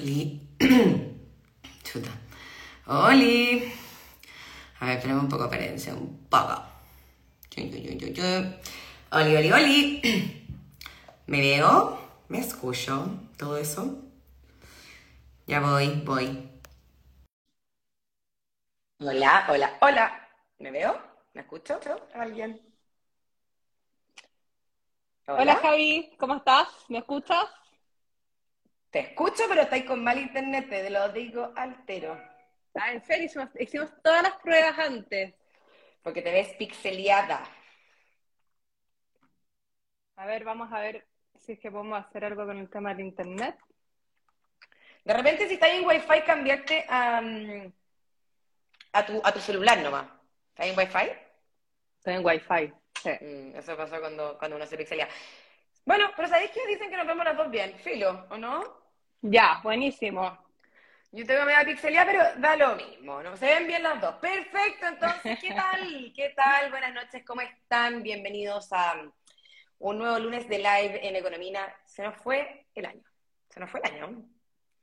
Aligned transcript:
Oli. 0.00 0.40
Chuta. 1.84 2.10
Oli. 2.86 3.70
A 4.80 4.86
ver, 4.86 5.00
tenemos 5.00 5.24
un 5.24 5.28
poco 5.28 5.42
de 5.42 5.48
apariencia, 5.48 5.94
un 5.94 6.26
poco. 6.28 6.62
Oli, 9.12 9.36
oli, 9.36 9.52
oli. 9.52 10.00
¿Me 11.26 11.40
veo? 11.40 11.98
¿Me 12.28 12.38
escucho? 12.38 13.28
¿Todo 13.36 13.58
eso? 13.58 13.98
Ya 15.46 15.60
voy, 15.60 16.00
voy. 16.06 16.48
Hola, 19.00 19.46
hola, 19.50 19.78
hola. 19.82 20.28
¿Me 20.60 20.70
veo? 20.70 20.98
¿Me 21.34 21.42
escucho? 21.42 21.78
¿Alguien? 22.14 22.58
Hola. 25.26 25.56
Javi, 25.56 26.16
¿cómo 26.18 26.36
estás? 26.36 26.68
¿Me 26.88 26.98
escuchas? 26.98 27.59
Te 28.90 28.98
escucho, 29.00 29.44
pero 29.48 29.62
estáis 29.62 29.84
con 29.84 30.02
mal 30.02 30.18
internet, 30.18 30.68
te 30.68 30.90
lo 30.90 31.08
digo 31.10 31.52
altero. 31.54 32.20
Ah, 32.74 32.92
en 32.92 33.04
serio, 33.04 33.24
hicimos, 33.24 33.48
hicimos 33.58 33.90
todas 34.02 34.22
las 34.22 34.36
pruebas 34.38 34.78
antes. 34.78 35.34
Porque 36.02 36.22
te 36.22 36.32
ves 36.32 36.48
pixeliada. 36.54 37.42
A 40.16 40.26
ver, 40.26 40.44
vamos 40.44 40.72
a 40.72 40.80
ver 40.80 41.06
si 41.38 41.52
es 41.52 41.60
que 41.60 41.70
podemos 41.70 42.04
hacer 42.04 42.24
algo 42.24 42.44
con 42.46 42.58
el 42.58 42.68
tema 42.68 42.94
de 42.94 43.02
internet. 43.02 43.56
De 45.04 45.14
repente, 45.14 45.48
si 45.48 45.54
estás 45.54 45.70
en 45.70 45.86
Wi-Fi, 45.86 46.22
cambiarte 46.26 46.84
a, 46.88 47.20
mm, 47.20 47.72
a, 48.92 49.06
tu, 49.06 49.20
a 49.24 49.32
tu 49.32 49.40
celular 49.40 49.78
nomás. 49.78 50.06
¿Estás 50.50 50.66
en 50.66 50.78
Wi-Fi? 50.78 51.10
Estoy 51.98 52.14
en 52.14 52.26
Wi-Fi. 52.26 52.72
Sí. 53.02 53.10
Mm, 53.24 53.56
eso 53.56 53.76
pasa 53.76 54.00
cuando, 54.00 54.36
cuando 54.36 54.56
uno 54.56 54.66
se 54.66 54.76
pixelia. 54.76 55.08
Bueno, 55.90 56.08
pero 56.14 56.28
¿sabéis 56.28 56.52
que 56.52 56.64
dicen 56.68 56.88
que 56.88 56.96
nos 56.96 57.04
vemos 57.04 57.24
las 57.24 57.36
dos 57.36 57.50
bien? 57.50 57.76
Filo, 57.80 58.24
¿o 58.30 58.38
no? 58.38 58.62
Ya, 59.22 59.58
buenísimo. 59.64 60.38
Yo 61.10 61.26
tengo 61.26 61.44
media 61.44 61.64
pixelía, 61.64 62.06
pero 62.06 62.22
da 62.36 62.54
lo 62.54 62.76
mismo, 62.76 63.20
¿no? 63.24 63.36
Se 63.36 63.46
ven 63.46 63.66
bien 63.66 63.82
las 63.82 64.00
dos. 64.00 64.14
Perfecto, 64.18 64.86
entonces, 64.86 65.40
¿qué 65.40 65.52
tal? 65.52 66.12
¿Qué 66.14 66.32
tal? 66.36 66.70
Buenas 66.70 66.94
noches, 66.94 67.24
¿cómo 67.26 67.40
están? 67.40 68.04
Bienvenidos 68.04 68.72
a 68.72 69.02
un 69.80 69.98
nuevo 69.98 70.16
lunes 70.20 70.48
de 70.48 70.58
live 70.58 71.08
en 71.08 71.16
Economía. 71.16 71.74
Se 71.86 72.04
nos 72.04 72.16
fue 72.18 72.66
el 72.72 72.86
año. 72.86 73.02
Se 73.48 73.58
nos 73.58 73.68
fue 73.68 73.80
el 73.82 73.92
año. 73.92 74.22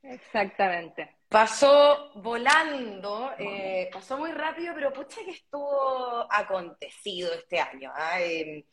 Exactamente. 0.02 1.20
Pasó 1.30 2.12
volando, 2.16 3.32
eh, 3.38 3.88
pasó 3.90 4.18
muy 4.18 4.32
rápido, 4.32 4.74
pero 4.74 4.92
pucha 4.92 5.22
que 5.24 5.30
estuvo 5.30 6.30
acontecido 6.30 7.32
este 7.32 7.60
año. 7.60 7.90
¿ah? 7.94 8.20
Eh, 8.20 8.66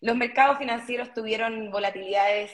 los 0.00 0.16
mercados 0.16 0.58
financieros 0.58 1.12
tuvieron 1.12 1.70
volatilidades 1.70 2.52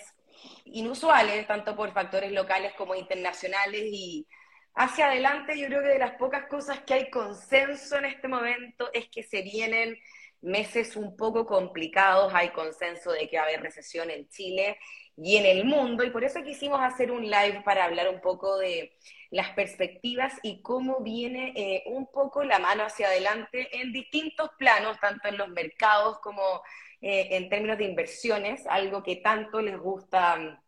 inusuales, 0.65 1.47
tanto 1.47 1.77
por 1.77 1.93
factores 1.93 2.33
locales 2.33 2.73
como 2.75 2.95
internacionales, 2.95 3.83
y 3.85 4.27
hacia 4.75 5.07
adelante 5.07 5.59
yo 5.59 5.67
creo 5.67 5.83
que 5.83 5.89
de 5.89 5.99
las 5.99 6.13
pocas 6.13 6.47
cosas 6.47 6.81
que 6.81 6.95
hay 6.95 7.11
consenso 7.11 7.97
en 7.97 8.07
este 8.07 8.29
momento 8.29 8.91
es 8.93 9.09
que 9.09 9.23
se 9.23 9.43
vienen 9.43 9.97
meses 10.43 10.97
un 10.97 11.17
poco 11.17 11.47
complicados, 11.47 12.33
hay 12.35 12.51
consenso 12.51 13.11
de 13.13 13.29
que 13.29 13.37
va 13.37 13.45
a 13.45 13.47
haber 13.47 13.63
recesión 13.63 14.11
en 14.11 14.29
Chile 14.29 14.79
y 15.17 15.37
en 15.37 15.47
el 15.47 15.65
mundo, 15.65 16.05
y 16.05 16.11
por 16.11 16.25
eso 16.25 16.43
quisimos 16.43 16.81
hacer 16.81 17.11
un 17.11 17.23
live 17.23 17.63
para 17.65 17.85
hablar 17.85 18.09
un 18.09 18.21
poco 18.21 18.59
de 18.59 18.93
las 19.31 19.51
perspectivas 19.55 20.35
y 20.43 20.61
cómo 20.63 21.01
viene 21.01 21.53
eh, 21.57 21.83
un 21.87 22.11
poco 22.11 22.45
la 22.45 22.59
mano 22.59 22.85
hacia 22.85 23.07
adelante 23.07 23.81
en 23.81 23.93
distintos 23.93 24.51
planos, 24.59 25.01
tanto 25.01 25.29
en 25.29 25.39
los 25.39 25.49
mercados 25.49 26.19
como 26.21 26.63
eh, 27.01 27.29
en 27.33 27.49
términos 27.49 27.79
de 27.79 27.85
inversiones, 27.85 28.67
algo 28.67 29.03
que 29.03 29.17
tanto 29.17 29.61
les 29.61 29.79
gusta 29.79 30.37
mm, 30.37 30.59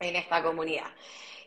en 0.00 0.16
esta 0.16 0.42
comunidad. 0.42 0.86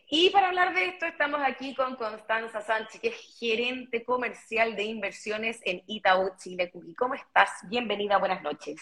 Y 0.09 0.29
para 0.29 0.47
hablar 0.47 0.73
de 0.73 0.85
esto 0.85 1.05
estamos 1.05 1.41
aquí 1.43 1.75
con 1.75 1.95
Constanza 1.97 2.61
Sánchez, 2.61 3.01
que 3.01 3.09
es 3.09 3.37
gerente 3.39 4.05
comercial 4.05 4.75
de 4.75 4.83
inversiones 4.83 5.59
en 5.65 5.83
Itaú 5.85 6.31
Chile 6.37 6.71
¿Cómo 6.97 7.13
estás? 7.13 7.49
Bienvenida, 7.63 8.17
buenas 8.17 8.41
noches. 8.41 8.81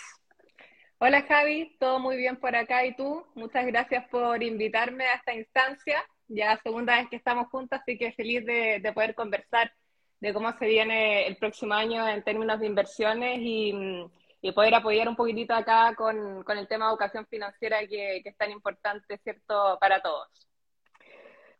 Hola 1.00 1.24
Javi, 1.24 1.76
todo 1.80 2.00
muy 2.00 2.16
bien 2.16 2.38
por 2.38 2.56
acá 2.56 2.86
y 2.86 2.96
tú. 2.96 3.26
Muchas 3.34 3.66
gracias 3.66 4.08
por 4.10 4.42
invitarme 4.44 5.06
a 5.06 5.16
esta 5.16 5.34
instancia. 5.34 6.04
Ya 6.28 6.58
segunda 6.62 6.96
vez 6.96 7.10
que 7.10 7.16
estamos 7.16 7.48
juntas, 7.50 7.82
así 7.82 7.98
que 7.98 8.12
feliz 8.12 8.46
de, 8.46 8.80
de 8.80 8.94
poder 8.94 9.16
conversar 9.16 9.74
de 10.20 10.34
cómo 10.34 10.52
se 10.58 10.68
viene 10.68 11.28
el 11.28 11.38
próximo 11.38 11.74
año 11.74 12.08
en 12.08 12.24
términos 12.24 12.60
de 12.60 12.68
inversiones 12.68 13.40
y 13.42 13.74
mm, 13.74 14.12
y 14.46 14.52
poder 14.52 14.76
apoyar 14.76 15.10
un 15.10 15.16
poquitito 15.16 15.56
acá 15.56 15.96
con, 15.96 16.44
con 16.44 16.56
el 16.60 16.68
tema 16.68 16.86
de 16.86 16.92
educación 16.92 17.26
financiera 17.26 17.80
que, 17.80 18.22
que, 18.22 18.30
es 18.30 18.38
tan 18.38 18.52
importante, 18.52 19.18
¿cierto?, 19.18 19.76
para 19.82 20.04
todos. 20.04 20.28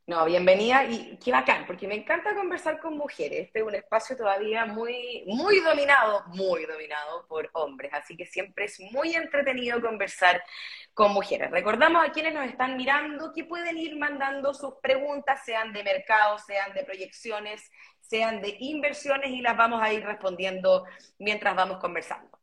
No, 0.06 0.24
bienvenida 0.24 0.86
y 0.86 1.18
qué 1.18 1.32
bacán, 1.32 1.66
porque 1.66 1.88
me 1.88 1.96
encanta 1.96 2.36
conversar 2.36 2.80
con 2.80 2.96
mujeres. 2.96 3.48
Este 3.48 3.62
es 3.62 3.66
un 3.66 3.74
espacio 3.74 4.16
todavía 4.16 4.68
muy, 4.68 5.24
muy 5.26 5.62
dominado, 5.62 6.26
muy 6.28 6.68
dominado 6.68 7.26
por 7.28 7.50
hombres, 7.54 7.92
así 7.92 8.16
que 8.16 8.28
siempre 8.28 8.66
es 8.66 8.80
muy 8.92 9.16
entretenido 9.16 9.82
conversar 9.82 10.44
con 10.94 11.12
mujeres. 11.12 11.50
Recordamos 11.50 12.08
a 12.08 12.12
quienes 12.12 12.36
nos 12.36 12.46
están 12.46 12.78
mirando 12.78 13.34
que 13.34 13.46
pueden 13.46 13.80
ir 13.80 13.98
mandando 13.98 14.54
sus 14.54 14.76
preguntas, 14.76 15.44
sean 15.44 15.74
de 15.74 15.84
mercado, 15.84 16.38
sean 16.38 16.72
de 16.76 16.84
proyecciones, 16.84 17.72
sean 18.00 18.44
de 18.44 18.56
inversiones, 18.60 19.32
y 19.32 19.42
las 19.42 19.58
vamos 19.58 19.82
a 19.82 19.92
ir 19.92 20.06
respondiendo 20.06 20.86
mientras 21.18 21.56
vamos 21.56 21.80
conversando. 21.80 22.35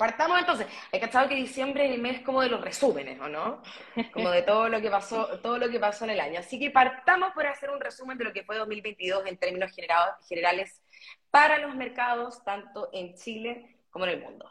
Partamos 0.00 0.38
entonces, 0.38 0.66
he 0.90 0.98
cachado 0.98 1.28
que 1.28 1.34
diciembre 1.34 1.84
es 1.84 1.92
el 1.92 2.00
mes 2.00 2.22
como 2.22 2.40
de 2.40 2.48
los 2.48 2.62
resúmenes, 2.62 3.20
¿o 3.20 3.28
no? 3.28 3.62
Como 4.14 4.30
de 4.30 4.40
todo 4.40 4.66
lo 4.70 4.80
que 4.80 4.88
pasó, 4.88 5.38
todo 5.40 5.58
lo 5.58 5.68
que 5.68 5.78
pasó 5.78 6.06
en 6.06 6.12
el 6.12 6.20
año. 6.20 6.40
Así 6.40 6.58
que 6.58 6.70
partamos 6.70 7.32
por 7.34 7.46
hacer 7.46 7.68
un 7.68 7.78
resumen 7.78 8.16
de 8.16 8.24
lo 8.24 8.32
que 8.32 8.42
fue 8.42 8.56
2022 8.56 9.26
en 9.26 9.36
términos 9.36 9.72
generales 10.26 10.80
para 11.30 11.58
los 11.58 11.74
mercados, 11.74 12.42
tanto 12.42 12.88
en 12.94 13.14
Chile 13.14 13.76
como 13.90 14.06
en 14.06 14.12
el 14.12 14.22
mundo. 14.22 14.50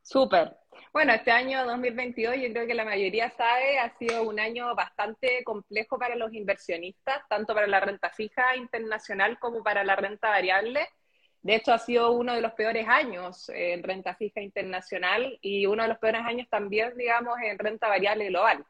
Súper. 0.00 0.58
Bueno, 0.92 1.12
este 1.12 1.32
año 1.32 1.66
2022 1.66 2.36
yo 2.36 2.52
creo 2.52 2.68
que 2.68 2.74
la 2.74 2.84
mayoría 2.84 3.30
sabe, 3.30 3.80
ha 3.80 3.98
sido 3.98 4.22
un 4.22 4.38
año 4.38 4.72
bastante 4.76 5.42
complejo 5.42 5.98
para 5.98 6.14
los 6.14 6.32
inversionistas, 6.32 7.26
tanto 7.28 7.52
para 7.52 7.66
la 7.66 7.80
renta 7.80 8.10
fija 8.10 8.54
internacional 8.54 9.40
como 9.40 9.64
para 9.64 9.82
la 9.82 9.96
renta 9.96 10.28
variable. 10.28 10.86
De 11.44 11.56
hecho, 11.56 11.74
ha 11.74 11.78
sido 11.78 12.10
uno 12.12 12.34
de 12.34 12.40
los 12.40 12.52
peores 12.54 12.88
años 12.88 13.50
en 13.50 13.82
renta 13.82 14.14
fija 14.14 14.40
internacional 14.40 15.38
y 15.42 15.66
uno 15.66 15.82
de 15.82 15.90
los 15.90 15.98
peores 15.98 16.22
años 16.22 16.48
también, 16.48 16.96
digamos, 16.96 17.34
en 17.42 17.58
renta 17.58 17.86
variable 17.86 18.28
global. 18.28 18.64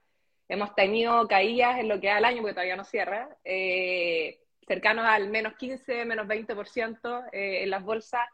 Hemos 0.48 0.74
tenido 0.74 1.28
caídas 1.28 1.78
en 1.78 1.88
lo 1.88 2.00
que 2.00 2.08
da 2.08 2.18
el 2.18 2.24
año, 2.24 2.38
porque 2.38 2.54
todavía 2.54 2.74
no 2.74 2.82
cierra, 2.82 3.28
eh, 3.44 4.40
cercanos 4.66 5.06
al 5.06 5.30
menos 5.30 5.54
15, 5.54 6.04
menos 6.04 6.26
20% 6.26 7.28
eh, 7.32 7.62
en 7.62 7.70
las 7.70 7.84
bolsas 7.84 8.26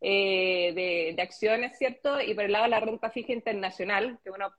eh, 0.00 0.72
de, 0.76 1.14
de, 1.16 1.22
acciones, 1.22 1.76
¿cierto? 1.76 2.20
Y 2.20 2.34
por 2.34 2.44
el 2.44 2.52
lado 2.52 2.66
de 2.66 2.70
la 2.70 2.78
renta 2.78 3.10
fija 3.10 3.32
internacional, 3.32 4.20
que 4.22 4.30
uno 4.30 4.52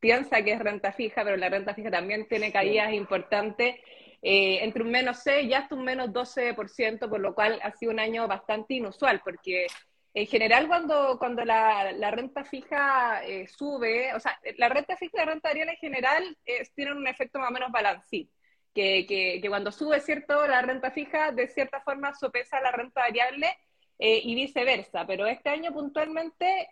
piensa 0.00 0.42
que 0.42 0.52
es 0.52 0.58
renta 0.58 0.92
fija, 0.92 1.24
pero 1.24 1.38
la 1.38 1.48
renta 1.48 1.74
fija 1.74 1.90
también 1.90 2.28
tiene 2.28 2.52
caídas 2.52 2.92
importantes 2.92 3.76
eh, 4.24 4.62
entre 4.62 4.84
un 4.84 4.90
menos 4.92 5.18
6 5.24 5.48
y 5.48 5.54
hasta 5.54 5.74
un 5.74 5.84
menos 5.84 6.10
12%, 6.10 7.08
por 7.08 7.18
lo 7.18 7.34
cual 7.34 7.58
ha 7.62 7.72
sido 7.72 7.90
un 7.90 7.98
año 7.98 8.28
bastante 8.28 8.74
inusual, 8.74 9.20
porque 9.24 9.66
en 10.14 10.26
general 10.28 10.68
cuando, 10.68 11.18
cuando 11.18 11.44
la, 11.44 12.10
renta 12.12 12.44
fija 12.44 13.24
eh, 13.24 13.48
sube, 13.48 14.14
o 14.14 14.20
sea, 14.20 14.38
la 14.58 14.68
renta 14.68 14.96
fija 14.96 15.12
y 15.14 15.18
la 15.18 15.24
renta 15.24 15.48
variable 15.48 15.72
en 15.72 15.78
general 15.78 16.36
eh, 16.46 16.62
tienen 16.76 16.98
un 16.98 17.08
efecto 17.08 17.40
más 17.40 17.50
o 17.50 17.52
menos 17.52 17.72
balancín. 17.72 18.30
Que, 18.74 19.04
que, 19.06 19.46
cuando 19.48 19.70
sube, 19.70 20.00
¿cierto? 20.00 20.46
La 20.46 20.62
renta 20.62 20.90
fija, 20.92 21.30
de 21.32 21.46
cierta 21.48 21.82
forma, 21.82 22.14
sopesa 22.14 22.58
la 22.60 22.72
renta 22.72 23.02
variable 23.02 23.54
y 23.98 24.34
viceversa. 24.34 25.06
Pero 25.06 25.26
este 25.26 25.50
año 25.50 25.72
puntualmente, 25.74 26.70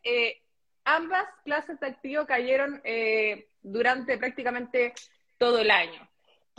ambas 0.84 1.26
clases 1.44 1.78
de 1.78 1.88
activo 1.88 2.24
cayeron 2.24 2.82
durante 3.60 4.16
prácticamente 4.16 4.94
todo 5.36 5.58
el 5.58 5.70
año. 5.70 6.09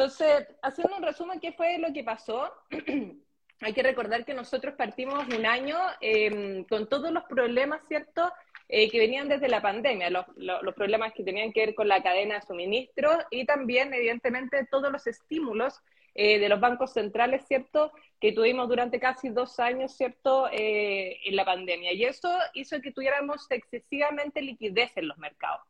Entonces, 0.02 0.48
haciendo 0.64 0.98
un 0.98 1.04
resumen, 1.04 1.40
¿qué 1.40 1.52
fue 1.52 1.78
lo 1.78 1.94
que 1.94 2.04
pasó? 2.04 2.52
Hay 3.62 3.74
que 3.74 3.84
recordar 3.84 4.26
que 4.26 4.34
nosotros 4.34 4.74
partimos 4.74 5.28
un 5.28 5.46
año 5.46 5.78
eh, 6.02 6.66
con 6.68 6.90
todos 6.90 7.12
los 7.12 7.24
problemas, 7.26 7.88
¿cierto?, 7.88 8.34
eh, 8.68 8.90
que 8.90 8.98
venían 8.98 9.30
desde 9.30 9.48
la 9.48 9.62
pandemia, 9.62 10.10
los, 10.10 10.26
los, 10.38 10.64
los, 10.64 10.74
problemas 10.74 11.14
que 11.14 11.24
tenían 11.24 11.54
que 11.54 11.68
ver 11.68 11.76
con 11.76 11.88
la 11.88 12.02
cadena 12.02 12.36
de 12.36 12.42
suministro 12.42 13.12
y 13.30 13.46
también, 13.46 13.94
evidentemente, 13.94 14.68
todos 14.72 14.92
los 14.92 15.06
estímulos 15.06 15.80
eh, 16.16 16.40
de 16.40 16.50
los 16.50 16.60
bancos 16.60 16.94
centrales, 16.94 17.46
¿cierto?, 17.48 17.92
que 18.20 18.32
tuvimos 18.32 18.68
durante 18.70 19.00
casi 19.00 19.30
dos 19.30 19.60
años, 19.60 19.96
¿cierto?, 19.96 20.50
eh, 20.52 21.20
en 21.26 21.36
la 21.36 21.46
pandemia. 21.46 21.94
Y 21.94 22.06
eso 22.06 22.36
hizo 22.56 22.82
que 22.82 22.92
tuviéramos 22.92 23.46
excesivamente 23.52 24.42
liquidez 24.42 24.98
en 24.98 25.10
los 25.10 25.20
mercados, 25.20 25.62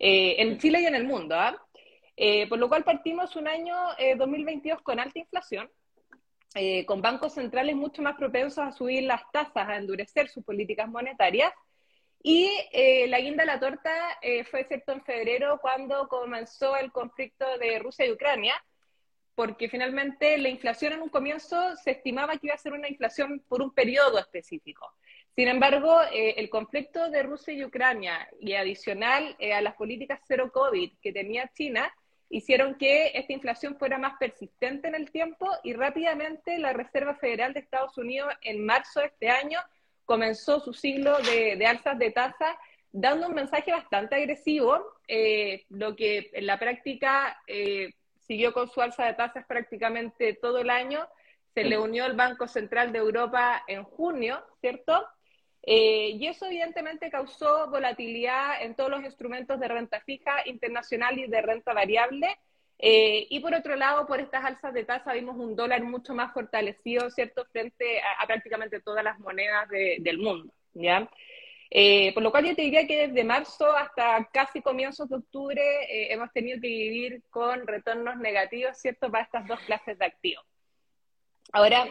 eh, 0.00 0.34
en 0.38 0.58
Chile 0.58 0.80
y 0.80 0.86
en 0.86 0.96
el 0.96 1.04
mundo, 1.04 1.36
¿ah? 1.36 1.56
Eh, 2.20 2.48
por 2.48 2.58
lo 2.58 2.68
cual 2.68 2.82
partimos 2.82 3.36
un 3.36 3.46
año 3.46 3.76
eh, 3.96 4.16
2022 4.16 4.82
con 4.82 4.98
alta 4.98 5.20
inflación, 5.20 5.70
eh, 6.54 6.84
con 6.86 7.00
bancos 7.00 7.34
centrales 7.34 7.76
mucho 7.76 8.02
más 8.02 8.16
propensos 8.16 8.58
a 8.58 8.72
subir 8.72 9.04
las 9.04 9.22
tasas, 9.30 9.68
a 9.68 9.76
endurecer 9.76 10.28
sus 10.28 10.44
políticas 10.44 10.88
monetarias, 10.88 11.52
Y 12.22 12.50
eh, 12.72 13.06
la 13.08 13.20
guinda 13.20 13.42
de 13.44 13.46
la 13.46 13.60
torta 13.60 13.92
eh, 14.22 14.44
fue, 14.44 14.64
¿cierto?, 14.64 14.92
en 14.92 15.04
febrero 15.04 15.58
cuando 15.60 16.08
comenzó 16.08 16.76
el 16.76 16.90
conflicto 16.92 17.46
de 17.58 17.78
Rusia 17.78 18.06
y 18.06 18.12
Ucrania, 18.12 18.54
porque 19.34 19.68
finalmente 19.68 20.36
la 20.38 20.48
inflación 20.48 20.94
en 20.94 21.02
un 21.02 21.10
comienzo 21.10 21.76
se 21.76 21.92
estimaba 21.92 22.36
que 22.38 22.48
iba 22.48 22.54
a 22.54 22.58
ser 22.58 22.72
una 22.72 22.88
inflación 22.88 23.44
por 23.48 23.62
un 23.62 23.72
periodo 23.72 24.18
específico. 24.18 24.84
Sin 25.36 25.48
embargo, 25.48 26.00
eh, 26.12 26.34
el 26.38 26.50
conflicto 26.50 27.08
de 27.10 27.22
Rusia 27.22 27.54
y 27.54 27.64
Ucrania 27.64 28.28
y 28.40 28.54
adicional 28.54 29.36
a 29.54 29.60
las 29.60 29.74
políticas 29.76 30.20
cero 30.26 30.50
COVID 30.52 30.98
que 31.00 31.12
tenía 31.12 31.50
China, 31.54 31.92
hicieron 32.30 32.74
que 32.74 33.12
esta 33.14 33.32
inflación 33.32 33.76
fuera 33.78 33.98
más 33.98 34.14
persistente 34.18 34.88
en 34.88 34.94
el 34.94 35.10
tiempo 35.10 35.48
y 35.62 35.72
rápidamente 35.72 36.58
la 36.58 36.72
Reserva 36.72 37.14
Federal 37.14 37.54
de 37.54 37.60
Estados 37.60 37.96
Unidos 37.96 38.32
en 38.42 38.64
marzo 38.64 39.00
de 39.00 39.06
este 39.06 39.30
año 39.30 39.60
comenzó 40.04 40.60
su 40.60 40.72
ciclo 40.72 41.18
de, 41.18 41.64
alzas 41.66 41.98
de 41.98 42.10
tasa 42.10 42.58
dando 42.92 43.28
un 43.28 43.34
mensaje 43.34 43.70
bastante 43.70 44.16
agresivo, 44.16 44.82
eh, 45.06 45.66
lo 45.68 45.94
que 45.94 46.30
en 46.32 46.46
la 46.46 46.58
práctica 46.58 47.38
eh, 47.46 47.90
siguió 48.26 48.52
con 48.52 48.68
su 48.68 48.80
alza 48.80 49.04
de 49.04 49.14
tasas 49.14 49.44
prácticamente 49.46 50.34
todo 50.34 50.58
el 50.58 50.70
año. 50.70 51.06
Se 51.54 51.64
le 51.64 51.78
unió 51.78 52.06
el 52.06 52.14
Banco 52.14 52.46
Central 52.46 52.92
de 52.92 52.98
Europa 52.98 53.62
en 53.66 53.84
junio, 53.84 54.42
¿cierto? 54.60 55.06
Eh, 55.70 56.16
y 56.18 56.26
eso 56.26 56.46
evidentemente 56.46 57.10
causó 57.10 57.68
volatilidad 57.68 58.62
en 58.62 58.74
todos 58.74 58.88
los 58.88 59.04
instrumentos 59.04 59.60
de 59.60 59.68
renta 59.68 60.00
fija 60.00 60.32
internacional 60.46 61.18
y 61.18 61.26
de 61.26 61.42
renta 61.42 61.74
variable, 61.74 62.38
eh, 62.78 63.26
y 63.28 63.40
por 63.40 63.52
otro 63.52 63.76
lado, 63.76 64.06
por 64.06 64.18
estas 64.18 64.46
alzas 64.46 64.72
de 64.72 64.84
tasa 64.84 65.12
vimos 65.12 65.36
un 65.36 65.54
dólar 65.54 65.82
mucho 65.82 66.14
más 66.14 66.32
fortalecido, 66.32 67.10
¿cierto?, 67.10 67.44
frente 67.52 68.00
a, 68.00 68.26
prácticamente 68.26 68.80
todas 68.80 69.04
las 69.04 69.18
monedas 69.18 69.68
del 69.68 70.16
mundo, 70.16 70.50
¿ya? 70.72 71.06
Eh, 71.70 72.14
por 72.14 72.22
lo 72.22 72.30
cual 72.30 72.46
yo 72.46 72.56
te 72.56 72.62
diría 72.62 72.86
que 72.86 73.08
desde 73.08 73.22
marzo 73.22 73.70
hasta 73.76 74.26
casi 74.32 74.62
comienzos 74.62 75.10
de 75.10 75.16
octubre 75.16 75.60
eh, 75.60 76.14
hemos 76.14 76.32
tenido 76.32 76.58
que 76.62 76.68
vivir 76.68 77.22
con 77.28 77.66
retornos 77.66 78.16
negativos, 78.16 78.78
¿cierto?, 78.78 79.10
para 79.10 79.24
estas 79.24 79.46
dos 79.46 79.60
clases 79.66 79.98
de 79.98 80.06
activos. 80.06 80.46
Ahora, 81.52 81.86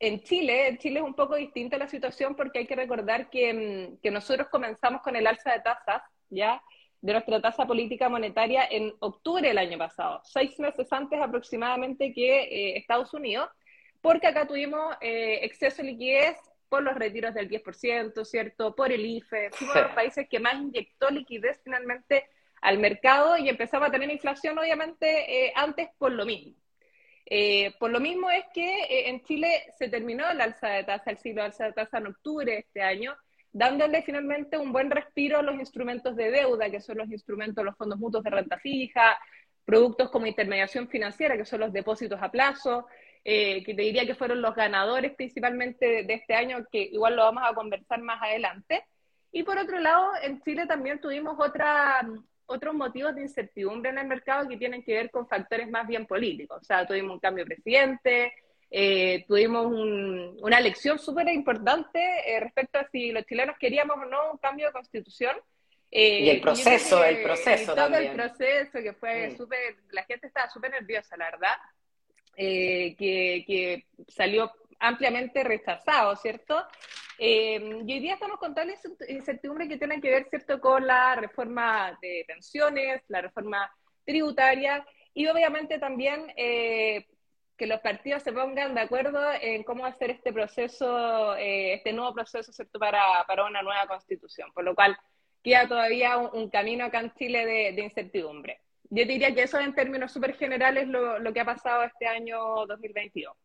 en 0.00 0.22
Chile, 0.22 0.68
en 0.68 0.78
Chile 0.78 1.00
es 1.00 1.04
un 1.04 1.14
poco 1.14 1.36
distinta 1.36 1.78
la 1.78 1.88
situación 1.88 2.34
porque 2.34 2.60
hay 2.60 2.66
que 2.66 2.76
recordar 2.76 3.30
que, 3.30 3.52
mm, 3.52 4.00
que 4.00 4.10
nosotros 4.10 4.48
comenzamos 4.48 5.02
con 5.02 5.16
el 5.16 5.26
alza 5.26 5.52
de 5.52 5.60
tasas, 5.60 6.02
¿ya?, 6.30 6.62
de 7.00 7.12
nuestra 7.12 7.40
tasa 7.40 7.66
política 7.66 8.08
monetaria 8.08 8.66
en 8.68 8.92
octubre 8.98 9.46
del 9.46 9.58
año 9.58 9.78
pasado, 9.78 10.20
seis 10.24 10.58
meses 10.58 10.92
antes 10.92 11.20
aproximadamente 11.20 12.12
que 12.12 12.40
eh, 12.42 12.76
Estados 12.76 13.14
Unidos, 13.14 13.48
porque 14.00 14.26
acá 14.26 14.46
tuvimos 14.46 14.96
eh, 15.00 15.40
exceso 15.42 15.82
de 15.82 15.92
liquidez 15.92 16.36
por 16.68 16.82
los 16.82 16.94
retiros 16.96 17.34
del 17.34 17.48
10%, 17.48 18.24
¿cierto? 18.24 18.74
Por 18.74 18.92
el 18.92 19.04
IFE, 19.04 19.50
fuimos 19.50 19.74
uno 19.74 19.82
de 19.82 19.88
los 19.88 19.94
países 19.94 20.28
que 20.28 20.40
más 20.40 20.54
inyectó 20.54 21.08
liquidez 21.10 21.60
finalmente 21.62 22.26
al 22.60 22.78
mercado 22.78 23.36
y 23.36 23.48
empezaba 23.48 23.86
a 23.86 23.90
tener 23.90 24.10
inflación, 24.10 24.58
obviamente, 24.58 25.46
eh, 25.46 25.52
antes 25.54 25.88
por 25.98 26.12
lo 26.12 26.26
mismo. 26.26 26.54
Por 27.78 27.90
lo 27.90 28.00
mismo 28.00 28.30
es 28.30 28.44
que 28.54 29.08
en 29.08 29.22
Chile 29.22 29.72
se 29.78 29.88
terminó 29.88 30.28
el 30.30 30.40
alza 30.40 30.68
de 30.68 30.84
tasa, 30.84 31.10
el 31.10 31.18
ciclo 31.18 31.42
de 31.42 31.46
alza 31.48 31.64
de 31.66 31.72
tasa 31.72 31.98
en 31.98 32.06
octubre 32.06 32.52
de 32.52 32.58
este 32.58 32.82
año, 32.82 33.16
dándole 33.52 34.02
finalmente 34.02 34.56
un 34.56 34.72
buen 34.72 34.90
respiro 34.90 35.38
a 35.38 35.42
los 35.42 35.56
instrumentos 35.56 36.16
de 36.16 36.30
deuda, 36.30 36.70
que 36.70 36.80
son 36.80 36.98
los 36.98 37.10
instrumentos, 37.10 37.64
los 37.64 37.76
fondos 37.76 37.98
mutuos 37.98 38.24
de 38.24 38.30
renta 38.30 38.58
fija, 38.58 39.18
productos 39.64 40.10
como 40.10 40.26
intermediación 40.26 40.88
financiera, 40.88 41.36
que 41.36 41.44
son 41.44 41.60
los 41.60 41.72
depósitos 41.72 42.18
a 42.22 42.30
plazo, 42.30 42.86
eh, 43.24 43.62
que 43.64 43.74
te 43.74 43.82
diría 43.82 44.06
que 44.06 44.14
fueron 44.14 44.40
los 44.40 44.54
ganadores 44.54 45.14
principalmente 45.14 46.04
de 46.04 46.14
este 46.14 46.34
año, 46.34 46.64
que 46.72 46.80
igual 46.80 47.16
lo 47.16 47.24
vamos 47.24 47.42
a 47.44 47.54
conversar 47.54 48.00
más 48.00 48.22
adelante. 48.22 48.84
Y 49.30 49.42
por 49.42 49.58
otro 49.58 49.78
lado, 49.78 50.12
en 50.22 50.40
Chile 50.40 50.66
también 50.66 51.00
tuvimos 51.00 51.36
otra, 51.38 52.00
otros 52.48 52.74
motivos 52.74 53.14
de 53.14 53.22
incertidumbre 53.22 53.90
en 53.90 53.98
el 53.98 54.06
mercado 54.06 54.48
que 54.48 54.56
tienen 54.56 54.82
que 54.82 54.94
ver 54.94 55.10
con 55.10 55.28
factores 55.28 55.70
más 55.70 55.86
bien 55.86 56.06
políticos. 56.06 56.58
O 56.60 56.64
sea, 56.64 56.86
tuvimos 56.86 57.12
un 57.12 57.20
cambio 57.20 57.44
de 57.44 57.54
presidente, 57.54 58.32
eh, 58.70 59.24
tuvimos 59.28 59.66
una 59.66 60.60
lección 60.60 60.98
súper 60.98 61.28
importante 61.28 62.00
eh, 62.26 62.40
respecto 62.40 62.78
a 62.78 62.88
si 62.90 63.12
los 63.12 63.24
chilenos 63.26 63.56
queríamos 63.58 63.96
o 63.98 64.04
no 64.06 64.32
un 64.32 64.38
cambio 64.38 64.66
de 64.66 64.72
constitución. 64.72 65.36
Eh, 65.90 66.20
y 66.20 66.30
el 66.30 66.40
proceso, 66.40 67.02
el 67.02 67.22
proceso 67.22 67.74
todo 67.74 67.96
el 67.96 68.12
proceso 68.12 68.78
que 68.82 68.92
fue 68.92 69.28
mm. 69.28 69.36
súper, 69.36 69.76
la 69.90 70.04
gente 70.04 70.26
estaba 70.26 70.48
súper 70.50 70.70
nerviosa, 70.70 71.16
la 71.16 71.30
verdad, 71.30 71.56
que, 72.36 73.44
que, 73.46 73.86
salió 74.06 74.52
ampliamente 74.78 75.42
rechazado, 75.42 76.14
¿cierto? 76.16 76.66
Y 77.18 77.92
hoy 77.92 78.00
día 78.00 78.14
estamos 78.14 78.38
con 78.38 78.54
tal 78.54 78.72
incertidumbre 79.08 79.68
que 79.68 79.76
tiene 79.76 80.00
que 80.00 80.10
ver, 80.10 80.28
¿cierto?, 80.28 80.60
con 80.60 80.86
la 80.86 81.16
reforma 81.16 81.98
de 82.00 82.24
pensiones, 82.26 83.02
la 83.08 83.20
reforma 83.20 83.70
tributaria 84.04 84.86
y 85.14 85.26
obviamente 85.26 85.78
también 85.78 86.32
que 87.58 87.66
los 87.66 87.80
partidos 87.80 88.22
se 88.22 88.32
pongan 88.32 88.74
de 88.74 88.80
acuerdo 88.80 89.20
en 89.42 89.64
cómo 89.64 89.84
hacer 89.84 90.10
este 90.12 90.32
proceso, 90.32 91.34
eh, 91.36 91.74
este 91.74 91.92
nuevo 91.92 92.14
proceso, 92.14 92.52
¿cierto?, 92.52 92.78
para, 92.78 93.24
una 93.44 93.62
nueva 93.62 93.86
constitución, 93.88 94.50
por 94.54 94.64
lo 94.64 94.74
cual 94.74 94.96
queda 95.42 95.66
todavía 95.66 96.16
un, 96.18 96.48
camino 96.50 96.84
acá 96.84 97.00
en 97.00 97.12
Chile 97.14 97.44
de, 97.72 97.82
incertidumbre. 97.82 98.60
Yo 98.90 99.04
diría 99.04 99.34
que 99.34 99.42
eso 99.42 99.58
en 99.58 99.74
términos 99.74 100.12
súper 100.12 100.36
generales 100.36 100.86
lo, 100.86 101.18
lo 101.18 101.32
que 101.32 101.40
ha 101.40 101.44
pasado 101.44 101.82
este 101.82 102.06
año 102.06 102.64
2022. 102.66 103.36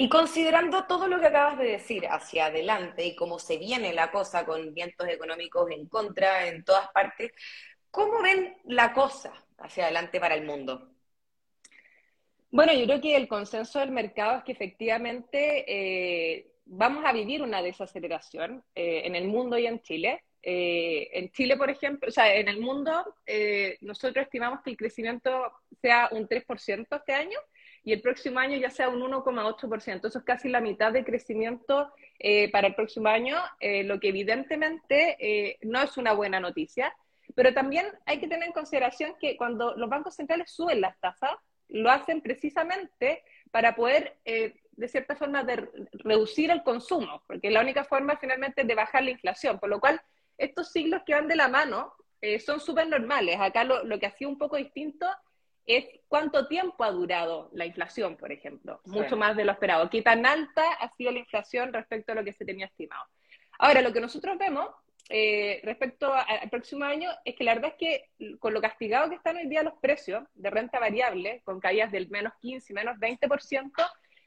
Y 0.00 0.08
considerando 0.08 0.84
todo 0.84 1.08
lo 1.08 1.18
que 1.18 1.26
acabas 1.26 1.58
de 1.58 1.64
decir 1.64 2.06
hacia 2.06 2.46
adelante 2.46 3.04
y 3.04 3.16
cómo 3.16 3.40
se 3.40 3.58
viene 3.58 3.92
la 3.92 4.12
cosa 4.12 4.46
con 4.46 4.72
vientos 4.72 5.08
económicos 5.08 5.68
en 5.72 5.88
contra 5.88 6.46
en 6.46 6.62
todas 6.62 6.88
partes, 6.92 7.32
¿cómo 7.90 8.22
ven 8.22 8.56
la 8.66 8.92
cosa 8.92 9.32
hacia 9.58 9.86
adelante 9.86 10.20
para 10.20 10.36
el 10.36 10.46
mundo? 10.46 10.92
Bueno, 12.52 12.72
yo 12.74 12.84
creo 12.86 13.00
que 13.00 13.16
el 13.16 13.26
consenso 13.26 13.80
del 13.80 13.90
mercado 13.90 14.38
es 14.38 14.44
que 14.44 14.52
efectivamente 14.52 15.64
eh, 15.66 16.52
vamos 16.64 17.04
a 17.04 17.12
vivir 17.12 17.42
una 17.42 17.60
desaceleración 17.60 18.62
eh, 18.76 19.02
en 19.04 19.16
el 19.16 19.26
mundo 19.26 19.58
y 19.58 19.66
en 19.66 19.82
Chile. 19.82 20.22
Eh, 20.40 21.08
en 21.12 21.32
Chile, 21.32 21.56
por 21.56 21.70
ejemplo, 21.70 22.08
o 22.08 22.12
sea, 22.12 22.32
en 22.36 22.46
el 22.46 22.60
mundo, 22.60 23.16
nosotros 23.80 24.24
estimamos 24.24 24.62
que 24.62 24.70
el 24.70 24.76
crecimiento 24.76 25.52
sea 25.82 26.08
un 26.12 26.28
3% 26.28 26.96
este 26.96 27.14
año 27.14 27.38
y 27.88 27.92
el 27.94 28.02
próximo 28.02 28.38
año 28.38 28.58
ya 28.58 28.70
sea 28.70 28.88
un 28.88 29.00
1,8%. 29.00 30.08
Eso 30.08 30.18
es 30.18 30.24
casi 30.24 30.48
la 30.48 30.60
mitad 30.60 30.92
de 30.92 31.04
crecimiento 31.04 31.90
para 32.52 32.68
el 32.68 32.74
próximo 32.74 33.08
año, 33.08 33.36
lo 33.84 33.98
que 33.98 34.08
evidentemente 34.08 35.58
no 35.62 35.80
es 35.80 35.96
una 35.96 36.12
buena 36.12 36.38
noticia. 36.38 36.94
Pero 37.34 37.54
también 37.54 37.86
hay 38.04 38.18
que 38.20 38.28
tener 38.28 38.46
en 38.48 38.52
consideración 38.52 39.14
que 39.20 39.36
cuando 39.36 39.74
los 39.76 39.88
bancos 39.88 40.16
centrales 40.16 40.50
suben 40.50 40.80
las 40.80 40.98
tasas, 41.00 41.30
lo 41.68 41.90
hacen 41.90 42.20
precisamente 42.20 43.22
para 43.50 43.74
poder, 43.74 44.18
eh, 44.24 44.60
de 44.72 44.88
cierta 44.88 45.16
forma, 45.16 45.44
de 45.44 45.68
reducir 45.92 46.50
el 46.50 46.62
consumo, 46.62 47.22
porque 47.26 47.50
la 47.50 47.60
única 47.60 47.84
forma 47.84 48.16
finalmente 48.16 48.64
de 48.64 48.74
bajar 48.74 49.04
la 49.04 49.10
inflación, 49.10 49.58
por 49.58 49.68
lo 49.68 49.80
cual 49.80 50.00
estos 50.36 50.72
siglos 50.72 51.02
que 51.06 51.14
van 51.14 51.28
de 51.28 51.36
la 51.36 51.48
mano 51.48 51.92
eh, 52.20 52.40
son 52.40 52.60
súper 52.60 52.88
normales. 52.88 53.38
Acá 53.38 53.64
lo, 53.64 53.84
lo, 53.84 53.98
que 53.98 54.06
ha 54.06 54.16
sido 54.16 54.30
un 54.30 54.38
poco 54.38 54.56
distinto 54.56 55.06
es 55.68 55.84
cuánto 56.08 56.48
tiempo 56.48 56.82
ha 56.82 56.90
durado 56.90 57.50
la 57.52 57.66
inflación, 57.66 58.16
por 58.16 58.32
ejemplo, 58.32 58.80
mucho 58.86 59.18
más 59.18 59.36
de 59.36 59.44
lo 59.44 59.52
esperado. 59.52 59.90
¿Qué 59.90 60.00
tan 60.00 60.24
alta 60.24 60.64
ha 60.80 60.90
sido 60.96 61.12
la 61.12 61.18
inflación 61.18 61.74
respecto 61.74 62.12
a 62.12 62.14
lo 62.14 62.24
que 62.24 62.32
se 62.32 62.46
tenía 62.46 62.66
estimado? 62.66 63.04
Ahora, 63.58 63.82
lo 63.82 63.92
que 63.92 64.00
nosotros 64.00 64.38
vemos 64.38 64.70
eh, 65.10 65.60
respecto 65.62 66.10
al 66.12 66.48
próximo 66.48 66.86
año 66.86 67.10
es 67.22 67.36
que 67.36 67.44
la 67.44 67.54
verdad 67.54 67.72
es 67.72 67.76
que 67.78 68.38
con 68.38 68.54
lo 68.54 68.62
castigado 68.62 69.10
que 69.10 69.16
están 69.16 69.36
hoy 69.36 69.46
día 69.46 69.62
los 69.62 69.74
precios 69.74 70.24
de 70.34 70.48
renta 70.48 70.80
variable, 70.80 71.42
con 71.44 71.60
caídas 71.60 71.92
del 71.92 72.08
menos 72.08 72.32
15 72.40 72.72
y 72.72 72.74
menos 72.74 72.96
20%, 72.96 73.70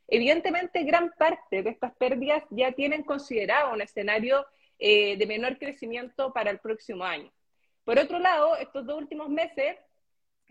evidentemente 0.09 0.83
gran 0.83 1.11
parte 1.17 1.63
de 1.63 1.71
estas 1.71 1.95
pérdidas 1.95 2.43
ya 2.51 2.71
tienen 2.73 3.01
considerado 3.01 3.73
un 3.73 3.81
escenario 3.81 4.45
eh, 4.77 5.17
de 5.17 5.25
menor 5.25 5.57
crecimiento 5.57 6.31
para 6.33 6.51
el 6.51 6.59
próximo 6.59 7.03
año. 7.03 7.31
Por 7.83 7.97
otro 7.97 8.19
lado, 8.19 8.57
estos 8.57 8.85
dos 8.85 8.99
últimos 8.99 9.27
meses 9.29 9.75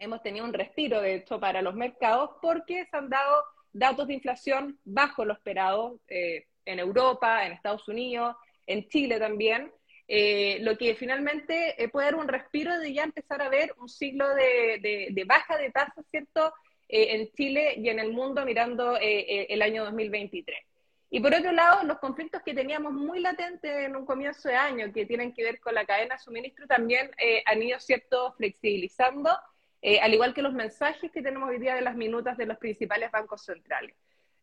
hemos 0.00 0.22
tenido 0.22 0.44
un 0.44 0.52
respiro, 0.52 1.00
de 1.00 1.14
hecho, 1.14 1.38
para 1.38 1.62
los 1.62 1.74
mercados 1.74 2.30
porque 2.42 2.86
se 2.90 2.96
han 2.96 3.08
dado 3.08 3.44
datos 3.72 4.08
de 4.08 4.14
inflación 4.14 4.80
bajo 4.84 5.24
lo 5.24 5.34
esperado 5.34 6.00
eh, 6.08 6.46
en 6.64 6.78
Europa, 6.78 7.46
en 7.46 7.52
Estados 7.52 7.86
Unidos, 7.86 8.34
en 8.66 8.88
Chile 8.88 9.18
también, 9.18 9.70
eh, 10.08 10.58
lo 10.62 10.76
que 10.76 10.96
finalmente 10.96 11.80
eh, 11.80 11.88
puede 11.88 12.06
dar 12.06 12.16
un 12.16 12.28
respiro 12.28 12.76
de 12.78 12.92
ya 12.92 13.04
empezar 13.04 13.42
a 13.42 13.48
ver 13.48 13.74
un 13.78 13.88
siglo 13.88 14.26
de, 14.34 15.24
baja 15.26 15.56
de 15.56 15.70
tasas, 15.70 16.04
¿cierto?, 16.10 16.52
en 16.92 17.30
Chile 17.30 17.74
y 17.76 17.88
en 17.88 18.00
el 18.00 18.12
mundo 18.12 18.44
mirando 18.44 18.96
el 19.00 19.62
año 19.62 19.84
2023. 19.84 20.58
Y 21.08 21.20
por 21.20 21.32
otro 21.32 21.52
lado, 21.52 21.84
los 21.84 22.00
conflictos 22.00 22.42
que 22.44 22.52
teníamos 22.52 22.92
muy 22.92 23.20
latentes 23.20 23.70
en 23.70 23.94
un 23.94 24.04
comienzo 24.04 24.48
de 24.48 24.56
año, 24.56 24.92
que 24.92 25.06
tienen 25.06 25.32
que 25.32 25.44
ver 25.44 25.60
con 25.60 25.72
la 25.72 25.84
cadena 25.84 26.16
de 26.16 26.20
suministro, 26.20 26.66
también 26.66 27.08
han 27.46 27.62
ido, 27.62 27.78
¿cierto?, 27.78 28.34
flexibilizando, 28.36 29.30
al 30.02 30.12
igual 30.12 30.34
que 30.34 30.42
los 30.42 30.52
mensajes 30.52 31.10
que 31.10 31.22
tenemos 31.22 31.48
hoy 31.48 31.58
día 31.58 31.74
de 31.74 31.80
las 31.80 31.96
minutas 31.96 32.36
de 32.36 32.46
los 32.46 32.58
principales 32.58 33.10
bancos 33.10 33.44
centrales. 33.44 33.94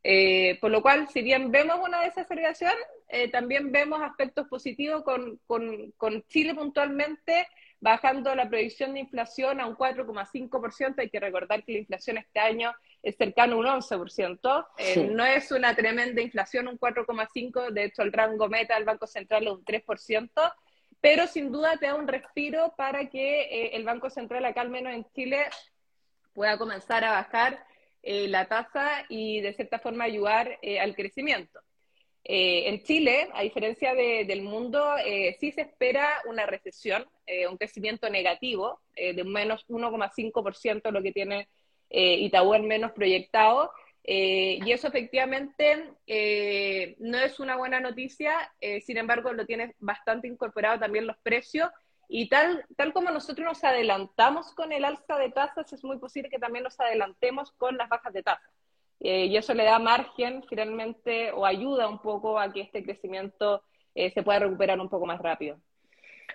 Eh, 0.09 0.57
por 0.61 0.71
lo 0.71 0.81
cual, 0.81 1.09
si 1.09 1.21
bien 1.21 1.51
vemos 1.51 1.79
una 1.85 2.01
desaceleración, 2.01 2.71
eh, 3.09 3.29
también 3.29 3.73
vemos 3.73 4.01
aspectos 4.01 4.47
positivos 4.47 5.03
con, 5.03 5.37
con, 5.47 5.91
con, 5.97 6.23
Chile 6.27 6.55
puntualmente 6.55 7.47
bajando 7.81 8.33
la 8.33 8.47
previsión 8.47 8.93
de 8.93 9.01
inflación 9.01 9.59
a 9.59 9.65
un 9.65 9.75
4,5%. 9.75 10.95
Hay 10.99 11.09
que 11.09 11.19
recordar 11.19 11.63
que 11.65 11.73
la 11.73 11.79
inflación 11.79 12.17
este 12.17 12.39
año 12.39 12.73
es 13.03 13.17
cercano 13.17 13.55
a 13.55 13.59
un 13.59 13.81
11%. 13.81 14.67
Eh, 14.77 15.09
no 15.11 15.25
es 15.25 15.51
una 15.51 15.75
tremenda 15.75 16.21
inflación, 16.21 16.69
un 16.69 16.79
4,5%. 16.79 17.71
De 17.71 17.83
hecho, 17.83 18.01
el 18.01 18.13
rango 18.13 18.47
meta 18.47 18.75
del 18.75 18.85
Banco 18.85 19.07
Central 19.07 19.45
es 19.47 19.51
un 19.51 19.65
3%. 19.65 20.53
Pero 21.01 21.27
sin 21.27 21.51
duda 21.51 21.77
te 21.77 21.87
da 21.87 21.95
un 21.95 22.07
respiro 22.07 22.73
para 22.75 23.07
que 23.07 23.69
el 23.73 23.83
Banco 23.83 24.09
Central, 24.09 24.45
acá 24.45 24.61
al 24.61 24.69
menos 24.69 24.93
en 24.93 25.05
Chile, 25.13 25.45
pueda 26.37 26.57
comenzar 26.59 27.03
a 27.03 27.11
bajar 27.11 27.65
eh, 28.03 28.27
la 28.27 28.47
tasa 28.47 29.05
y 29.09 29.41
de 29.41 29.53
cierta 29.53 29.79
forma 29.79 30.03
ayudar 30.03 30.59
eh, 30.61 30.79
al 30.79 30.95
crecimiento. 30.95 31.59
Eh, 32.23 32.69
en 32.69 32.83
Chile, 32.83 33.27
a 33.33 33.41
diferencia 33.41 33.95
del 33.95 34.43
mundo, 34.43 34.85
sí 35.39 35.51
se 35.51 35.61
espera 35.61 36.07
una 36.25 36.45
recesión, 36.45 37.05
un 37.49 37.57
crecimiento 37.57 38.09
negativo 38.09 38.81
de 38.95 39.23
menos 39.23 39.65
1,5%, 39.67 40.91
lo 40.91 41.01
que 41.01 41.13
tiene 41.13 41.47
Itaú 41.89 42.53
en 42.53 42.67
menos 42.67 42.91
proyectado. 42.91 43.71
Y 44.09 44.71
eso 44.71 44.87
efectivamente 44.87 45.83
no 46.99 47.17
es 47.17 47.39
una 47.41 47.57
buena 47.57 47.81
noticia, 47.81 48.51
sin 48.81 48.97
embargo 48.97 49.33
lo 49.33 49.45
tiene 49.45 49.75
bastante 49.79 50.27
incorporado 50.27 50.79
también 50.79 51.05
los 51.05 51.17
precios 51.17 51.69
y 52.09 52.29
tal, 52.29 52.65
tal 52.77 52.93
como 52.93 53.11
nosotros 53.11 53.45
nos 53.45 53.63
adelantamos 53.63 54.53
con 54.53 54.71
el 54.71 54.85
alza 54.85 55.17
de 55.17 55.29
tasas, 55.29 55.71
es 55.73 55.83
muy 55.83 55.97
posible 55.97 56.29
que 56.29 56.39
también 56.39 56.63
nos 56.63 56.79
adelantemos 56.79 57.51
con 57.51 57.75
las 57.77 57.89
bajas 57.89 58.13
de 58.13 58.23
tasas. 58.23 58.49
Eh, 58.99 59.25
y 59.25 59.37
eso 59.37 59.53
le 59.53 59.63
da 59.63 59.77
margen 59.77 60.43
finalmente 60.49 61.31
o 61.31 61.45
ayuda 61.45 61.87
un 61.87 61.99
poco 61.99 62.39
a 62.39 62.51
que 62.51 62.61
este 62.61 62.83
crecimiento 62.83 63.63
eh, 63.93 64.09
se 64.11 64.23
pueda 64.23 64.39
recuperar 64.39 64.79
un 64.79 64.89
poco 64.89 65.05
más 65.05 65.19
rápido. 65.19 65.59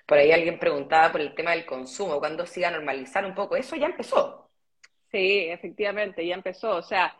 Por 0.07 0.19
ahí 0.19 0.31
alguien 0.31 0.59
preguntaba 0.59 1.11
por 1.11 1.21
el 1.21 1.35
tema 1.35 1.53
del 1.53 1.67
consumo, 1.67 2.19
¿cuándo 2.19 2.47
se 2.47 2.61
iba 2.61 2.69
a 2.69 2.73
normalizar 2.73 3.25
un 3.25 3.35
poco? 3.35 3.57
Eso 3.57 3.75
ya 3.77 3.87
empezó. 3.87 4.51
Sí, 5.11 5.47
efectivamente, 5.49 6.27
ya 6.27 6.35
empezó. 6.35 6.77
O 6.77 6.83
sea, 6.83 7.17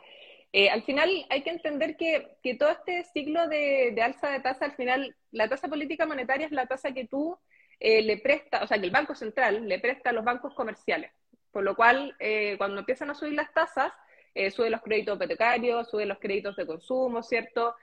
eh, 0.53 0.69
al 0.69 0.83
final 0.83 1.11
hay 1.31 1.43
que 1.43 1.51
entender 1.51 1.97
que, 1.97 2.37
todo 2.59 2.71
este 2.71 3.05
ciclo 3.05 3.49
de, 3.49 3.97
alza 4.03 4.29
de 4.29 4.41
tasa, 4.41 4.67
al 4.67 4.77
final, 4.77 5.17
la 5.31 5.49
tasa 5.49 5.69
política 5.69 6.07
monetaria 6.07 6.47
es 6.47 6.53
la 6.53 6.67
tasa 6.67 6.93
que 6.93 7.07
tú 7.07 7.39
eh, 7.81 8.03
le 8.03 8.19
presta, 8.19 8.63
o 8.63 8.67
sea, 8.67 8.79
que 8.79 8.85
el 8.85 8.93
Banco 8.93 9.15
Central 9.15 9.67
le 9.67 9.79
presta 9.79 10.11
a 10.11 10.13
los 10.13 10.25
bancos 10.25 10.55
comerciales. 10.55 11.11
Por 11.51 11.65
lo 11.65 11.75
cual, 11.75 12.15
eh, 12.19 12.55
cuando 12.59 12.81
empiezan 12.81 13.11
a 13.11 13.15
subir 13.15 13.33
las 13.33 13.53
tasas, 13.53 13.93
eh, 14.35 14.51
suben 14.51 14.73
los 14.73 14.83
créditos 14.83 15.17
hipotecarios, 15.17 15.91
suben 15.91 16.09
los 16.09 16.19
créditos 16.19 16.55
de 16.57 16.67
consumo, 16.67 17.23
¿cierto? 17.23 17.75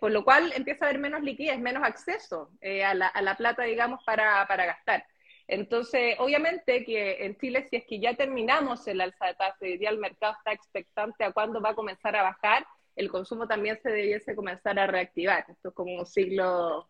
por 0.00 0.10
lo 0.10 0.24
cual 0.24 0.52
empieza 0.54 0.84
a 0.84 0.88
haber 0.88 1.00
menos 1.00 1.22
liquidez, 1.22 1.58
menos 1.58 1.82
acceso 1.82 2.50
a 2.84 2.92
la, 2.94 3.34
plata, 3.38 3.62
digamos, 3.62 4.04
para, 4.04 4.44
gastar. 4.44 5.06
Entonces, 5.48 6.14
obviamente 6.18 6.84
que 6.84 7.24
en 7.24 7.36
Chile, 7.38 7.66
si 7.68 7.76
es 7.76 7.84
que 7.86 7.98
ya 7.98 8.14
terminamos 8.14 8.86
el 8.86 9.00
alza 9.00 9.26
de 9.26 9.34
tasas 9.34 9.62
y 9.62 9.78
ya 9.78 9.90
el 9.90 9.98
mercado 9.98 10.34
está 10.34 10.52
expectante 10.52 11.24
a 11.24 11.32
cuándo 11.32 11.60
va 11.60 11.70
a 11.70 11.74
comenzar 11.74 12.14
a 12.14 12.22
bajar, 12.22 12.66
el 12.94 13.10
consumo 13.10 13.48
también 13.48 13.78
se 13.82 13.90
debiese 13.90 14.36
comenzar 14.36 14.78
a 14.78 14.86
reactivar. 14.86 15.46
Esto 15.48 15.68
es 15.68 15.74
como 15.74 15.96
un 15.96 16.06
ciclo 16.06 16.88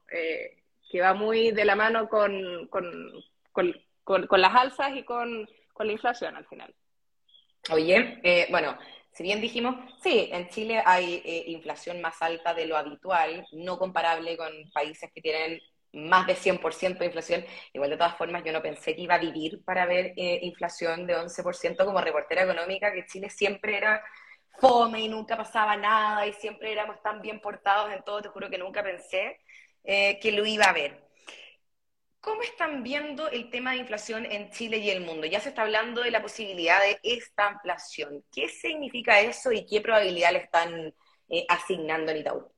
que 0.90 1.00
va 1.00 1.14
muy 1.14 1.50
de 1.52 1.64
la 1.64 1.76
mano 1.76 2.08
con, 2.08 2.66
con, 2.68 3.22
con, 3.52 4.40
las 4.40 4.54
alzas 4.54 4.96
y 4.96 5.04
con, 5.04 5.48
la 5.78 5.92
inflación 5.92 6.34
al 6.34 6.46
final. 6.46 6.74
Oye, 7.70 8.18
eh, 8.22 8.48
bueno, 8.50 8.76
si 9.12 9.22
bien 9.22 9.40
dijimos, 9.40 9.76
sí, 10.02 10.28
en 10.32 10.48
Chile 10.48 10.82
hay 10.84 11.22
eh, 11.24 11.44
inflación 11.48 12.00
más 12.00 12.20
alta 12.22 12.54
de 12.54 12.66
lo 12.66 12.76
habitual, 12.76 13.46
no 13.52 13.78
comparable 13.78 14.36
con 14.36 14.50
países 14.72 15.10
que 15.14 15.20
tienen 15.20 15.60
más 15.92 16.26
de 16.26 16.34
100% 16.34 16.98
de 16.98 17.06
inflación. 17.06 17.44
Igual 17.72 17.90
de 17.90 17.96
todas 17.96 18.16
formas, 18.16 18.42
yo 18.44 18.52
no 18.52 18.62
pensé 18.62 18.94
que 18.94 19.02
iba 19.02 19.14
a 19.14 19.18
vivir 19.18 19.62
para 19.64 19.86
ver 19.86 20.12
eh, 20.16 20.40
inflación 20.42 21.06
de 21.06 21.16
11% 21.16 21.84
como 21.84 22.00
reportera 22.00 22.42
económica, 22.42 22.92
que 22.92 23.06
Chile 23.06 23.30
siempre 23.30 23.76
era 23.76 24.02
fome 24.58 25.00
y 25.00 25.08
nunca 25.08 25.36
pasaba 25.36 25.76
nada 25.76 26.26
y 26.26 26.32
siempre 26.32 26.72
éramos 26.72 27.00
tan 27.02 27.20
bien 27.22 27.40
portados 27.40 27.92
en 27.92 28.02
todo, 28.02 28.22
te 28.22 28.28
juro 28.28 28.50
que 28.50 28.58
nunca 28.58 28.82
pensé 28.82 29.38
eh, 29.84 30.18
que 30.20 30.32
lo 30.32 30.44
iba 30.46 30.64
a 30.64 30.72
ver. 30.72 31.08
¿Cómo 32.20 32.42
están 32.42 32.82
viendo 32.82 33.28
el 33.30 33.48
tema 33.48 33.72
de 33.72 33.78
inflación 33.78 34.26
en 34.26 34.50
Chile 34.50 34.78
y 34.78 34.90
el 34.90 35.02
mundo? 35.02 35.26
Ya 35.26 35.40
se 35.40 35.50
está 35.50 35.62
hablando 35.62 36.02
de 36.02 36.10
la 36.10 36.20
posibilidad 36.20 36.80
de 36.80 36.98
esta 37.02 37.52
inflación. 37.52 38.24
¿Qué 38.32 38.48
significa 38.48 39.20
eso 39.20 39.52
y 39.52 39.64
qué 39.64 39.80
probabilidad 39.80 40.32
le 40.32 40.38
están 40.40 40.94
eh, 41.28 41.46
asignando 41.48 42.10
en 42.12 42.18
Itaú? 42.18 42.52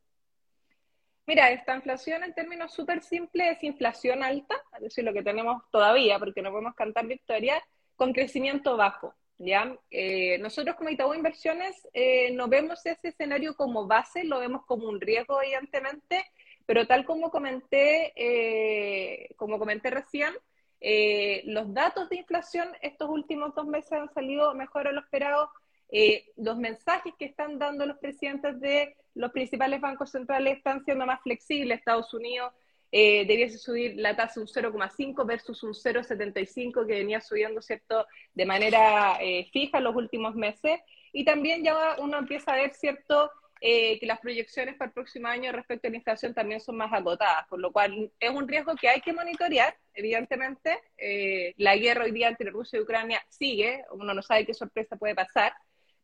Mira, 1.27 1.51
esta 1.51 1.77
inflación 1.77 2.25
en 2.25 2.35
términos 2.35 2.75
súper 2.75 3.03
simples 3.03 3.57
es 3.57 3.65
inflación 3.65 4.23
alta, 4.23 4.57
es 4.77 4.83
decir, 4.83 5.05
lo 5.05 5.13
que 5.13 5.23
tenemos 5.23 5.63
todavía, 5.71 6.19
porque 6.19 6.43
no 6.43 6.51
podemos 6.51 6.75
cantar 6.75 7.07
victoria, 7.07 7.63
con 7.97 8.13
crecimiento 8.13 8.77
bajo. 8.77 9.15
¿ya? 9.39 9.77
Eh, 9.91 10.39
nosotros 10.39 10.77
como 10.77 10.91
Itaú 10.91 11.15
Inversiones 11.15 11.89
no 12.33 12.49
vemos 12.49 12.85
ese 12.85 13.09
escenario 13.09 13.55
como 13.55 13.87
base, 13.87 14.25
lo 14.25 14.41
vemos 14.41 14.65
como 14.67 14.89
un 14.89 15.01
riesgo, 15.01 15.41
evidentemente, 15.43 16.25
pero 16.67 16.87
tal 16.87 17.05
como 17.05 17.31
comenté, 17.31 18.13
eh, 18.15 19.35
como 19.37 19.59
comenté 19.59 19.91
recién, 19.91 20.33
eh, 20.81 21.43
los 21.47 21.75
datos 21.75 22.09
de 22.09 22.17
inflación 22.17 22.69
estos 22.81 23.11
últimos 23.11 23.55
dos 23.57 23.67
meses 23.67 23.93
han 23.93 24.13
salido 24.15 24.55
mejor 24.55 24.87
a 24.87 24.93
lo 24.93 25.01
esperado. 25.01 25.51
Eh, 25.91 26.27
los 26.37 26.57
mensajes 26.57 27.13
que 27.19 27.27
están 27.27 27.59
dando 27.59 27.87
los 27.87 27.99
presidentes 27.99 28.61
de 28.61 28.97
los 29.15 29.33
principales 29.33 29.81
bancos 29.81 30.11
centrales 30.11 30.59
están 30.59 30.85
siendo 30.85 31.07
más 31.07 31.21
flexibles. 31.23 31.79
Estados 31.79 32.13
Unidos 32.15 32.53
debiese 32.93 33.57
subir 33.57 33.95
la 33.99 34.17
tasa 34.17 34.41
un 34.41 34.49
0,5 34.49 35.25
versus 35.25 35.63
un 35.63 35.75
0,75 35.75 36.85
que 36.85 36.95
venía 36.95 37.21
subiendo, 37.21 37.63
¿cierto?, 37.63 38.05
de 38.35 38.45
manera 38.45 39.17
fija 39.53 39.79
en 39.79 39.85
los 39.85 39.95
últimos 39.95 40.35
meses. 40.35 40.81
Y 41.13 41.25
también 41.25 41.63
ya 41.63 41.95
uno 41.99 42.19
empieza 42.19 42.53
a 42.53 42.57
ver, 42.57 42.75
¿cierto?, 42.75 43.31
eh, 43.63 43.99
que 43.99 44.07
las 44.07 44.21
proyecciones 44.21 44.77
para 44.77 44.89
el 44.89 44.95
próximo 44.95 45.29
año 45.29 45.53
respecto 45.53 45.87
a 45.87 45.91
la 45.91 45.99
inflación 45.99 46.33
también 46.33 46.63
son 46.63 46.79
más 46.79 46.91
agotadas, 46.95 47.47
por 47.47 47.61
lo 47.61 47.71
cual 47.73 48.11
es 48.19 48.31
un 48.31 48.49
riesgo 48.49 48.75
que 48.75 48.89
hay 48.89 49.03
que 49.03 49.13
monitorear, 49.13 49.77
evidentemente. 49.93 50.79
Eh, 50.97 51.53
la 51.59 51.77
guerra 51.77 52.05
hoy 52.05 52.11
día 52.13 52.29
entre 52.29 52.49
Rusia 52.49 52.79
y 52.79 52.83
Ucrania 52.83 53.23
sigue, 53.29 53.85
uno 53.93 54.15
no 54.15 54.23
sabe 54.23 54.47
qué 54.47 54.55
sorpresa 54.55 54.97
puede 54.97 55.15
pasar, 55.15 55.53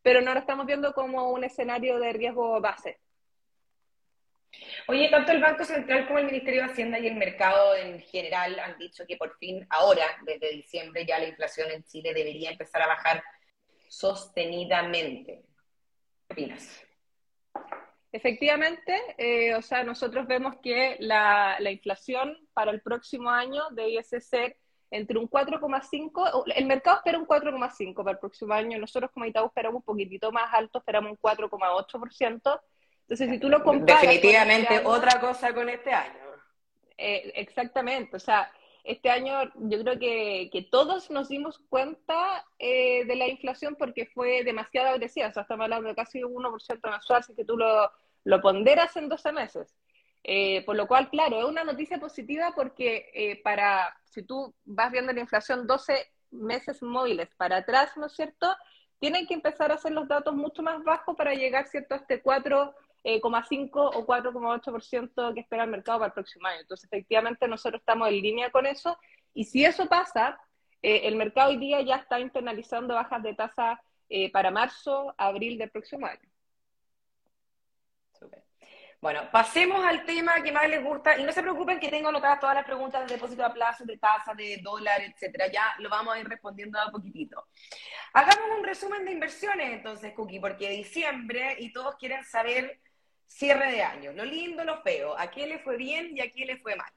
pero 0.06 0.20
no 0.20 0.32
lo 0.34 0.38
estamos 0.38 0.66
viendo 0.66 0.92
como 0.92 1.32
un 1.32 1.42
escenario 1.42 1.98
de 1.98 2.12
riesgo 2.12 2.60
base. 2.60 3.00
Oye, 4.86 5.08
tanto 5.08 5.32
el 5.32 5.40
Banco 5.40 5.64
Central 5.64 6.06
como 6.06 6.20
el 6.20 6.26
Ministerio 6.26 6.62
de 6.62 6.70
Hacienda 6.70 7.00
y 7.00 7.08
el 7.08 7.16
mercado 7.16 7.75
en 7.75 8.00
general 8.02 8.56
han 8.60 8.78
dicho 8.78 9.04
que 9.04 9.16
por 9.16 9.36
fin, 9.38 9.66
ahora, 9.68 10.04
desde 10.25 10.52
diciembre, 10.52 11.04
ya 11.04 11.18
la 11.18 11.26
inflación 11.26 11.72
en 11.72 11.82
Chile 11.82 12.14
debería 12.14 12.52
empezar 12.52 12.82
a 12.82 12.86
bajar 12.86 13.25
sostenidamente. 13.88 15.42
¿Qué 16.28 16.34
opinas? 16.34 16.84
Efectivamente, 18.12 18.94
eh, 19.18 19.56
o 19.56 19.62
sea, 19.62 19.82
nosotros 19.82 20.28
vemos 20.28 20.54
que 20.62 20.98
la, 21.00 21.58
inflación 21.68 22.46
para 22.52 22.70
el 22.70 22.80
próximo 22.80 23.30
año 23.30 23.70
debiese 23.72 24.20
ser 24.20 24.56
entre 24.90 25.19
un 25.19 25.28
4,5, 25.28 26.45
el 26.55 26.66
mercado 26.66 26.99
espera 26.99 27.19
un 27.19 27.26
4,5 27.26 27.95
para 27.97 28.12
el 28.12 28.19
próximo 28.19 28.55
año, 28.55 28.78
nosotros 28.78 29.11
como 29.12 29.26
Itaú 29.26 29.47
esperamos 29.47 29.81
un 29.81 29.85
poquitito 29.85 30.31
más 30.33 30.52
alto, 30.52 30.78
esperamos 30.78 31.12
un 31.12 31.19
4,8%. 31.19 32.61
Entonces, 33.02 33.31
si 33.31 33.38
tú 33.38 33.49
lo 33.49 33.62
comparas... 33.62 34.02
Definitivamente 34.02 34.75
este 34.76 34.87
otra 34.87 35.21
cosa 35.21 35.55
con 35.55 35.69
este 35.69 35.93
año. 35.93 36.26
Eh, 36.99 37.33
exactamente, 37.37 38.16
o 38.16 38.21
sea, 38.21 38.50
este 38.83 39.11
año 39.11 39.35
yo 39.57 39.83
creo 39.83 39.99
que, 39.99 40.49
que 40.50 40.62
todos 40.62 41.11
nos 41.11 41.28
dimos 41.28 41.59
cuenta 41.69 42.45
eh, 42.59 43.05
de 43.05 43.16
la 43.16 43.26
inflación 43.26 43.76
porque 43.76 44.07
fue 44.07 44.45
demasiado 44.45 44.88
agresiva, 44.88 45.28
o 45.28 45.33
sea, 45.33 45.43
estamos 45.43 45.64
hablando 45.64 45.88
de 45.88 45.95
casi 45.95 46.23
un 46.23 46.43
1% 46.43 46.90
mensual, 46.90 47.23
si 47.25 47.35
que 47.35 47.45
tú 47.45 47.57
lo, 47.57 47.90
lo 48.25 48.40
ponderas 48.40 48.97
en 48.97 49.09
12 49.09 49.33
meses. 49.33 49.75
Eh, 50.28 50.64
por 50.66 50.75
lo 50.75 50.88
cual, 50.88 51.09
claro, 51.09 51.38
es 51.38 51.45
una 51.45 51.62
noticia 51.62 51.99
positiva 52.00 52.52
porque 52.52 53.11
eh, 53.14 53.40
para, 53.45 53.97
si 54.02 54.25
tú 54.25 54.52
vas 54.64 54.90
viendo 54.90 55.12
la 55.12 55.21
inflación 55.21 55.68
12 55.68 56.04
meses 56.33 56.83
móviles 56.83 57.28
para 57.37 57.59
atrás, 57.59 57.92
¿no 57.97 58.06
es 58.06 58.12
cierto? 58.12 58.52
Tienen 58.99 59.28
que 59.28 59.35
empezar 59.35 59.71
a 59.71 59.75
hacer 59.75 59.92
los 59.92 60.09
datos 60.09 60.35
mucho 60.35 60.64
más 60.64 60.83
bajos 60.83 61.14
para 61.16 61.33
llegar, 61.35 61.68
¿cierto?, 61.68 61.95
a 61.95 61.99
este 61.99 62.23
4 62.23 62.75
4,5 63.04 63.90
o 63.95 64.04
4,8% 64.04 65.33
que 65.33 65.40
espera 65.40 65.62
el 65.62 65.71
mercado 65.71 66.00
para 66.00 66.09
el 66.09 66.14
próximo 66.14 66.49
año. 66.49 66.62
Entonces, 66.62 66.90
efectivamente, 66.90 67.47
nosotros 67.47 67.80
estamos 67.80 68.09
en 68.09 68.21
línea 68.21 68.50
con 68.50 68.66
eso. 68.66 68.99
Y 69.33 69.45
si 69.45 69.64
eso 69.64 69.87
pasa, 69.87 70.40
eh, 70.83 71.02
el 71.04 71.14
mercado 71.14 71.50
hoy 71.50 71.59
día 71.59 71.80
ya 71.83 71.97
está 71.97 72.18
internalizando 72.18 72.95
bajas 72.95 73.23
de 73.23 73.35
tasa 73.35 73.80
eh, 74.09 74.33
para 74.33 74.50
marzo, 74.50 75.14
abril 75.18 75.56
del 75.56 75.71
próximo 75.71 76.04
año. 76.06 76.28
Bueno, 79.00 79.31
pasemos 79.31 79.85
al 79.85 80.05
tema 80.05 80.43
que 80.43 80.50
más 80.50 80.69
les 80.69 80.83
gusta 80.83 81.19
y 81.19 81.23
no 81.23 81.31
se 81.31 81.43
preocupen 81.43 81.79
que 81.79 81.91
tengo 81.91 82.09
anotadas 82.09 82.41
todas 82.41 82.55
las 82.55 82.65
preguntas 82.65 83.07
de 83.07 83.15
depósito 83.15 83.45
a 83.45 83.53
plazo, 83.53 83.85
de 83.85 83.99
tasa, 83.99 84.35
de 84.35 84.59
dólar, 84.62 85.00
etcétera. 85.03 85.49
Ya 85.49 85.75
lo 85.79 85.88
vamos 85.88 86.15
a 86.15 86.19
ir 86.19 86.26
respondiendo 86.26 86.81
a 86.81 86.91
poquitito. 86.91 87.47
Hagamos 88.15 88.59
un 88.59 88.65
resumen 88.65 89.05
de 89.05 89.12
inversiones 89.12 89.73
entonces, 89.73 90.15
Cookie, 90.15 90.41
porque 90.41 90.71
diciembre 90.71 91.57
y 91.59 91.73
todos 91.73 91.97
quieren 91.97 92.25
saber 92.25 92.81
cierre 93.26 93.71
de 93.71 93.83
año, 93.83 94.12
lo 94.12 94.25
lindo, 94.25 94.65
lo 94.65 94.81
feo, 94.83 95.19
a 95.19 95.31
qué 95.31 95.47
le 95.47 95.59
fue 95.59 95.76
bien 95.76 96.17
y 96.17 96.21
a 96.21 96.31
qué 96.31 96.47
le 96.47 96.57
fue 96.59 96.75
mal. 96.76 96.91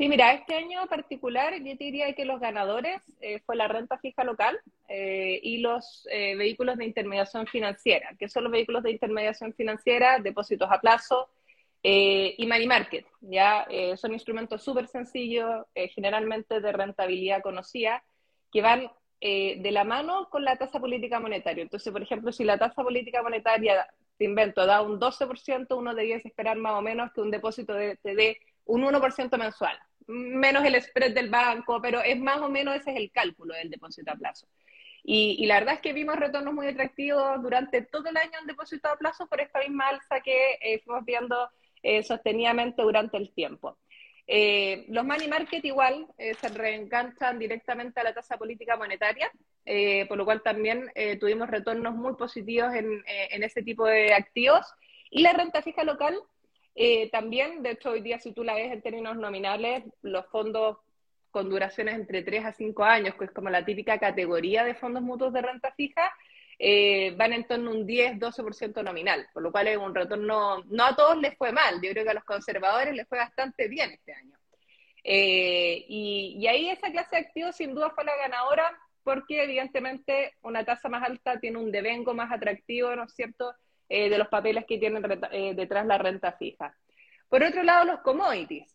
Sí, 0.00 0.08
mira, 0.08 0.32
este 0.32 0.54
año 0.54 0.86
particular 0.86 1.52
yo 1.62 1.74
diría 1.76 2.14
que 2.14 2.24
los 2.24 2.40
ganadores 2.40 3.02
eh, 3.20 3.38
fue 3.40 3.54
la 3.54 3.68
renta 3.68 3.98
fija 3.98 4.24
local 4.24 4.58
eh, 4.88 5.38
y 5.42 5.58
los 5.58 6.08
eh, 6.10 6.36
vehículos 6.36 6.78
de 6.78 6.86
intermediación 6.86 7.46
financiera, 7.46 8.14
que 8.18 8.26
son 8.26 8.44
los 8.44 8.52
vehículos 8.52 8.82
de 8.82 8.92
intermediación 8.92 9.52
financiera, 9.52 10.18
depósitos 10.18 10.70
a 10.72 10.80
plazo 10.80 11.28
y 11.82 12.46
money 12.48 12.66
market. 12.66 13.06
Ya 13.20 13.66
son 13.96 14.14
instrumentos 14.14 14.62
súper 14.62 14.86
sencillos, 14.86 15.66
generalmente 15.94 16.62
de 16.62 16.72
rentabilidad 16.72 17.42
conocida, 17.42 18.02
que 18.50 18.62
van 18.62 18.90
de 19.20 19.70
la 19.70 19.84
mano 19.84 20.28
con 20.30 20.44
la 20.44 20.56
tasa 20.56 20.80
política 20.80 21.20
monetaria. 21.20 21.62
Entonces, 21.62 21.92
por 21.92 22.02
ejemplo, 22.02 22.32
si 22.32 22.44
la 22.44 22.58
tasa 22.58 22.82
política 22.82 23.22
monetaria, 23.22 23.86
te 24.16 24.24
invento, 24.24 24.64
da 24.64 24.80
un 24.80 24.98
12%, 24.98 25.76
uno 25.76 25.94
debería 25.94 26.16
esperar 26.16 26.56
más 26.56 26.72
o 26.72 26.80
menos 26.80 27.12
que 27.12 27.20
un 27.20 27.30
depósito 27.30 27.74
te 27.74 28.14
dé 28.14 28.38
un 28.64 28.82
1% 28.82 29.38
mensual 29.38 29.78
menos 30.10 30.64
el 30.64 30.80
spread 30.82 31.14
del 31.14 31.30
banco, 31.30 31.80
pero 31.80 32.00
es 32.02 32.18
más 32.18 32.38
o 32.38 32.48
menos 32.48 32.76
ese 32.76 32.90
es 32.90 32.96
el 32.96 33.10
cálculo 33.10 33.54
del 33.54 33.70
depósito 33.70 34.10
a 34.10 34.16
plazo. 34.16 34.46
Y, 35.02 35.46
la 35.46 35.60
verdad 35.60 35.74
es 35.74 35.80
que 35.80 35.92
vimos 35.92 36.16
retornos 36.16 36.52
muy 36.52 36.66
atractivos 36.66 37.42
durante 37.42 37.82
todo 37.82 38.10
el 38.10 38.16
año 38.16 38.38
en 38.40 38.46
depósito 38.46 38.88
a 38.88 38.98
plazo 38.98 39.26
por 39.26 39.40
esta 39.40 39.60
misma 39.60 39.88
alza 39.88 40.20
que 40.20 40.58
eh, 40.60 40.80
fuimos 40.84 41.04
viendo 41.04 41.48
eh, 41.82 42.02
sostenidamente 42.02 42.82
durante 42.82 43.16
el 43.16 43.32
tiempo. 43.32 43.78
Eh, 44.26 44.84
los 44.88 45.04
money 45.04 45.26
market 45.26 45.64
igual 45.64 46.06
se 46.18 46.48
reenganchan 46.48 47.38
directamente 47.38 47.98
a 47.98 48.04
la 48.04 48.14
tasa 48.14 48.36
política 48.36 48.76
monetaria, 48.76 49.32
por 50.06 50.18
lo 50.18 50.24
cual 50.24 50.42
también 50.42 50.92
tuvimos 51.18 51.50
retornos 51.50 51.94
muy 51.94 52.14
positivos 52.14 52.72
en, 52.74 53.02
en 53.06 53.42
ese 53.42 53.62
tipo 53.62 53.86
de 53.86 54.14
activos. 54.14 54.64
Y 55.10 55.22
la 55.22 55.32
renta 55.32 55.62
fija 55.62 55.82
local 55.82 56.16
eh, 56.82 57.10
también, 57.10 57.62
de 57.62 57.72
hecho, 57.72 57.90
hoy 57.90 58.00
día, 58.00 58.18
si 58.18 58.32
tú 58.32 58.42
la 58.42 58.54
ves 58.54 58.72
en 58.72 58.80
términos 58.80 59.14
nominales, 59.14 59.84
los 60.00 60.24
fondos 60.28 60.78
con 61.30 61.50
duraciones 61.50 61.94
entre 61.94 62.22
3 62.22 62.46
a 62.46 62.52
5 62.54 62.82
años, 62.82 63.16
que 63.16 63.26
es 63.26 63.32
como 63.32 63.50
la 63.50 63.66
típica 63.66 63.98
categoría 63.98 64.64
de 64.64 64.74
fondos 64.74 65.02
mutuos 65.02 65.30
de 65.34 65.42
renta 65.42 65.72
fija, 65.72 66.10
eh, 66.58 67.12
van 67.18 67.34
en 67.34 67.46
torno 67.46 67.70
a 67.70 67.74
un 67.74 67.86
10-12% 67.86 68.82
nominal, 68.82 69.28
por 69.34 69.42
lo 69.42 69.52
cual 69.52 69.68
es 69.68 69.76
un 69.76 69.94
retorno, 69.94 70.64
no 70.70 70.84
a 70.86 70.96
todos 70.96 71.18
les 71.18 71.36
fue 71.36 71.52
mal, 71.52 71.82
yo 71.82 71.90
creo 71.90 72.04
que 72.04 72.12
a 72.12 72.14
los 72.14 72.24
conservadores 72.24 72.94
les 72.94 73.06
fue 73.06 73.18
bastante 73.18 73.68
bien 73.68 73.90
este 73.90 74.14
año. 74.14 74.38
Eh, 75.04 75.84
y, 75.86 76.38
y, 76.38 76.46
ahí 76.46 76.70
esa 76.70 76.90
clase 76.90 77.10
de 77.10 77.22
activos 77.26 77.56
sin 77.56 77.74
duda 77.74 77.90
fue 77.90 78.04
la 78.04 78.16
ganadora, 78.16 78.72
porque 79.04 79.44
evidentemente 79.44 80.32
una 80.40 80.64
tasa 80.64 80.88
más 80.88 81.06
alta 81.06 81.38
tiene 81.40 81.58
un 81.58 81.70
devengo 81.70 82.14
más 82.14 82.32
atractivo, 82.32 82.96
¿no 82.96 83.04
es 83.04 83.12
cierto?, 83.12 83.54
eh, 83.92 84.08
de 84.08 84.18
los 84.18 84.28
papeles 84.28 84.66
que 84.66 84.78
tienen 84.78 85.04
eh, 85.32 85.52
detrás 85.56 85.84
la 85.84 85.98
renta 85.98 86.30
fija. 86.30 86.72
Por 87.28 87.42
otro 87.42 87.64
lado, 87.64 87.84
los 87.86 88.00
commodities. 88.02 88.72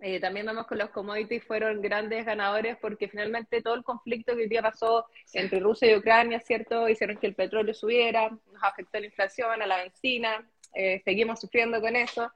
Eh, 0.00 0.18
también 0.18 0.46
vemos 0.46 0.66
que 0.66 0.74
los 0.74 0.90
commodities 0.90 1.44
fueron 1.44 1.80
grandes 1.80 2.26
ganadores 2.26 2.76
porque 2.80 3.08
finalmente 3.08 3.62
todo 3.62 3.74
el 3.74 3.84
conflicto 3.84 4.34
que 4.34 4.42
hoy 4.42 4.48
día 4.48 4.62
pasó 4.62 5.06
entre 5.32 5.60
Rusia 5.60 5.92
y 5.92 5.96
Ucrania, 5.96 6.40
¿cierto? 6.40 6.88
Hicieron 6.88 7.18
que 7.18 7.28
el 7.28 7.36
petróleo 7.36 7.72
subiera, 7.72 8.28
nos 8.28 8.62
afectó 8.62 8.98
la 8.98 9.06
inflación, 9.06 9.62
a 9.62 9.66
la 9.66 9.76
benzina, 9.76 10.44
seguimos 11.04 11.40
sufriendo 11.40 11.80
con 11.80 11.94
eso. 11.94 12.30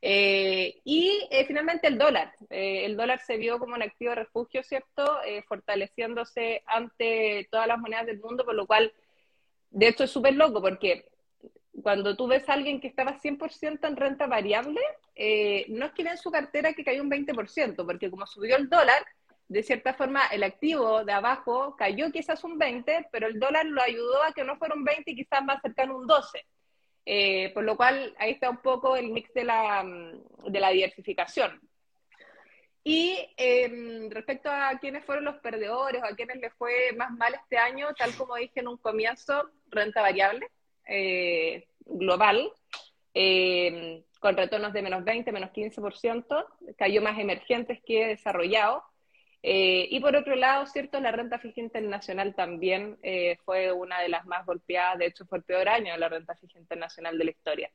y 0.00 1.28
finalmente 1.46 1.88
el 1.88 1.98
dólar. 1.98 2.32
el 2.48 2.96
dólar 2.96 3.20
se 3.20 3.36
vio 3.36 3.58
como 3.58 3.74
un 3.74 3.82
activo 3.82 4.10
de 4.10 4.16
refugio, 4.16 4.62
¿cierto? 4.62 5.20
fortaleciéndose 5.46 6.62
ante 6.66 7.46
todas 7.50 7.68
las 7.68 7.78
monedas 7.78 8.06
del 8.06 8.18
mundo, 8.18 8.44
por 8.46 8.54
lo 8.54 8.66
cual, 8.66 8.92
de 9.70 9.88
hecho, 9.88 10.04
es 10.04 10.10
súper 10.10 10.34
loco 10.34 10.60
porque 10.60 11.13
cuando 11.82 12.16
tú 12.16 12.26
ves 12.26 12.48
a 12.48 12.52
alguien 12.52 12.80
que 12.80 12.88
estaba 12.88 13.18
100% 13.18 13.86
en 13.86 13.96
renta 13.96 14.26
variable, 14.26 14.80
eh, 15.14 15.66
no 15.68 15.86
es 15.86 15.92
que 15.92 16.02
en 16.02 16.18
su 16.18 16.30
cartera 16.30 16.72
que 16.72 16.84
cayó 16.84 17.02
un 17.02 17.10
20%, 17.10 17.84
porque 17.84 18.10
como 18.10 18.26
subió 18.26 18.56
el 18.56 18.68
dólar, 18.68 19.04
de 19.48 19.62
cierta 19.62 19.94
forma 19.94 20.26
el 20.28 20.42
activo 20.42 21.04
de 21.04 21.12
abajo 21.12 21.76
cayó 21.76 22.10
quizás 22.10 22.42
un 22.44 22.58
20%, 22.58 23.08
pero 23.10 23.26
el 23.26 23.38
dólar 23.38 23.66
lo 23.66 23.82
ayudó 23.82 24.22
a 24.22 24.32
que 24.32 24.44
no 24.44 24.56
fuera 24.56 24.74
un 24.74 24.84
20% 24.84 25.02
y 25.06 25.16
quizás 25.16 25.44
más 25.44 25.60
cercano 25.62 25.94
a 25.94 25.98
un 25.98 26.08
12%. 26.08 26.22
Eh, 27.06 27.50
por 27.52 27.64
lo 27.64 27.76
cual 27.76 28.14
ahí 28.18 28.30
está 28.30 28.48
un 28.48 28.62
poco 28.62 28.96
el 28.96 29.10
mix 29.10 29.32
de 29.34 29.44
la, 29.44 29.82
mm, 29.82 30.50
de 30.50 30.60
la 30.60 30.70
diversificación. 30.70 31.60
Y 32.82 33.16
em, 33.36 34.10
respecto 34.10 34.50
a 34.50 34.78
quiénes 34.78 35.04
fueron 35.04 35.24
los 35.24 35.36
perdedores 35.36 36.02
o 36.02 36.06
a 36.06 36.14
quienes 36.14 36.36
les 36.36 36.52
fue 36.54 36.92
más 36.96 37.10
mal 37.12 37.34
este 37.34 37.56
año, 37.56 37.88
tal 37.94 38.14
como 38.14 38.36
dije 38.36 38.60
en 38.60 38.68
un 38.68 38.76
comienzo, 38.78 39.50
renta 39.70 40.02
variable. 40.02 40.50
Eh, 40.86 41.66
global, 41.86 42.50
eh, 43.12 44.02
con 44.20 44.36
retornos 44.36 44.72
de 44.72 44.82
menos 44.82 45.04
20, 45.04 45.32
menos 45.32 45.50
15%, 45.50 46.46
cayó 46.76 47.02
más 47.02 47.18
emergentes 47.18 47.80
que 47.84 48.06
desarrollados. 48.06 48.82
Eh, 49.42 49.86
y 49.90 50.00
por 50.00 50.16
otro 50.16 50.34
lado, 50.34 50.66
cierto, 50.66 50.98
la 51.00 51.12
renta 51.12 51.38
fija 51.38 51.60
internacional 51.60 52.34
también 52.34 52.98
fue 53.44 53.72
una 53.72 54.00
de 54.00 54.08
las 54.08 54.24
más 54.24 54.46
golpeadas, 54.46 54.98
de 54.98 55.06
hecho 55.06 55.26
fue 55.26 55.38
el 55.38 55.44
peor 55.44 55.68
año 55.68 55.92
de 55.92 55.98
la 55.98 56.08
renta 56.08 56.34
fija 56.36 56.58
internacional 56.58 57.18
de 57.18 57.24
la 57.24 57.30
historia. 57.30 57.70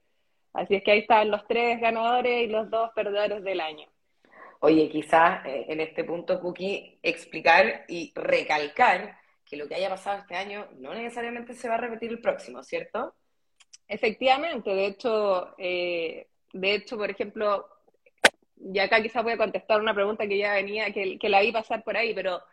Así 0.53 0.75
es 0.75 0.83
que 0.83 0.91
ahí 0.91 0.99
están 0.99 1.29
los 1.29 1.45
tres 1.47 1.79
ganadores 1.79 2.43
y 2.43 2.47
los 2.47 2.71
dos 2.71 2.89
perdedores 2.95 3.43
del 3.43 3.61
año. 3.61 3.87
Oye, 4.61 4.89
quizás 4.89 5.41
en 5.45 5.79
este 5.79 6.03
punto, 6.03 6.41
Cookie, 6.41 6.97
explicar 7.03 7.85
y 7.87 8.11
recalcar 8.15 9.15
que 9.49 9.57
lo 9.57 9.67
que 9.67 9.75
haya 9.75 9.89
pasado 9.89 10.19
este 10.19 10.35
año 10.35 10.67
no 10.77 10.93
necesariamente 10.93 11.53
se 11.53 11.67
va 11.67 11.75
a 11.75 11.79
repetir 11.79 12.11
el 12.11 12.21
próximo, 12.21 12.63
¿cierto? 12.63 13.15
Efectivamente, 13.87 14.69
de 14.69 14.85
hecho, 14.85 15.55
eh, 15.57 16.27
de 16.53 16.75
hecho, 16.75 16.95
por 16.95 17.09
ejemplo, 17.09 17.67
y 18.57 18.77
acá 18.77 19.01
quizás 19.01 19.23
voy 19.23 19.33
a 19.33 19.37
contestar 19.37 19.81
una 19.81 19.95
pregunta 19.95 20.27
que 20.27 20.37
ya 20.37 20.53
venía, 20.53 20.93
que, 20.93 21.17
la 21.23 21.41
vi 21.41 21.51
pasar 21.51 21.83
por 21.83 21.97
ahí, 21.97 22.13
pero, 22.13 22.43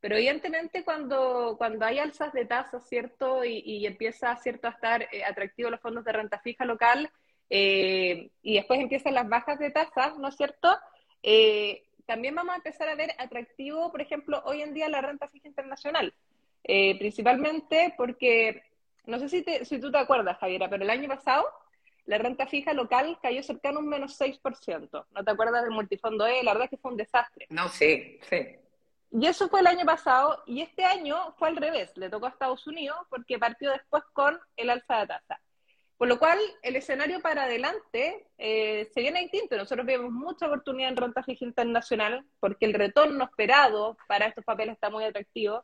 pero 0.00 0.16
evidentemente 0.16 0.84
cuando, 0.84 1.54
cuando 1.56 1.86
hay 1.86 1.98
alzas 1.98 2.34
de 2.34 2.44
tasas, 2.44 2.86
¿cierto? 2.86 3.42
Y, 3.42 3.86
empieza, 3.86 4.36
¿cierto?, 4.36 4.68
a 4.68 4.72
estar 4.72 5.08
eh, 5.10 5.24
atractivo 5.24 5.70
los 5.70 5.80
fondos 5.80 6.04
de 6.04 6.12
renta 6.12 6.38
fija 6.40 6.66
local, 6.66 7.10
eh, 7.48 8.30
y 8.42 8.54
después 8.56 8.78
empiezan 8.78 9.14
las 9.14 9.28
bajas 9.28 9.58
de 9.58 9.70
tasas, 9.70 10.18
¿no 10.18 10.28
es 10.28 10.36
cierto? 10.36 10.68
también 12.04 12.34
vamos 12.34 12.52
a 12.52 12.56
empezar 12.56 12.88
a 12.88 12.96
ver 12.96 13.10
atractivo, 13.16 13.90
por 13.92 14.02
ejemplo, 14.02 14.42
hoy 14.44 14.60
en 14.60 14.74
día 14.74 14.88
la 14.88 15.00
renta 15.00 15.28
fija 15.28 15.46
internacional. 15.46 16.12
Eh, 16.64 16.98
principalmente 16.98 17.94
porque, 17.96 18.62
no 19.06 19.18
sé 19.18 19.28
si, 19.28 19.44
si 19.64 19.80
tú 19.80 19.90
te 19.90 19.98
acuerdas, 19.98 20.38
Javiera, 20.38 20.68
pero 20.68 20.84
el 20.84 20.90
año 20.90 21.08
pasado 21.08 21.46
la 22.04 22.18
renta 22.18 22.46
fija 22.46 22.72
local 22.72 23.18
cayó 23.22 23.42
cercano 23.42 23.78
a 23.78 23.82
un 23.82 23.88
menos 23.88 24.20
6%. 24.20 25.06
¿No 25.10 25.24
te 25.24 25.30
acuerdas 25.30 25.62
del 25.62 25.70
multifondo 25.70 26.26
E? 26.26 26.42
La 26.42 26.52
verdad 26.52 26.64
es 26.64 26.70
que 26.70 26.76
fue 26.76 26.90
un 26.90 26.96
desastre. 26.96 27.46
No, 27.50 27.68
sí, 27.68 28.18
sí. 28.28 28.56
Y 29.12 29.26
eso 29.26 29.48
fue 29.48 29.60
el 29.60 29.66
año 29.66 29.84
pasado, 29.84 30.42
y 30.46 30.62
este 30.62 30.84
año 30.84 31.34
fue 31.38 31.48
al 31.48 31.56
revés, 31.56 31.94
le 31.96 32.08
tocó 32.08 32.26
a 32.26 32.30
Estados 32.30 32.66
Unidos 32.66 32.96
porque 33.10 33.38
partió 33.38 33.70
después 33.70 34.02
con 34.14 34.40
el 34.56 34.70
alza 34.70 35.00
de 35.00 35.06
tasa. 35.08 35.40
Por 35.98 36.08
lo 36.08 36.18
cual, 36.18 36.38
el 36.62 36.76
escenario 36.76 37.20
para 37.20 37.44
adelante 37.44 38.26
eh, 38.38 38.90
se 38.92 39.00
viene 39.02 39.20
distinto. 39.20 39.56
Nosotros 39.56 39.86
vemos 39.86 40.10
mucha 40.10 40.46
oportunidad 40.46 40.88
en 40.88 40.96
renta 40.96 41.22
fija 41.22 41.44
internacional 41.44 42.24
porque 42.40 42.64
el 42.64 42.74
retorno 42.74 43.24
esperado 43.24 43.96
para 44.08 44.26
estos 44.26 44.44
papeles 44.44 44.74
está 44.74 44.90
muy 44.90 45.04
atractivo. 45.04 45.62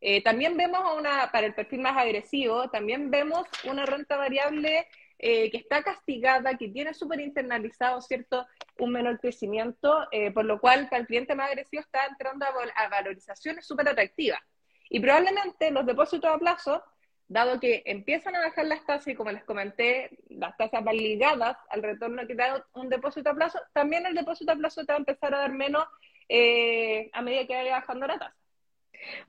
Eh, 0.00 0.22
también 0.22 0.56
vemos 0.56 0.80
una, 0.96 1.30
para 1.32 1.46
el 1.46 1.54
perfil 1.54 1.80
más 1.80 1.96
agresivo, 1.96 2.68
también 2.68 3.10
vemos 3.10 3.46
una 3.64 3.86
renta 3.86 4.16
variable 4.16 4.86
eh, 5.18 5.50
que 5.50 5.56
está 5.56 5.82
castigada, 5.82 6.56
que 6.58 6.68
tiene 6.68 6.92
súper 6.92 7.20
internalizado, 7.20 8.00
¿cierto?, 8.02 8.46
un 8.78 8.92
menor 8.92 9.18
crecimiento, 9.18 10.06
eh, 10.12 10.30
por 10.30 10.44
lo 10.44 10.60
cual 10.60 10.88
para 10.90 11.00
el 11.00 11.06
cliente 11.06 11.34
más 11.34 11.48
agresivo 11.48 11.80
está 11.80 12.04
entrando 12.06 12.44
a, 12.44 12.88
valorizaciones 12.88 13.66
súper 13.66 13.88
atractivas. 13.88 14.40
Y 14.90 15.00
probablemente 15.00 15.70
los 15.70 15.86
depósitos 15.86 16.30
a 16.30 16.38
plazo, 16.38 16.84
dado 17.28 17.58
que 17.58 17.82
empiezan 17.86 18.36
a 18.36 18.40
bajar 18.40 18.66
las 18.66 18.84
tasas 18.84 19.08
y 19.08 19.14
como 19.14 19.32
les 19.32 19.44
comenté, 19.44 20.10
las 20.28 20.56
tasas 20.58 20.84
van 20.84 20.96
ligadas 20.96 21.56
al 21.70 21.82
retorno 21.82 22.26
que 22.26 22.34
da 22.34 22.64
un 22.74 22.88
depósito 22.88 23.30
a 23.30 23.34
plazo, 23.34 23.58
también 23.72 24.06
el 24.06 24.14
depósito 24.14 24.52
a 24.52 24.56
plazo 24.56 24.84
te 24.84 24.92
va 24.92 24.96
a 24.96 24.98
empezar 24.98 25.34
a 25.34 25.38
dar 25.38 25.52
menos 25.52 25.84
a 27.12 27.22
medida 27.22 27.46
que 27.46 27.54
vaya 27.54 27.72
bajando 27.72 28.06
la 28.06 28.18
tasa. 28.18 28.45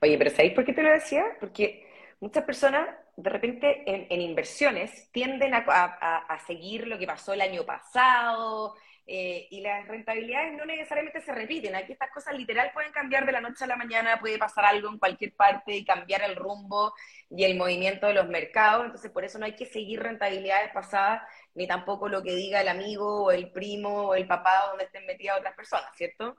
Oye, 0.02 0.18
pero 0.18 0.30
¿sabéis 0.30 0.54
por 0.54 0.64
qué 0.64 0.72
te 0.72 0.82
lo 0.82 0.90
decía? 0.90 1.24
Porque 1.40 1.86
muchas 2.20 2.44
personas 2.44 2.88
de 3.16 3.30
repente 3.30 3.82
en, 3.86 4.20
inversiones 4.20 5.10
tienden 5.10 5.52
a, 5.54 6.38
seguir 6.46 6.86
lo 6.86 6.98
que 6.98 7.06
pasó 7.06 7.32
el 7.32 7.40
año 7.40 7.64
pasado, 7.64 8.76
eh, 9.10 9.48
y 9.50 9.62
las 9.62 9.88
rentabilidades 9.88 10.52
no 10.52 10.66
necesariamente 10.66 11.22
se 11.22 11.32
repiten. 11.32 11.74
Aquí 11.74 11.92
estas 11.92 12.10
cosas 12.10 12.34
literal 12.36 12.70
pueden 12.74 12.92
cambiar 12.92 13.24
de 13.24 13.32
la 13.32 13.40
noche 13.40 13.64
a 13.64 13.66
la 13.66 13.76
mañana, 13.76 14.20
puede 14.20 14.36
pasar 14.36 14.66
algo 14.66 14.90
en 14.90 14.98
cualquier 14.98 15.34
parte 15.34 15.74
y 15.74 15.84
cambiar 15.84 16.22
el 16.22 16.36
rumbo 16.36 16.92
y 17.30 17.44
el 17.44 17.56
movimiento 17.56 18.06
de 18.06 18.12
los 18.12 18.28
mercados. 18.28 18.84
Entonces, 18.84 19.10
por 19.10 19.24
eso 19.24 19.38
no 19.38 19.46
hay 19.46 19.56
que 19.56 19.64
seguir 19.64 20.02
rentabilidades 20.02 20.72
pasadas, 20.72 21.22
ni 21.54 21.66
tampoco 21.66 22.08
lo 22.08 22.22
que 22.22 22.34
diga 22.34 22.60
el 22.60 22.68
amigo 22.68 23.24
o 23.24 23.30
el 23.30 23.50
primo 23.50 24.08
o 24.08 24.14
el 24.14 24.26
papá 24.26 24.66
donde 24.68 24.84
estén 24.84 25.06
metidas 25.06 25.38
otras 25.38 25.54
personas, 25.54 25.90
¿cierto? 25.96 26.36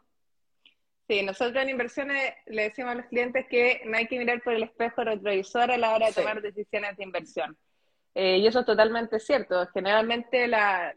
Sí, 1.10 1.24
nosotros 1.24 1.64
en 1.64 1.70
inversiones 1.70 2.36
le 2.46 2.64
decimos 2.66 2.92
a 2.92 2.96
los 2.96 3.08
clientes 3.08 3.48
que 3.50 3.82
no 3.86 3.98
hay 3.98 4.06
que 4.06 4.20
mirar 4.20 4.44
por 4.44 4.54
el 4.54 4.62
espejo 4.62 5.04
retrovisor 5.04 5.72
a 5.72 5.78
la 5.78 5.96
hora 5.96 6.06
de 6.06 6.14
tomar 6.14 6.40
decisiones 6.40 6.96
de 6.98 7.04
inversión. 7.04 7.58
Eh, 8.14 8.38
y 8.38 8.46
eso 8.46 8.60
es 8.60 8.66
totalmente 8.68 9.20
cierto. 9.20 9.66
Generalmente 9.74 10.48
la, 10.48 10.94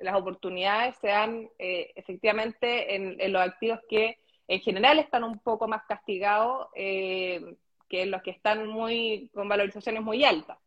las 0.00 0.16
oportunidades 0.16 0.96
se 1.00 1.08
dan 1.08 1.48
eh, 1.58 1.92
efectivamente 1.96 2.94
en, 2.94 3.32
los 3.32 3.40
activos 3.40 3.80
que 3.88 4.18
en 4.48 4.60
general 4.60 4.98
están 4.98 5.24
un 5.24 5.38
poco 5.38 5.66
más 5.66 5.84
castigados 5.88 6.68
eh, 6.74 7.56
que 7.88 8.04
los 8.04 8.20
que 8.20 8.32
están 8.32 8.66
muy 8.66 9.30
con 9.32 9.48
valorizaciones 9.48 10.02
muy 10.02 10.26
altas. 10.26 10.58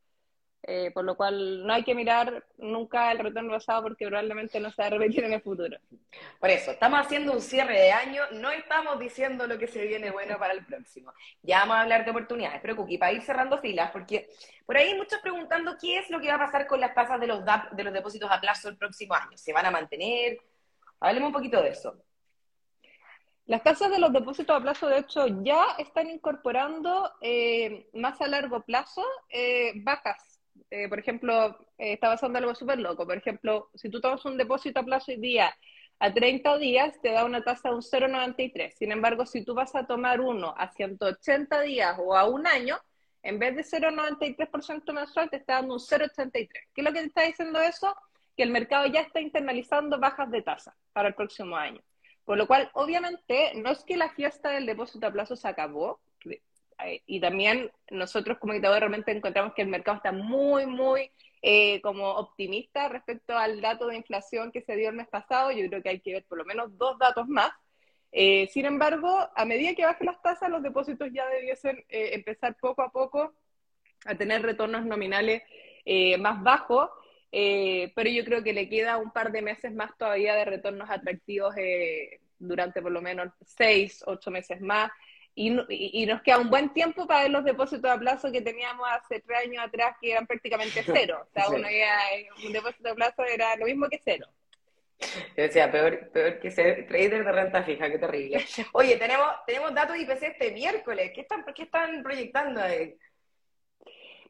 Eh, 0.64 0.92
por 0.92 1.06
lo 1.06 1.16
cual 1.16 1.66
no 1.66 1.74
hay 1.74 1.84
que 1.84 1.96
mirar 1.96 2.46
nunca 2.58 3.12
el 3.14 3.20
retorno 3.20 3.54
pasado 3.54 3.84
porque 3.84 4.06
probablemente 4.06 4.60
no 4.60 4.70
se 4.70 4.82
va 4.82 4.88
a 4.88 4.92
repetir 4.92 5.24
en 5.24 5.34
el 5.34 5.42
futuro. 5.42 5.78
Por 6.40 6.50
eso, 6.50 6.72
estamos 6.72 7.00
haciendo 7.00 7.32
un 7.32 7.42
cierre 7.42 7.80
de 7.80 7.92
año, 7.92 8.24
no 8.34 8.52
estamos 8.52 9.00
diciendo 9.00 9.48
lo 9.48 9.58
que 9.58 9.68
se 9.68 9.86
viene 9.86 10.12
bueno 10.12 10.38
para 10.38 10.54
el 10.54 10.66
próximo. 10.66 11.14
Ya 11.42 11.60
vamos 11.60 11.78
a 11.78 11.82
hablar 11.82 12.04
de 12.04 12.12
oportunidades, 12.12 12.60
pero 12.62 12.76
Cookie, 12.76 12.98
para 12.98 13.14
ir 13.14 13.22
cerrando 13.22 13.58
filas, 13.60 13.90
porque 13.92 14.30
por 14.66 14.76
ahí 14.76 14.94
muchos 14.96 15.20
preguntando 15.22 15.78
qué 15.80 16.00
es 16.00 16.10
lo 16.10 16.20
que 16.20 16.28
va 16.28 16.36
a 16.36 16.46
pasar 16.46 16.68
con 16.68 16.82
las 16.82 16.94
tasas 16.94 17.22
de 17.22 17.28
los, 17.28 17.42
de 17.72 17.84
los 17.84 17.94
depósitos 17.94 18.30
a 18.30 18.42
plazo 18.42 18.68
el 18.68 18.78
próximo 18.78 19.14
año. 19.14 19.38
¿Se 19.38 19.54
van 19.54 19.66
a 19.66 19.72
mantener? 19.72 20.40
Hablemos 21.00 21.28
un 21.28 21.34
poquito 21.34 21.62
de 21.62 21.70
eso. 21.70 22.04
Las 23.46 23.64
tasas 23.64 23.90
de 23.90 23.98
los 23.98 24.12
depósitos 24.12 24.56
a 24.56 24.62
plazo, 24.62 24.88
de 24.88 25.00
hecho, 25.00 25.26
ya 25.42 25.66
están 25.80 26.10
incorporando 26.10 27.14
eh, 27.22 27.90
más 27.94 28.22
a 28.22 28.28
largo 28.28 28.62
plazo 28.62 29.04
eh, 29.30 29.72
bajas 29.78 30.29
eh, 30.72 30.88
por 30.88 31.00
ejemplo, 31.00 31.58
eh, 31.78 31.94
está 31.94 32.10
pasando 32.10 32.38
algo 32.38 32.54
súper 32.56 32.80
loco. 32.80 33.06
Por 33.06 33.18
ejemplo, 33.18 33.70
si 33.74 33.90
tú 33.90 34.00
tomas 34.02 34.24
un 34.26 34.38
depósito 34.38 34.80
a 34.80 34.84
plazo 34.84 35.12
hoy 35.12 35.18
día 35.18 35.56
a 36.00 36.14
30 36.14 36.58
días, 36.58 37.00
te 37.02 37.12
da 37.12 37.26
una 37.26 37.44
tasa 37.44 37.70
de 37.70 37.76
un 37.76 37.82
0,93. 37.82 38.72
Sin 38.72 38.92
embargo, 38.92 39.26
si 39.26 39.44
tú 39.44 39.54
vas 39.54 39.76
a 39.76 39.86
tomar 39.86 40.22
uno 40.22 40.54
a 40.58 40.70
180 40.70 41.62
días 41.62 41.98
o 42.00 42.16
a 42.16 42.26
un 42.26 42.48
año, 42.48 42.78
en 43.24 43.40
vez 43.40 43.56
de 43.56 43.64
0,93% 43.64 44.94
mensual, 44.94 45.30
te 45.30 45.38
está 45.38 45.56
dando 45.56 45.74
un 45.74 45.80
0,83. 45.80 46.48
¿Qué 46.74 46.82
es 46.82 46.84
lo 46.84 46.94
que 46.94 47.00
te 47.02 47.08
está 47.08 47.24
diciendo 47.24 47.60
eso? 47.60 47.96
Que 48.38 48.44
el 48.44 48.52
mercado 48.52 48.88
ya 48.88 49.02
está 49.02 49.20
internalizando 49.20 50.00
bajas 50.00 50.32
de 50.32 50.42
tasa 50.42 50.76
para 50.94 51.10
el 51.10 51.16
próximo 51.16 51.58
año. 51.58 51.82
Por 52.24 52.38
lo 52.38 52.48
cual, 52.48 52.70
obviamente, 52.74 53.54
no 53.56 53.72
es 53.72 53.84
que 53.84 53.98
la 53.98 54.10
fiesta 54.10 54.52
del 54.52 54.68
depósito 54.68 55.08
a 55.08 55.12
plazo 55.12 55.36
se 55.36 55.48
acabó, 55.48 56.00
y 57.06 57.20
también 57.20 57.72
nosotros 57.90 58.38
como 58.38 58.54
editores 58.54 58.80
realmente 58.80 59.12
encontramos 59.12 59.54
que 59.54 59.62
el 59.62 59.68
mercado 59.68 59.98
está 59.98 60.12
muy, 60.12 60.66
muy 60.66 61.12
eh, 61.42 61.82
como 61.82 62.10
optimista 62.10 62.90
respecto 62.90 63.38
al 63.38 63.62
dato 63.62 63.88
de 63.88 63.98
inflación 63.98 64.52
que 64.52 64.62
se 64.62 64.76
dio 64.76 64.90
el 64.90 64.96
mes 64.96 65.08
pasado. 65.08 65.52
Yo 65.52 65.68
creo 65.68 65.82
que 65.82 65.90
hay 65.90 66.00
que 66.00 66.14
ver 66.14 66.26
por 66.26 66.38
lo 66.38 66.46
menos 66.46 66.78
dos 66.78 66.98
datos 66.98 67.28
más. 67.28 67.52
Eh, 68.12 68.48
sin 68.52 68.66
embargo, 68.66 69.30
a 69.36 69.46
medida 69.46 69.76
que 69.76 69.86
bajen 69.86 70.08
las 70.08 70.22
tasas, 70.22 70.50
los 70.50 70.64
depósitos 70.64 71.10
ya 71.12 71.28
debiesen 71.28 71.84
empezar 71.90 72.56
poco 72.60 72.82
a 72.82 72.92
poco 72.92 73.34
a 74.06 74.16
tener 74.16 74.42
retornos 74.42 74.86
nominales 74.86 75.44
más 76.20 76.42
bajos, 76.44 76.90
pero 77.32 78.10
yo 78.10 78.24
creo 78.26 78.44
que 78.44 78.54
le 78.54 78.70
queda 78.70 78.98
un 78.98 79.12
par 79.12 79.32
de 79.32 79.42
meses 79.42 79.74
más 79.74 79.98
todavía 79.98 80.36
de 80.36 80.46
retornos 80.46 80.90
atractivos 80.90 81.54
durante 82.38 82.82
por 82.82 82.92
lo 82.92 83.02
menos 83.02 83.34
seis, 83.46 84.04
ocho 84.08 84.32
meses 84.32 84.62
más 84.62 84.92
y, 85.36 86.06
nos 86.06 86.22
queda 86.22 86.40
un 86.40 86.50
buen 86.50 86.74
tiempo 86.74 87.08
para 87.08 87.24
ver 87.24 87.32
los 87.32 87.46
depósitos 87.46 87.90
a 87.90 87.98
plazo 87.98 88.32
que 88.32 88.42
teníamos 88.42 88.88
hace 88.92 89.22
tres 89.22 89.40
años 89.46 89.64
atrás, 89.64 89.96
que 90.02 90.12
eran 90.12 90.28
prácticamente 90.28 90.84
cero. 90.86 91.26
O 91.26 91.32
sea, 91.34 91.48
un 91.50 92.54
depósito 92.54 92.90
a 92.90 92.96
plazo 92.96 93.24
era 93.24 93.56
lo 93.56 93.66
mismo 93.66 93.88
que 93.88 94.02
cero. 94.04 94.28
Yo 95.00 95.44
decía, 95.44 95.72
peor, 95.72 96.10
peor 96.12 96.40
que 96.40 96.52
ser 96.52 96.86
trader 96.88 97.24
de 97.24 97.32
renta 97.32 97.64
fija, 97.64 97.90
qué 97.90 97.98
terrible. 97.98 98.46
Oye, 98.74 98.98
tenemos, 98.98 99.28
tenemos 99.48 99.74
datos 99.74 99.98
IPC 99.98 100.24
este 100.24 100.52
miércoles. 100.52 101.12
¿Qué 101.16 101.22
están, 101.22 101.46
qué 101.56 101.64
están 101.64 102.04
proyectando 102.04 102.62
ahí? 102.62 102.98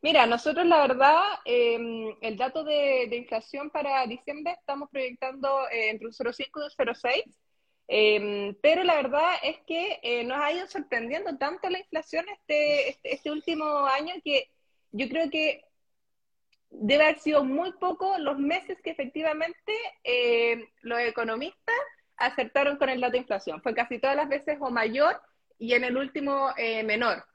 Mira, 0.01 0.25
nosotros 0.25 0.65
la 0.65 0.81
verdad, 0.81 1.21
em, 1.43 2.15
el 2.21 2.37
dato 2.37 2.63
de, 2.63 3.09
inflación 3.11 3.69
para 3.69 4.05
diciembre 4.05 4.53
estamos 4.53 4.89
proyectando 4.89 5.67
eh, 5.69 5.89
entre 5.89 6.07
un 6.07 6.13
0,5 6.13 6.45
y 6.55 6.61
un 6.63 6.87
0,6. 6.87 7.37
Em, 7.91 8.53
pero 8.61 8.83
la 8.83 8.95
verdad 8.97 9.33
es 9.41 9.57
que 9.65 9.99
eh, 10.03 10.23
nos 10.23 10.37
ha 10.37 10.51
ido 10.51 10.67
sorprendiendo 10.67 11.35
tanto 11.39 11.71
la 11.71 11.79
inflación 11.79 12.23
este, 12.29 12.89
este, 12.89 13.15
este, 13.15 13.31
último 13.31 13.65
año 13.87 14.13
que 14.23 14.51
yo 14.91 15.09
creo 15.09 15.31
que 15.31 15.65
debe 16.69 17.03
haber 17.05 17.17
sido 17.17 17.43
muy 17.43 17.71
poco 17.73 18.19
los 18.19 18.37
meses 18.37 18.79
que 18.83 18.91
efectivamente 18.91 19.73
eh, 20.03 20.69
los 20.81 20.99
economistas 20.99 21.75
acertaron 22.17 22.77
con 22.77 22.89
el 22.89 23.01
dato 23.01 23.13
de 23.13 23.19
inflación. 23.19 23.59
Fue 23.63 23.73
casi 23.73 23.97
todas 23.97 24.15
las 24.15 24.29
veces 24.29 24.57
o 24.61 24.69
mayor 24.69 25.19
y 25.57 25.73
en 25.73 25.83
el 25.83 25.97
último 25.97 26.51
eh, 26.57 26.83
menor. 26.83 27.25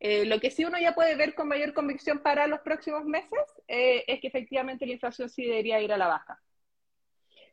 lo 0.00 0.40
que 0.40 0.50
sí 0.50 0.64
uno 0.64 0.78
ya 0.80 0.94
puede 0.94 1.14
ver 1.14 1.34
con 1.34 1.46
mayor 1.46 1.74
convicción 1.74 2.18
para 2.18 2.48
los 2.48 2.60
próximos 2.60 3.04
meses 3.04 3.40
es 3.68 4.20
que 4.20 4.26
efectivamente 4.26 4.84
la 4.84 4.94
inflación 4.94 5.28
sí 5.28 5.44
debería 5.44 5.80
ir 5.80 5.92
a 5.92 5.96
la 5.96 6.08
baja. 6.08 6.40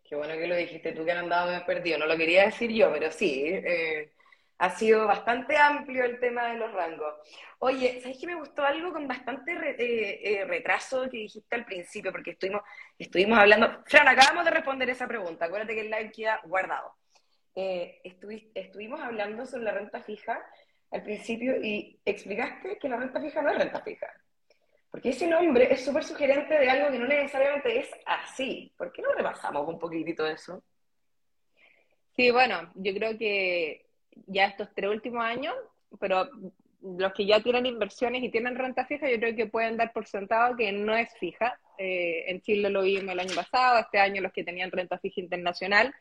Qué 0.09 0.15
bueno 0.15 0.33
que 0.33 0.47
lo 0.47 0.55
dijiste 0.55 0.93
tú 0.93 1.05
que 1.05 1.11
han 1.11 1.19
andado 1.19 1.51
más 1.51 1.63
perdido. 1.63 1.99
No 1.99 2.07
lo 2.07 2.17
quería 2.17 2.45
decir 2.45 2.71
yo, 2.71 2.91
pero 2.91 3.11
sí. 3.11 3.43
Eh, 3.45 4.11
ha 4.57 4.71
sido 4.71 5.05
bastante 5.05 5.55
amplio 5.55 6.03
el 6.03 6.19
tema 6.19 6.47
de 6.47 6.57
los 6.57 6.73
rangos. 6.73 7.13
Oye, 7.59 8.01
¿sabes 8.01 8.17
que 8.19 8.25
me 8.25 8.33
gustó 8.33 8.65
algo 8.65 8.91
con 8.91 9.07
bastante 9.07 9.53
eh, 9.53 10.19
eh, 10.23 10.45
retraso 10.45 11.03
que 11.03 11.17
dijiste 11.17 11.55
al 11.55 11.63
principio? 11.63 12.11
Porque 12.11 12.31
estuvimos, 12.31 12.63
estuvimos 12.97 13.37
hablando. 13.37 13.83
Fran, 13.85 14.07
acabamos 14.07 14.45
de 14.45 14.51
responder 14.51 14.89
esa 14.89 15.07
pregunta. 15.07 15.45
Acuérdate 15.45 15.75
que 15.75 15.81
el 15.81 15.91
live 15.91 16.11
queda 16.11 16.41
guardado. 16.43 16.95
estuvimos 17.53 18.99
hablando 19.01 19.45
sobre 19.45 19.65
la 19.65 19.73
renta 19.73 20.01
fija 20.01 20.43
al 20.89 21.03
principio 21.03 21.55
y 21.61 21.99
explicaste 22.03 22.79
que 22.79 22.89
la 22.89 22.97
renta 22.97 23.21
fija 23.21 23.43
no 23.43 23.51
es 23.51 23.59
renta 23.59 23.81
fija. 23.81 24.07
Porque 24.91 25.09
ese 25.09 25.27
nombre 25.27 25.71
es 25.71 25.85
súper 25.85 26.03
sugerente 26.03 26.57
de 26.57 26.69
algo 26.69 26.91
que 26.91 26.99
no 26.99 27.07
necesariamente 27.07 27.79
es 27.79 27.89
así. 28.05 28.73
¿Por 28.77 28.91
qué 28.91 29.01
no 29.01 29.13
repasamos 29.13 29.67
un 29.67 29.77
poquitito 29.77 30.25
eso? 30.25 30.63
Sí, 32.15 32.31
bueno, 32.31 32.71
yo 32.75 32.93
creo 32.93 33.17
que 33.17 33.85
ya 34.25 34.45
estos 34.45 34.69
tres 34.73 34.89
últimos 34.89 35.23
años, 35.23 35.55
pero 35.99 36.29
los 36.81 37.13
que 37.13 37.25
ya 37.25 37.41
tienen 37.41 37.65
inversiones 37.65 38.23
y 38.23 38.29
tienen 38.29 38.55
renta 38.55 38.85
fija, 38.85 39.09
yo 39.09 39.17
creo 39.19 39.35
que 39.35 39.45
pueden 39.47 39.77
dar 39.77 39.91
por 39.93 40.07
sentado 40.07 40.55
que 40.55 40.71
no 40.71 40.95
es 40.95 41.09
fija. 41.19 41.59
Eh, 41.77 42.25
en 42.27 42.41
Chile 42.41 42.69
lo 42.69 42.81
vimos 42.81 43.13
el 43.13 43.19
año 43.19 43.35
pasado, 43.35 43.79
este 43.79 43.99
año 43.99 44.21
los 44.21 44.33
que 44.33 44.43
tenían 44.43 44.71
renta 44.71 44.97
fija 44.97 45.21
internacional. 45.21 45.93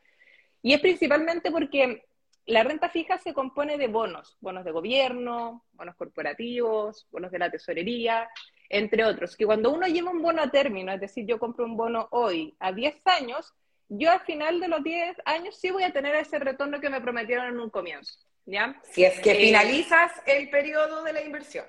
Y 0.63 0.73
es 0.73 0.81
principalmente 0.81 1.51
porque 1.51 2.05
la 2.47 2.65
renta 2.65 2.89
fija 2.89 3.19
se 3.19 3.35
compone 3.35 3.77
de 3.77 3.89
bonos, 3.89 4.37
bonos 4.41 4.65
de 4.65 4.71
gobierno, 4.71 5.65
bonos 5.73 5.95
corporativos, 5.97 7.07
bonos 7.11 7.31
de 7.31 7.39
la 7.39 7.51
tesorería, 7.51 8.29
entre 8.69 9.05
otros, 9.05 9.37
que 9.37 9.47
cuando 9.47 9.71
uno 9.71 9.87
lleva 9.87 10.11
un 10.11 10.23
bono 10.23 10.43
a 10.43 10.51
término, 10.51 10.93
es 10.93 11.01
decir, 11.01 11.25
yo 11.27 11.39
compro 11.39 11.65
un 11.65 11.77
bono 11.77 12.09
hoy 12.11 12.55
a 12.61 12.73
10 12.73 13.07
años, 13.07 13.55
yo 13.89 14.11
al 14.11 14.21
final 14.21 14.61
de 14.61 14.69
los 14.69 14.83
10 14.83 15.17
años 15.25 15.57
sí 15.57 15.71
voy 15.71 15.83
a 15.83 15.93
tener 15.93 16.15
ese 16.15 16.39
retorno 16.39 16.81
que 16.81 16.91
me 16.91 17.01
prometieron 17.01 17.47
en 17.47 17.61
un 17.61 17.71
comienzo. 17.71 18.19
¿ya? 18.49 18.81
Si 18.83 19.05
es 19.05 19.21
que 19.21 19.33
eh, 19.33 19.47
finalizas 19.47 20.13
el 20.27 20.51
periodo 20.51 21.03
de 21.05 21.13
la 21.13 21.23
inversión. 21.23 21.67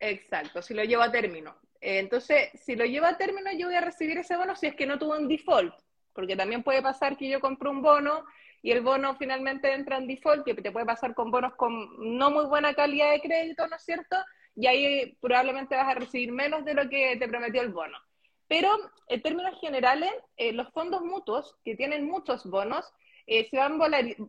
Exacto, 0.00 0.62
si 0.62 0.74
lo 0.74 0.84
llevo 0.84 1.02
a 1.02 1.12
término. 1.12 1.56
Eh, 1.80 1.98
entonces, 1.98 2.50
si 2.54 2.76
lo 2.76 2.84
llevo 2.84 3.06
a 3.06 3.16
término, 3.16 3.50
yo 3.52 3.66
voy 3.66 3.76
a 3.76 3.80
recibir 3.80 4.18
ese 4.18 4.36
bono 4.36 4.56
si 4.56 4.66
es 4.66 4.74
que 4.74 4.86
no 4.86 4.98
tuvo 4.98 5.16
un 5.16 5.28
default, 5.28 5.74
porque 6.12 6.36
también 6.36 6.62
puede 6.62 6.82
pasar 6.82 7.16
que 7.16 7.28
yo 7.28 7.40
compro 7.40 7.70
un 7.70 7.82
bono 7.82 8.24
y 8.62 8.72
el 8.72 8.80
bono 8.80 9.16
finalmente 9.16 9.72
entra 9.72 9.98
en 9.98 10.06
default, 10.06 10.44
que 10.44 10.54
te 10.54 10.72
puede 10.72 10.86
pasar 10.86 11.14
con 11.14 11.30
bonos 11.30 11.54
con 11.54 12.16
no 12.16 12.30
muy 12.30 12.46
buena 12.46 12.74
calidad 12.74 13.10
de 13.10 13.20
crédito, 13.20 13.66
¿no 13.66 13.76
es 13.76 13.82
cierto? 13.82 14.16
Y 14.56 14.66
ahí 14.66 15.16
probablemente 15.20 15.76
vas 15.76 15.88
a 15.88 15.94
recibir 15.94 16.32
menos 16.32 16.64
de 16.64 16.74
lo 16.74 16.88
que 16.88 17.16
te 17.16 17.28
prometió 17.28 17.60
el 17.62 17.70
bono. 17.70 17.98
Pero 18.46 18.70
en 19.08 19.22
términos 19.22 19.58
generales, 19.60 20.12
eh, 20.36 20.52
los 20.52 20.70
fondos 20.70 21.02
mutuos, 21.02 21.56
que 21.64 21.76
tienen 21.76 22.06
muchos 22.06 22.44
bonos, 22.48 22.84
eh, 23.26 23.48
se 23.48 23.56
van 23.56 23.80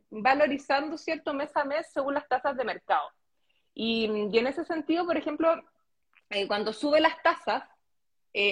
valorizando 0.09 0.97
cierto 0.97 1.33
mes 1.33 1.55
a 1.55 1.65
mes 1.65 1.87
según 1.93 2.13
las 2.13 2.27
tasas 2.27 2.55
de 2.55 2.63
mercado. 2.63 3.07
Y, 3.73 4.05
en 4.05 4.47
ese 4.47 4.63
sentido, 4.63 5.05
por 5.05 5.17
ejemplo, 5.17 5.61
eh, 6.29 6.47
cuando 6.47 6.71
sube 6.71 7.01
las 7.01 7.21
tasas, 7.21 7.63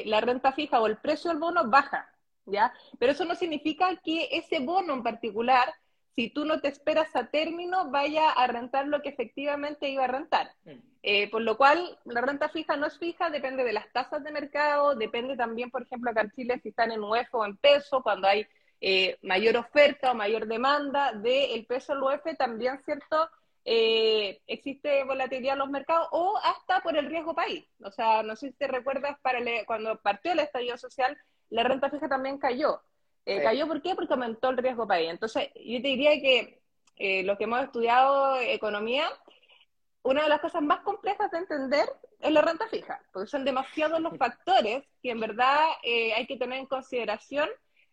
la 0.05 0.21
renta 0.21 0.53
fija 0.53 0.79
o 0.79 0.87
el 0.87 0.95
precio 0.95 1.29
del 1.29 1.41
bono 1.41 1.69
baja, 1.69 2.09
¿ya? 2.45 2.73
Pero 2.99 3.11
eso 3.11 3.25
no 3.25 3.35
significa 3.35 3.93
que 4.01 4.29
ese 4.31 4.59
bono 4.59 4.93
en 4.93 5.03
particular 5.03 5.73
si 6.15 6.29
tú 6.29 6.45
no 6.45 6.61
te 6.61 6.67
esperas 6.67 7.15
a 7.15 7.27
término, 7.27 7.89
vaya 7.89 8.31
a 8.31 8.47
rentar 8.47 8.87
lo 8.87 9.01
que 9.01 9.09
efectivamente 9.09 9.89
iba 9.89 10.05
a 10.05 10.07
rentar. 10.07 10.51
Mm. 10.65 10.71
Eh, 11.01 11.29
por 11.29 11.41
lo 11.41 11.57
cual, 11.57 11.99
la 12.05 12.21
renta 12.21 12.49
fija 12.49 12.77
no 12.77 12.87
es 12.87 12.97
fija, 12.97 13.29
depende 13.29 13.63
de 13.63 13.73
las 13.73 13.91
tasas 13.91 14.23
de 14.23 14.31
mercado, 14.31 14.95
depende 14.95 15.35
también, 15.35 15.69
por 15.69 15.81
ejemplo, 15.81 16.11
acá 16.11 16.21
en 16.21 16.31
Chile 16.31 16.59
si 16.61 16.69
están 16.69 16.91
en 16.91 17.03
UEF 17.03 17.27
o 17.33 17.45
en 17.45 17.57
peso, 17.57 18.01
cuando 18.01 18.27
hay 18.27 18.47
eh, 18.79 19.17
mayor 19.21 19.57
oferta 19.57 20.11
o 20.11 20.15
mayor 20.15 20.47
demanda 20.47 21.11
del 21.13 21.65
peso 21.65 21.93
al 21.93 22.03
UF, 22.03 22.37
también, 22.37 22.79
¿cierto? 22.85 23.29
Eh, 23.65 24.41
existe 24.45 25.03
volatilidad 25.05 25.53
en 25.53 25.59
los 25.59 25.69
mercados 25.69 26.09
o 26.11 26.37
hasta 26.37 26.81
por 26.81 26.97
el 26.97 27.07
riesgo 27.07 27.33
país. 27.33 27.65
O 27.83 27.91
sea, 27.91 28.23
no 28.23 28.35
sé 28.35 28.49
si 28.49 28.53
te 28.53 28.67
recuerdas, 28.67 29.17
para 29.21 29.39
cuando 29.65 29.99
partió 30.01 30.33
el 30.33 30.39
estallido 30.39 30.77
social, 30.77 31.17
la 31.49 31.63
renta 31.63 31.89
fija 31.89 32.07
también 32.09 32.37
cayó. 32.37 32.81
Eh, 33.25 33.41
¿Cayó 33.41 33.67
por 33.67 33.81
qué? 33.81 33.95
Porque 33.95 34.13
aumentó 34.13 34.49
el 34.49 34.57
riesgo 34.57 34.87
país. 34.87 35.09
Entonces, 35.09 35.49
yo 35.55 35.81
te 35.81 35.87
diría 35.87 36.11
que 36.19 36.61
eh, 36.97 37.23
los 37.23 37.37
que 37.37 37.45
hemos 37.45 37.63
estudiado 37.63 38.39
economía, 38.39 39.07
una 40.03 40.23
de 40.23 40.29
las 40.29 40.41
cosas 40.41 40.61
más 40.61 40.81
complejas 40.81 41.31
de 41.31 41.37
entender 41.37 41.87
es 42.19 42.31
la 42.31 42.41
renta 42.41 42.67
fija, 42.67 43.01
porque 43.11 43.29
son 43.29 43.45
demasiados 43.45 43.99
los 44.01 44.17
factores 44.17 44.83
que 45.01 45.11
en 45.11 45.19
verdad 45.19 45.59
hay 45.83 46.25
que 46.25 46.37
tener 46.37 46.59
en 46.59 46.65
consideración 46.65 47.49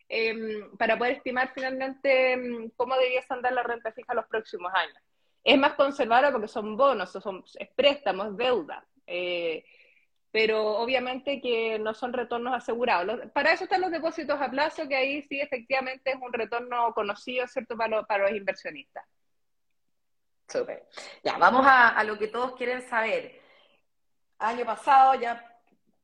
em, 0.09 0.77
para 0.77 0.99
poder 0.99 1.14
estimar 1.14 1.53
finalmente 1.55 2.33
em, 2.33 2.71
cómo 2.77 2.95
debería 2.97 3.23
andar 3.29 3.53
la 3.53 3.62
renta 3.62 3.93
fija 3.93 4.14
los 4.14 4.27
próximos 4.27 4.73
años. 4.75 4.99
Es 5.43 5.59
más 5.59 5.75
conservadora 5.75 6.33
porque 6.33 6.49
son 6.49 6.77
bonos, 6.77 7.11
son 7.11 7.45
préstamos, 7.77 8.37
deuda. 8.37 8.85
Pero 10.33 10.77
obviamente 10.79 11.40
que 11.40 11.79
no 11.79 11.93
son 11.93 12.12
retornos 12.12 12.55
asegurados. 12.55 13.21
Para 13.33 13.53
eso 13.53 13.64
están 13.64 13.81
los 13.81 13.90
depósitos 13.90 14.40
a 14.40 14.51
plazo, 14.51 14.87
que 14.88 14.97
ahí 14.97 15.23
sí 15.23 15.40
efectivamente 15.40 16.11
es 16.11 16.16
un 16.21 16.33
retorno 16.33 16.93
conocido, 16.95 17.47
¿cierto?, 17.49 17.77
para, 17.77 18.03
para 18.05 18.29
los 18.29 18.37
inversionistas. 18.37 19.05
Súper. 20.49 20.87
Ya, 21.25 21.37
vamos 21.38 21.66
a, 21.66 21.88
a, 21.88 22.05
lo 22.05 22.19
que 22.19 22.29
todos 22.29 22.55
quieren 22.57 22.83
saber. 22.83 23.40
Año 24.38 24.64
pasado 24.64 25.14
ya 25.14 25.51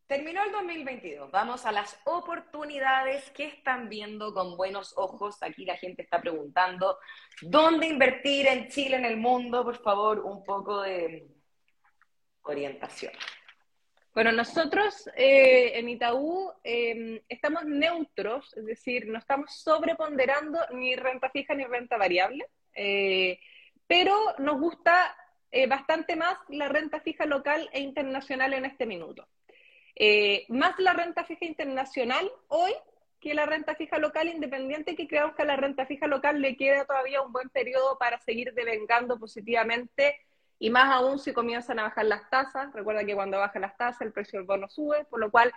Terminó 0.07 0.45
el 0.45 0.53
2022. 0.53 1.33
Vamos 1.33 1.67
a 1.67 1.73
las 1.73 1.99
oportunidades 2.05 3.29
que 3.31 3.47
están 3.47 3.89
viendo 3.89 4.33
con 4.33 4.57
buenos 4.57 4.95
ojos. 4.97 5.43
Aquí 5.43 5.65
la 5.65 5.77
gente 5.77 6.03
está 6.03 6.21
preguntando 6.21 6.99
dónde 7.43 7.89
invertir 7.89 8.47
en 8.47 8.69
Chile, 8.69 8.99
en 8.99 9.05
el 9.05 9.17
mundo. 9.17 9.65
Por 9.65 9.83
favor, 9.83 10.21
un 10.21 10.45
poco 10.45 10.83
de 10.83 11.27
orientación. 12.43 13.12
Bueno, 14.16 14.33
nosotros 14.33 15.11
eh, 15.14 15.72
en 15.79 15.90
Itaú 15.90 16.50
em, 16.64 17.20
estamos 17.29 17.66
neutros, 17.66 18.50
es 18.57 18.64
decir, 18.64 19.07
no 19.09 19.18
estamos 19.18 19.52
sobreponderando 19.62 20.59
ni 20.72 20.96
renta 20.96 21.29
fija 21.29 21.55
ni 21.55 21.64
renta 21.64 21.98
variable, 21.98 22.46
eh, 22.72 23.38
pero 23.87 24.16
nos 24.38 24.59
gusta 24.59 25.14
eh, 25.50 25.66
bastante 25.66 26.16
más 26.16 26.38
la 26.48 26.66
renta 26.66 27.00
fija 27.00 27.26
local 27.26 27.68
e 27.74 27.81
internacional 27.81 28.55
en 28.55 28.64
este 28.64 28.87
minuto. 28.87 29.29
Más 30.48 30.79
la 30.79 30.94
renta 30.94 31.24
fija 31.24 31.44
internacional 31.44 32.33
hoy 32.48 32.72
que 33.20 33.35
la 33.35 33.44
renta 33.44 33.74
fija 33.74 33.98
local, 33.98 34.29
independiente 34.29 34.96
que 34.96 35.09
creamos 35.09 35.37
que 35.37 35.42
a 35.42 35.46
la 35.46 35.57
renta 35.57 35.85
fija 35.85 36.07
local 36.07 36.40
le 36.40 36.57
queda 36.57 36.87
todavía 36.87 37.20
un 37.20 37.33
buen 37.33 37.50
periodo 37.50 37.98
para 37.98 38.18
seguir 38.20 38.55
devengando 38.55 39.18
positivamente 39.18 40.26
y 40.59 40.71
más 40.71 40.90
aún 40.92 41.19
si 41.19 41.33
comienzan 41.33 41.79
a 41.79 41.85
bajar 41.85 42.07
las 42.07 42.29
tasas. 42.31 42.73
Recuerda 42.73 43.05
que 43.05 43.14
cuando 43.14 43.38
bajan 43.38 43.62
las 43.62 43.77
tasas 43.77 44.01
el 44.03 44.12
precio 44.12 44.38
del 44.38 44.47
bono 44.47 44.69
sube, 44.69 45.05
por 45.05 45.21
lo 45.21 45.31
cual 45.31 45.53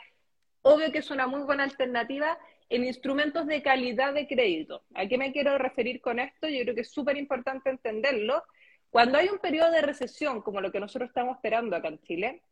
obvio 0.61 0.91
que 0.91 0.99
es 0.99 1.11
una 1.11 1.27
muy 1.27 1.41
buena 1.41 1.63
alternativa 1.63 2.37
en 2.69 2.83
instrumentos 2.83 3.47
de 3.47 3.61
calidad 3.63 4.13
de 4.13 4.27
crédito. 4.27 4.83
¿A 4.93 5.07
qué 5.07 5.17
me 5.17 5.31
quiero 5.31 5.57
referir 5.57 6.01
con 6.01 6.19
esto? 6.19 6.47
Yo 6.47 6.61
creo 6.61 6.75
que 6.75 6.81
es 6.81 6.91
súper 6.91 7.17
importante 7.17 7.69
entenderlo. 7.69 8.43
Cuando 8.89 9.17
hay 9.17 9.29
un 9.29 9.39
periodo 9.39 9.71
de 9.71 9.81
recesión 9.81 10.41
como 10.41 10.61
lo 10.61 10.71
que 10.71 10.79
nosotros 10.79 11.09
estamos 11.09 11.35
esperando 11.35 11.75
acá 11.75 11.87
en 11.87 11.99
Chile, 12.01 12.43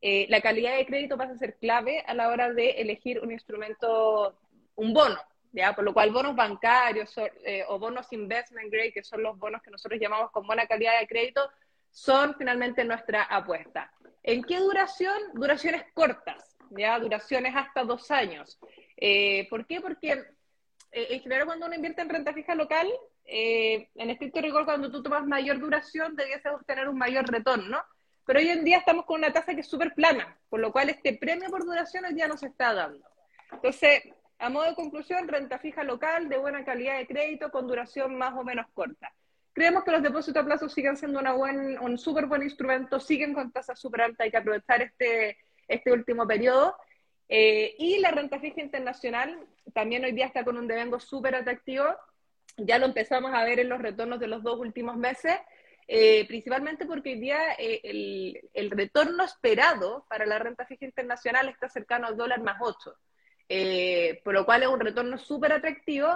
eh, 0.00 0.26
la 0.28 0.40
calidad 0.40 0.76
de 0.76 0.86
crédito 0.86 1.16
pasa 1.16 1.32
a 1.32 1.38
ser 1.38 1.56
clave 1.56 2.02
a 2.06 2.14
la 2.14 2.28
hora 2.28 2.52
de 2.52 2.70
elegir 2.72 3.20
un 3.20 3.32
instrumento, 3.32 4.38
un 4.76 4.92
bono, 4.92 5.18
¿ya? 5.52 5.74
Por 5.74 5.84
lo 5.84 5.94
cual 5.94 6.10
bonos 6.10 6.36
bancarios 6.36 7.14
eh, 7.44 7.64
o 7.68 7.78
bonos 7.78 8.12
investment 8.12 8.70
grade, 8.70 8.92
que 8.92 9.02
son 9.02 9.22
los 9.22 9.38
bonos 9.38 9.62
que 9.62 9.70
nosotros 9.70 10.00
llamamos 10.00 10.30
con 10.30 10.46
buena 10.46 10.66
calidad 10.66 11.00
de 11.00 11.06
crédito, 11.06 11.50
son 11.96 12.34
finalmente 12.36 12.84
nuestra 12.84 13.22
apuesta. 13.22 13.90
¿En 14.22 14.44
qué 14.44 14.58
duración? 14.58 15.16
Duraciones 15.32 15.84
cortas, 15.94 16.58
¿ya? 16.70 16.98
Duraciones 16.98 17.54
hasta 17.56 17.84
dos 17.84 18.10
años. 18.10 18.58
Eh, 18.98 19.46
¿Por 19.48 19.66
qué? 19.66 19.80
Porque 19.80 20.22
en 20.92 21.20
general 21.20 21.46
cuando 21.46 21.66
uno 21.66 21.74
invierte 21.74 22.02
en 22.02 22.10
renta 22.10 22.34
fija 22.34 22.54
local, 22.54 22.86
en 23.24 24.10
estricto 24.10 24.40
rigor, 24.40 24.66
cuando 24.66 24.90
tú 24.90 25.02
tomas 25.02 25.26
mayor 25.26 25.58
duración, 25.58 26.14
debías 26.16 26.44
obtener 26.46 26.88
un 26.88 26.98
mayor 26.98 27.26
retorno 27.30 27.82
pero 28.26 28.40
hoy 28.40 28.48
en 28.48 28.64
día 28.64 28.78
estamos 28.78 29.06
con 29.06 29.20
una 29.20 29.32
tasa 29.32 29.54
que 29.54 29.60
es 29.60 29.68
súper 29.68 29.94
plana, 29.94 30.36
por 30.50 30.58
lo 30.58 30.72
cual 30.72 30.90
este 30.90 31.16
premio 31.16 31.48
por 31.48 31.64
duración 31.64 32.04
hoy 32.04 32.12
día 32.12 32.26
no 32.26 32.36
se 32.36 32.48
está 32.48 32.74
dando. 32.74 33.06
Entonces, 33.52 34.02
a 34.38 34.50
modo 34.50 34.64
de 34.64 34.74
conclusión, 34.74 35.28
renta 35.28 35.60
fija 35.60 35.84
local 35.84 36.28
de 36.28 36.36
buena 36.36 36.64
calidad 36.64 36.98
de 36.98 37.06
crédito 37.06 37.52
con 37.52 37.68
duración 37.68 38.18
más 38.18 38.34
o 38.34 38.42
menos 38.42 38.66
corta. 38.74 39.12
Creemos 39.56 39.82
que 39.82 39.90
los 39.90 40.02
depósitos 40.02 40.42
a 40.42 40.46
plazo 40.46 40.68
siguen 40.68 40.96
siendo 40.96 41.18
una 41.18 41.32
buen, 41.32 41.78
un 41.80 41.98
súper 41.98 42.26
buen 42.26 42.42
instrumento, 42.42 43.00
siguen 43.00 43.34
con 43.34 43.50
tasas 43.50 43.80
súper 43.80 44.02
altas, 44.02 44.26
hay 44.26 44.30
que 44.30 44.36
aprovechar 44.36 44.82
este, 44.82 45.38
este 45.66 45.90
último 45.90 46.26
periodo. 46.26 46.76
Eh, 47.28 47.74
y 47.78 47.98
la 47.98 48.12
renta 48.12 48.38
fija 48.38 48.60
internacional 48.60 49.36
también 49.72 50.04
hoy 50.04 50.12
día 50.12 50.26
está 50.26 50.44
con 50.44 50.58
un 50.58 50.68
devengo 50.68 51.00
súper 51.00 51.34
atractivo. 51.34 51.86
Ya 52.58 52.78
lo 52.78 52.86
empezamos 52.86 53.32
a 53.34 53.44
ver 53.44 53.58
en 53.58 53.70
los 53.70 53.80
retornos 53.80 54.20
de 54.20 54.28
los 54.28 54.42
dos 54.42 54.58
últimos 54.60 54.96
meses 54.96 55.36
eh, 55.88 56.26
principalmente 56.26 56.84
porque 56.84 57.10
hoy 57.10 57.20
día 57.20 57.38
eh, 57.58 58.40
el, 58.54 58.70
retorno 58.72 59.22
esperado 59.22 60.04
para 60.08 60.26
la 60.26 60.38
renta 60.38 60.66
fija 60.66 60.84
internacional 60.84 61.48
está 61.48 61.68
cercano 61.68 62.08
al 62.08 62.16
dólar 62.16 62.42
más 62.42 62.56
8, 62.60 62.92
eh, 63.48 64.20
por 64.24 64.34
lo 64.34 64.44
cual 64.44 64.64
es 64.64 64.68
un 64.68 64.80
retorno 64.80 65.16
súper 65.16 65.52
atractivo, 65.52 66.08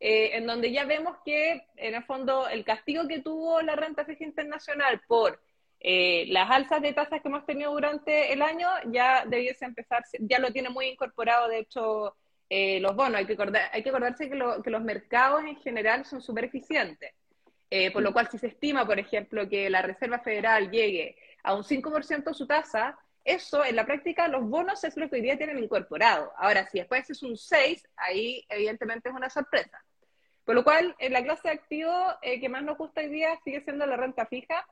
en 0.00 0.46
donde 0.46 0.70
ya 0.70 0.84
vemos 0.84 1.16
que 1.24 1.66
en 1.76 1.94
el 1.94 2.04
fondo 2.04 2.48
el 2.48 2.64
castigo 2.64 3.08
que 3.08 3.20
tuvo 3.20 3.60
la 3.62 3.74
renta 3.74 4.04
fija 4.04 4.24
internacional 4.24 5.00
por 5.08 5.40
las 5.80 6.50
alzas 6.50 6.82
de 6.82 6.92
tasas 6.92 7.20
que 7.20 7.28
hemos 7.28 7.46
tenido 7.46 7.72
durante 7.72 8.32
el 8.32 8.42
año 8.42 8.68
ya 8.86 9.24
debiese 9.26 9.64
empezar, 9.64 10.04
ya 10.20 10.38
lo 10.38 10.52
tiene 10.52 10.70
muy 10.70 10.86
incorporado, 10.86 11.48
de 11.48 11.58
hecho, 11.58 12.16
los 12.48 12.96
bonos. 12.96 13.16
Hay 13.16 13.26
que, 13.26 13.36
hay 13.72 13.82
que 13.82 13.88
acordarse 13.88 14.28
que, 14.28 14.38
que 14.62 14.70
los 14.70 14.82
mercados 14.82 15.42
en 15.44 15.56
general 15.56 16.04
son 16.04 16.20
súper 16.20 16.44
eficientes. 16.44 17.12
Eh, 17.70 17.90
por 17.90 18.02
lo 18.02 18.12
cual, 18.12 18.28
si 18.30 18.38
se 18.38 18.46
estima, 18.46 18.86
por 18.86 18.98
ejemplo, 18.98 19.48
que 19.48 19.68
la 19.68 19.82
Reserva 19.82 20.20
Federal 20.20 20.70
llegue 20.70 21.16
a 21.42 21.54
un 21.54 21.62
5% 21.62 22.24
de 22.24 22.34
su 22.34 22.46
tasa, 22.46 22.98
eso 23.24 23.64
en 23.64 23.76
la 23.76 23.84
práctica 23.84 24.26
los 24.26 24.42
bonos 24.48 24.82
es 24.84 24.96
lo 24.96 25.08
que 25.10 25.16
hoy 25.16 25.22
día 25.22 25.36
tienen 25.36 25.58
incorporado. 25.58 26.32
Ahora, 26.36 26.66
si 26.66 26.78
después 26.78 27.08
es 27.10 27.22
un 27.22 27.36
6, 27.36 27.86
ahí 27.96 28.44
evidentemente 28.48 29.10
es 29.10 29.14
una 29.14 29.28
sorpresa. 29.28 29.84
Por 30.48 30.54
lo 30.54 30.64
cual, 30.64 30.96
en 30.98 31.12
la 31.12 31.22
clase 31.22 31.48
de 31.48 31.54
activo 31.56 31.92
eh, 32.22 32.40
que 32.40 32.48
más 32.48 32.62
nos 32.62 32.78
gusta 32.78 33.02
hoy 33.02 33.10
día 33.10 33.38
sigue 33.44 33.60
siendo 33.60 33.84
la 33.84 33.98
renta 33.98 34.24
fija, 34.24 34.66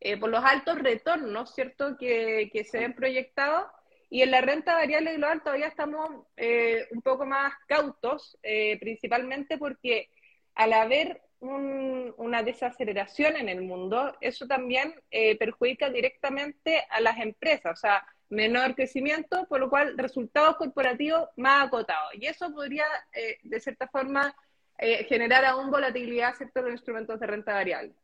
eh, 0.00 0.16
por 0.16 0.30
los 0.30 0.42
altos 0.42 0.78
retornos, 0.78 1.54
¿cierto?, 1.54 1.98
que, 1.98 2.48
que, 2.50 2.64
se 2.64 2.78
ven 2.78 2.94
proyectados. 2.94 3.66
Y 4.08 4.22
en 4.22 4.30
la 4.30 4.40
renta 4.40 4.72
variable 4.72 5.14
global 5.16 5.42
todavía 5.42 5.66
estamos 5.66 6.08
un 6.08 7.02
poco 7.02 7.26
más 7.26 7.52
cautos, 7.66 8.38
principalmente 8.80 9.58
porque 9.58 10.08
al 10.54 10.72
haber 10.72 11.20
una 11.40 12.42
desaceleración 12.42 13.36
en 13.36 13.50
el 13.50 13.60
mundo, 13.60 14.16
eso 14.22 14.46
también 14.46 14.94
eh, 15.10 15.36
perjudica 15.36 15.90
directamente 15.90 16.86
a 16.88 17.02
las 17.02 17.18
empresas, 17.18 17.78
o 17.78 17.80
sea, 17.80 18.02
menor 18.30 18.74
crecimiento, 18.74 19.46
por 19.46 19.60
lo 19.60 19.68
cual 19.70 19.98
resultados 19.98 20.56
corporativos 20.56 21.28
más 21.36 21.66
acotados. 21.66 22.14
Y 22.14 22.26
eso 22.26 22.50
podría, 22.50 22.86
eh, 23.12 23.38
de 23.42 23.60
cierta 23.60 23.88
forma, 23.88 24.34
eh, 24.78 25.04
generar 25.04 25.44
aún 25.44 25.70
volatilidad 25.70 26.34
sector 26.34 26.64
de 26.64 26.72
instrumentos 26.72 27.18
de 27.18 27.26
renta 27.26 27.52
variable. 27.54 27.94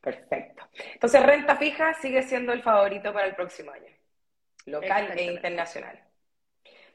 Perfecto. 0.00 0.68
Entonces, 0.94 1.22
renta 1.24 1.56
fija 1.56 1.94
sigue 1.94 2.22
siendo 2.22 2.52
el 2.52 2.62
favorito 2.62 3.12
para 3.12 3.26
el 3.26 3.34
próximo 3.34 3.72
año, 3.72 3.92
local 4.66 5.12
e 5.16 5.24
internacional. 5.24 6.00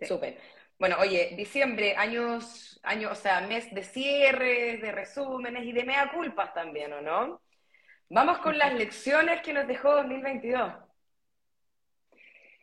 Súper. 0.02 0.38
Bueno, 0.80 0.97
oye, 1.00 1.34
diciembre, 1.36 1.95
años, 1.95 2.80
años, 2.84 3.12
o 3.12 3.15
sea, 3.15 3.41
mes 3.41 3.74
de 3.74 3.84
cierres, 3.84 4.82
de 4.82 4.91
resúmenes 4.91 5.63
y 5.63 5.74
de 5.74 5.84
mea 5.84 6.12
culpas 6.12 6.54
también, 6.54 6.91
¿o 6.93 7.02
no? 7.02 7.41
Vamos 8.10 8.39
con 8.39 8.58
las 8.58 8.74
lecciones 8.74 9.41
que 9.41 9.54
nos 9.54 9.67
dejó 9.67 9.93
2022. 9.95 10.74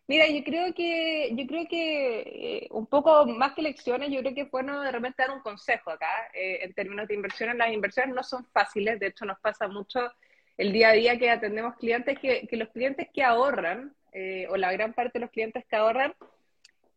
Mira, 0.09 0.27
yo 0.27 0.43
creo 0.43 0.73
que, 0.73 1.35
yo 1.37 1.47
creo 1.47 1.69
que 1.69 2.21
eh, 2.65 2.69
un 2.71 2.87
poco 2.87 3.27
más 3.27 3.53
que 3.53 3.61
lecciones, 3.61 4.11
yo 4.11 4.21
creo 4.21 4.35
que 4.35 4.41
es 4.43 4.51
bueno 4.51 4.81
de 4.81 4.91
repente 4.91 5.23
dar 5.23 5.31
un 5.37 5.43
consejo 5.43 5.91
acá, 5.91 6.09
eh, 6.33 6.61
en 6.63 6.73
términos 6.73 7.07
de 7.09 7.15
inversiones. 7.15 7.57
Las 7.57 7.73
inversiones 7.73 8.15
no 8.15 8.23
son 8.23 8.43
fáciles, 8.47 8.99
de 8.99 9.09
hecho 9.09 9.27
nos 9.27 9.39
pasa 9.41 9.69
mucho 9.69 10.01
el 10.57 10.73
día 10.73 10.89
a 10.89 10.93
día 10.93 11.19
que 11.19 11.31
atendemos 11.31 11.77
clientes, 11.77 12.19
que, 12.19 12.49
los 12.53 12.71
clientes 12.71 13.09
que 13.13 13.23
ahorran, 13.23 13.95
eh, 14.13 14.47
o 14.49 14.57
la 14.57 14.73
gran 14.73 14.95
parte 14.95 15.19
de 15.19 15.27
los 15.27 15.31
clientes 15.31 15.67
que 15.67 15.77
ahorran, 15.77 16.15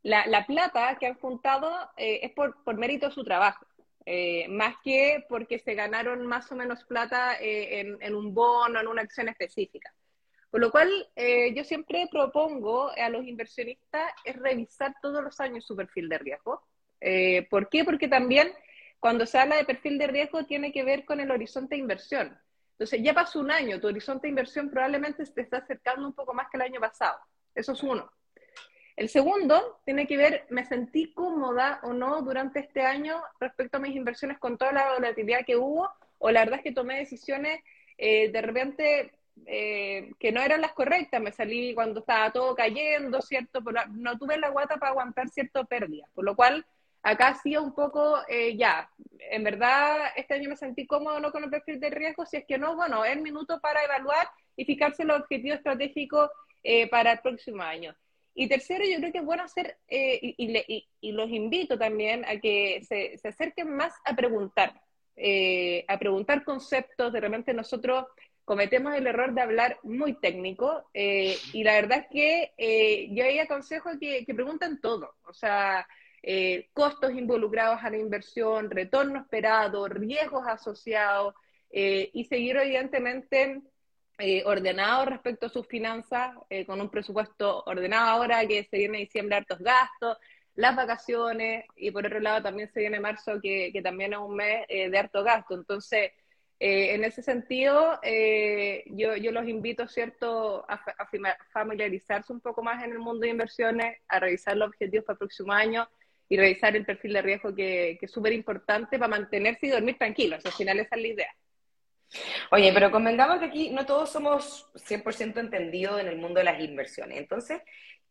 la, 0.04 0.46
plata 0.48 0.98
que 0.98 1.08
han 1.08 1.16
juntado 1.16 1.70
es 1.98 2.32
por, 2.32 2.56
mérito 2.78 3.08
de 3.08 3.12
su 3.14 3.24
trabajo, 3.26 3.66
más 4.50 4.76
que 4.84 5.26
porque 5.30 5.60
se 5.60 5.76
ganaron 5.76 6.26
más 6.26 6.52
o 6.52 6.56
menos 6.56 6.84
plata 6.86 7.36
eh, 7.42 7.98
en, 8.00 8.16
un 8.16 8.34
bono, 8.34 8.80
en 8.80 8.88
una 8.88 9.02
acción 9.02 9.28
específica. 9.28 9.94
Por 10.52 10.60
lo 10.60 10.70
cual, 10.70 10.90
yo 11.56 11.64
siempre 11.64 12.10
propongo 12.12 12.92
a 12.92 13.10
los 13.10 13.26
inversionistas 13.26 14.12
es 14.26 14.36
revisar 14.36 14.94
todos 15.02 15.24
los 15.24 15.40
años 15.40 15.66
su 15.66 15.78
perfil 15.78 16.10
de 16.10 16.18
riesgo. 16.18 16.62
Eh, 17.00 17.48
¿Por 17.50 17.70
qué? 17.70 17.84
Porque 17.84 18.08
también 18.08 18.52
cuando 19.00 19.26
se 19.26 19.40
habla 19.40 19.56
de 19.56 19.66
perfil 19.66 19.98
de 19.98 20.08
riesgo 20.08 20.46
tiene 20.46 20.72
que 20.72 20.84
ver 20.84 21.06
con 21.06 21.20
el 21.20 21.32
horizonte 21.32 21.76
de 21.76 21.82
inversión. 21.82 22.38
Entonces, 22.74 23.02
ya 23.02 23.14
pasó 23.14 23.40
un 23.40 23.50
año, 23.50 23.80
tu 23.80 23.88
horizonte 23.88 24.28
de 24.28 24.30
inversión 24.30 24.70
probablemente 24.70 25.26
te 25.26 25.42
está 25.42 25.58
acercando 25.58 26.06
un 26.06 26.14
poco 26.14 26.34
más 26.34 26.48
que 26.50 26.58
el 26.58 26.64
año 26.64 26.80
pasado. 26.80 27.18
Eso 27.56 27.74
es 27.74 27.84
uno. 27.84 28.12
El 28.96 29.10
segundo 29.10 29.82
tiene 29.86 30.06
que 30.06 30.18
ver, 30.18 30.46
me 30.50 30.66
sentí 30.66 31.14
cómoda 31.14 31.80
o 31.84 31.94
no 31.94 32.22
durante 32.22 32.60
este 32.60 32.82
año 32.82 33.22
respecto 33.40 33.78
a 33.78 33.80
mis 33.80 33.96
inversiones 33.96 34.38
con 34.38 34.58
toda 34.58 34.74
la 34.74 34.94
volatilidad 34.94 35.46
que 35.46 35.56
hubo, 35.56 35.90
o 36.20 36.30
la 36.30 36.42
verdad 36.42 36.60
es 36.60 36.64
que 36.64 36.72
tomé 36.72 37.00
decisiones 37.00 37.62
eh, 37.98 38.32
de 38.32 38.42
repente 38.42 39.12
eh, 39.46 40.12
que 40.20 40.32
no 40.32 40.42
eran 40.42 40.62
las 40.62 40.74
correctas, 40.74 41.22
me 41.22 41.32
salí 41.32 41.74
cuando 41.74 42.02
estaba 42.02 42.32
todo 42.32 42.56
cayendo, 42.56 43.22
¿cierto? 43.22 43.64
Pero 43.64 43.82
no 43.92 44.18
tuve 44.18 44.38
la 44.38 44.50
guata 44.50 44.78
para 44.78 44.92
aguantar 44.92 45.30
cierta 45.30 45.64
pérdida, 45.64 46.08
por 46.14 46.26
lo 46.26 46.36
cual 46.36 46.66
acá 47.02 47.30
ha 47.30 47.36
sido 47.36 47.64
un 47.64 47.74
poco, 47.74 48.20
eh, 48.28 48.56
ya, 48.56 48.90
en 49.20 49.44
verdad 49.44 49.98
este 50.16 50.36
año 50.36 50.50
me 50.50 50.58
sentí 50.58 50.86
cómodo 50.86 51.20
no 51.20 51.32
con 51.32 51.44
el 51.44 51.50
perfil 51.50 51.80
de 51.80 51.90
riesgo, 51.90 52.26
si 52.26 52.38
es 52.38 52.46
que 52.46 52.58
no, 52.58 52.76
bueno, 52.76 53.04
es 53.04 53.20
minuto 53.20 53.60
para 53.60 53.84
evaluar 53.84 54.30
y 54.56 54.66
fijarse 54.66 55.04
los 55.04 55.22
objetivos 55.22 55.58
estratégicos 55.58 56.30
para 56.92 57.14
el 57.14 57.20
próximo 57.20 57.64
año. 57.64 57.96
Y 58.36 58.48
tercero, 58.48 58.86
yo 58.86 59.00
creo 59.00 59.12
que 59.12 59.18
es 59.18 59.26
bueno 59.26 59.44
hacer, 59.44 59.78
y, 59.90 60.86
y, 61.02 61.12
los 61.12 61.30
invito 61.30 61.78
también 61.78 62.24
a 62.26 62.40
que 62.40 62.84
se, 62.88 63.18
se 63.18 63.28
acerquen 63.30 63.76
más 63.76 63.94
a 64.06 64.16
preguntar, 64.16 64.80
a 65.88 66.00
preguntar 66.00 66.44
conceptos, 66.44 67.12
de 67.12 67.20
repente 67.20 67.54
nosotros 67.54 68.06
cometemos 68.46 68.96
el 68.96 69.08
error 69.08 69.34
de 69.34 69.42
hablar 69.42 69.80
muy 69.84 70.14
técnico 70.14 70.90
eh, 70.94 71.38
y 71.54 71.64
la 71.64 71.74
verdad 71.74 72.00
es 72.00 72.08
que 72.12 72.54
eh, 72.58 73.08
yo 73.12 73.24
ahí 73.24 73.40
aconsejo 73.40 73.92
que, 74.00 74.26
que 74.26 74.34
pregunten 74.34 74.82
todo, 74.82 75.16
o 75.24 75.34
sea, 75.34 75.88
eh, 76.24 76.70
costos 76.74 77.14
involucrados 77.14 77.80
a 77.84 77.90
la 77.90 77.98
inversión, 77.98 78.70
retorno 78.70 79.20
esperado, 79.20 79.88
riesgos 79.88 80.48
asociados 80.48 81.36
y 81.74 82.26
seguir 82.26 82.58
evidentemente 82.58 83.62
ordenado 84.44 85.06
respecto 85.06 85.46
a 85.46 85.50
sus 85.50 85.66
finanzas, 85.66 86.36
con 86.68 86.82
un 86.82 86.90
presupuesto 86.90 87.64
ordenado 87.66 88.10
ahora 88.10 88.46
que 88.46 88.66
se 88.66 88.78
viene 88.78 88.98
diciembre 88.98 89.38
hartos 89.38 89.60
gastos, 89.60 90.18
las 90.56 90.76
vacaciones 90.76 91.64
y 91.78 91.90
por 91.92 92.06
otro 92.06 92.20
lado 92.20 92.44
también 92.44 92.70
se 92.74 92.82
viene 92.82 93.00
marzo 93.00 93.40
que, 93.42 93.72
que 93.72 93.82
también 93.82 94.12
es 94.12 94.20
un 94.20 94.36
mes 94.36 94.68
de 94.68 94.98
harto 94.98 95.24
gasto. 95.24 95.56
Entonces, 95.56 96.12
eh, 96.64 96.94
en 96.94 97.04
ese 97.04 97.24
sentido, 97.24 98.00
eh, 98.04 98.84
yo, 98.86 99.32
los 99.32 99.48
invito, 99.48 99.88
¿cierto?, 99.88 100.64
a, 100.70 100.80
familiarizarse 101.52 102.32
un 102.32 102.40
poco 102.40 102.62
más 102.62 102.84
en 102.84 102.92
el 102.92 103.00
mundo 103.00 103.22
de 103.22 103.30
inversiones, 103.30 103.98
a 104.08 104.20
revisar 104.20 104.56
los 104.56 104.68
objetivos 104.68 105.04
para 105.04 105.16
el 105.16 105.18
próximo 105.18 105.54
año 105.54 105.90
y 106.30 106.38
revisar 106.38 106.76
el 106.76 106.86
perfil 106.86 107.14
de 107.14 107.22
riesgo 107.24 107.56
que, 107.56 107.98
que 108.00 108.06
es 108.06 108.12
súper 108.12 108.34
importante 108.34 109.00
para 109.00 109.10
mantenerse 109.10 109.66
y 109.66 109.70
dormir 109.72 109.98
tranquilos. 109.98 110.46
Al 110.46 110.52
final 110.52 110.80
esa 110.80 110.96
es 110.98 111.02
la 111.02 111.08
idea. 111.08 111.36
Oye, 112.52 112.72
pero 112.72 112.92
convengamos 112.92 113.40
que 113.40 113.46
aquí 113.46 113.72
no 113.72 113.88
todos 113.88 114.12
somos 114.12 114.70
100% 114.76 115.40
entendidos 115.40 116.00
en 116.00 116.10
el 116.10 116.18
mundo 116.18 116.42
de 116.42 116.44
las 116.44 116.62
inversiones. 116.62 117.18
Entonces, 117.18 117.60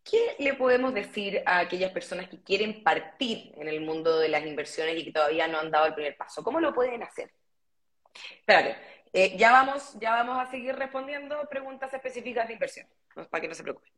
¿qué 0.02 0.34
le 0.40 0.54
podemos 0.54 0.92
decir 0.92 1.40
a 1.46 1.60
aquellas 1.60 1.92
personas 1.92 2.28
que 2.28 2.42
quieren 2.42 2.82
partir 2.82 3.52
en 3.54 3.68
el 3.68 3.80
mundo 3.80 4.18
de 4.18 4.28
las 4.28 4.44
inversiones 4.44 4.98
y 4.98 5.04
que 5.04 5.12
todavía 5.12 5.46
no 5.46 5.60
han 5.60 5.70
dado 5.70 5.86
el 5.86 5.94
primer 5.94 6.16
paso? 6.16 6.42
¿Cómo 6.42 6.58
lo 6.58 6.74
pueden 6.74 7.04
hacer? 7.04 7.30
Espérate, 8.38 8.76
eh, 9.12 9.36
ya, 9.36 9.52
vamos, 9.52 9.98
ya 10.00 10.10
vamos 10.12 10.38
a 10.38 10.50
seguir 10.50 10.74
respondiendo 10.74 11.36
preguntas 11.48 11.92
específicas 11.92 12.46
de 12.46 12.54
inversión, 12.54 12.86
para 13.30 13.40
que 13.40 13.48
no 13.48 13.54
se 13.54 13.62
preocupen. 13.62 13.92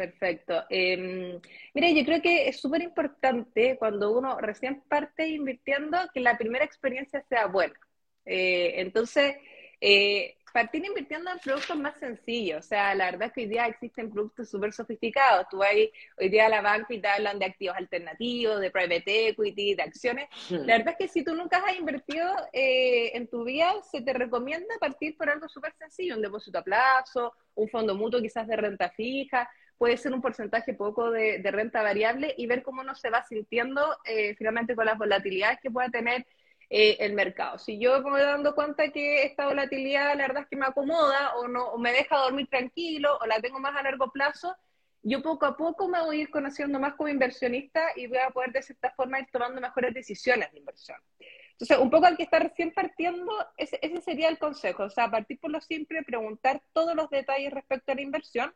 Perfecto. 0.00 0.64
Eh, 0.70 1.38
mira, 1.74 1.90
yo 1.90 2.04
creo 2.06 2.22
que 2.22 2.48
es 2.48 2.58
súper 2.58 2.80
importante 2.80 3.76
cuando 3.78 4.16
uno 4.16 4.38
recién 4.38 4.80
parte 4.88 5.28
invirtiendo 5.28 5.98
que 6.14 6.20
la 6.20 6.38
primera 6.38 6.64
experiencia 6.64 7.22
sea 7.28 7.46
buena. 7.46 7.78
Eh, 8.24 8.80
entonces, 8.80 9.36
eh, 9.78 10.38
partir 10.52 10.84
invirtiendo 10.84 11.30
en 11.30 11.38
productos 11.38 11.76
más 11.76 11.98
sencillos. 11.98 12.58
O 12.58 12.68
sea, 12.68 12.94
la 12.94 13.06
verdad 13.06 13.28
es 13.28 13.32
que 13.32 13.40
hoy 13.42 13.46
día 13.46 13.66
existen 13.66 14.10
productos 14.10 14.50
súper 14.50 14.72
sofisticados. 14.72 15.46
Tú 15.50 15.58
vas 15.58 15.70
hoy 15.70 16.28
día 16.28 16.46
a 16.46 16.48
la 16.48 16.62
banca 16.62 16.92
y 16.92 17.00
te 17.00 17.08
hablan 17.08 17.38
de 17.38 17.46
activos 17.46 17.76
alternativos, 17.76 18.60
de 18.60 18.70
private 18.70 19.28
equity, 19.28 19.74
de 19.74 19.82
acciones. 19.82 20.28
Hmm. 20.48 20.66
La 20.66 20.78
verdad 20.78 20.94
es 20.98 21.06
que 21.06 21.08
si 21.08 21.24
tú 21.24 21.34
nunca 21.34 21.62
has 21.66 21.76
invertido 21.76 22.28
eh, 22.52 23.16
en 23.16 23.28
tu 23.28 23.44
vida, 23.44 23.72
se 23.90 24.02
te 24.02 24.12
recomienda 24.12 24.74
partir 24.80 25.16
por 25.16 25.30
algo 25.30 25.48
súper 25.48 25.72
sencillo, 25.74 26.16
un 26.16 26.22
depósito 26.22 26.58
a 26.58 26.62
plazo, 26.62 27.32
un 27.54 27.68
fondo 27.68 27.94
mutuo 27.94 28.20
quizás 28.20 28.46
de 28.46 28.56
renta 28.56 28.90
fija, 28.90 29.48
puede 29.80 29.96
ser 29.96 30.12
un 30.12 30.20
porcentaje 30.20 30.74
poco 30.74 31.10
de, 31.10 31.40
renta 31.42 31.82
variable 31.82 32.34
y 32.36 32.46
ver 32.46 32.62
cómo 32.62 32.82
uno 32.82 32.94
se 32.94 33.08
va 33.08 33.22
sintiendo 33.22 33.96
eh, 34.04 34.34
finalmente 34.36 34.76
con 34.76 34.84
las 34.84 34.98
volatilidades 34.98 35.58
que 35.62 35.70
pueda 35.70 35.88
tener 35.88 36.26
eh, 36.70 36.96
el 37.00 37.14
mercado. 37.14 37.58
Si 37.58 37.78
yo 37.78 38.00
me 38.02 38.10
voy 38.10 38.20
dando 38.20 38.54
cuenta 38.54 38.90
que 38.90 39.24
esta 39.24 39.46
volatilidad 39.46 40.16
la 40.16 40.28
verdad 40.28 40.42
es 40.44 40.48
que 40.48 40.56
me 40.56 40.66
acomoda 40.66 41.36
o, 41.36 41.48
no, 41.48 41.76
me 41.78 41.92
deja 41.92 42.16
dormir 42.16 42.48
tranquilo 42.48 43.18
o 43.20 43.26
la 43.26 43.40
tengo 43.40 43.58
más 43.58 43.76
a 43.76 43.82
largo 43.82 44.10
plazo, 44.12 44.56
yo 45.02 45.20
poco 45.22 45.46
a 45.46 45.56
poco 45.56 45.88
me 45.88 46.00
voy 46.00 46.18
a 46.18 46.20
ir 46.22 46.30
conociendo 46.30 46.78
más 46.78 46.94
como 46.94 47.08
inversionista 47.08 47.80
y 47.96 48.06
voy 48.06 48.18
a 48.18 48.30
poder 48.30 48.52
de 48.52 48.62
cierta 48.62 48.92
forma 48.92 49.20
ir 49.20 49.26
tomando 49.32 49.60
mejores 49.60 49.92
decisiones 49.94 50.52
de 50.52 50.58
inversión. 50.58 50.98
Entonces, 51.52 51.78
un 51.78 51.90
poco 51.90 52.06
al 52.06 52.16
que 52.16 52.22
está 52.22 52.38
recién 52.38 52.72
partiendo, 52.72 53.32
ese, 53.56 53.78
ese 53.82 54.00
sería 54.00 54.28
el 54.28 54.38
consejo, 54.38 54.84
o 54.84 54.90
sea, 54.90 55.10
partir 55.10 55.38
por 55.40 55.50
lo 55.50 55.60
simple, 55.60 56.02
preguntar 56.04 56.62
todos 56.72 56.94
los 56.94 57.10
detalles 57.10 57.52
respecto 57.52 57.92
a 57.92 57.96
la 57.96 58.00
inversión 58.00 58.54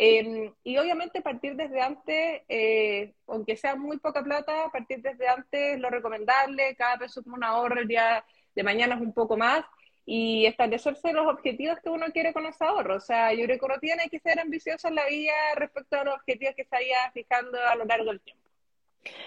Em, 0.00 0.54
y 0.62 0.78
obviamente 0.78 1.22
partir 1.22 1.56
desde 1.56 1.80
antes, 1.80 2.42
eh, 2.48 3.07
aunque 3.48 3.56
sea 3.56 3.76
muy 3.76 3.96
poca 3.96 4.22
plata, 4.22 4.70
partir 4.70 5.00
desde 5.00 5.26
antes 5.26 5.80
lo 5.80 5.88
recomendable, 5.88 6.76
cada 6.76 6.98
peso 6.98 7.22
como 7.22 7.36
un 7.36 7.44
ahorro, 7.44 7.80
el 7.80 7.88
día 7.88 8.22
de 8.54 8.62
mañana 8.62 8.94
es 8.96 9.00
un 9.00 9.14
poco 9.14 9.38
más, 9.38 9.64
y 10.04 10.44
establecerse 10.44 11.14
los 11.14 11.26
objetivos 11.26 11.78
que 11.82 11.88
uno 11.88 12.06
quiere 12.12 12.34
con 12.34 12.44
ese 12.44 12.62
ahorro. 12.62 12.96
O 12.96 13.00
sea, 13.00 13.32
yo 13.32 13.44
creo 13.44 13.58
que 13.58 13.64
uno 13.64 13.78
tiene 13.78 14.10
que 14.10 14.20
ser 14.20 14.38
ambicioso 14.38 14.88
en 14.88 14.96
la 14.96 15.06
vida 15.06 15.32
respecto 15.56 15.98
a 15.98 16.04
los 16.04 16.14
objetivos 16.16 16.54
que 16.56 16.64
se 16.64 16.76
vaya 16.76 17.10
fijando 17.14 17.58
a 17.58 17.74
lo 17.74 17.86
largo 17.86 18.10
del 18.10 18.20
tiempo. 18.20 18.50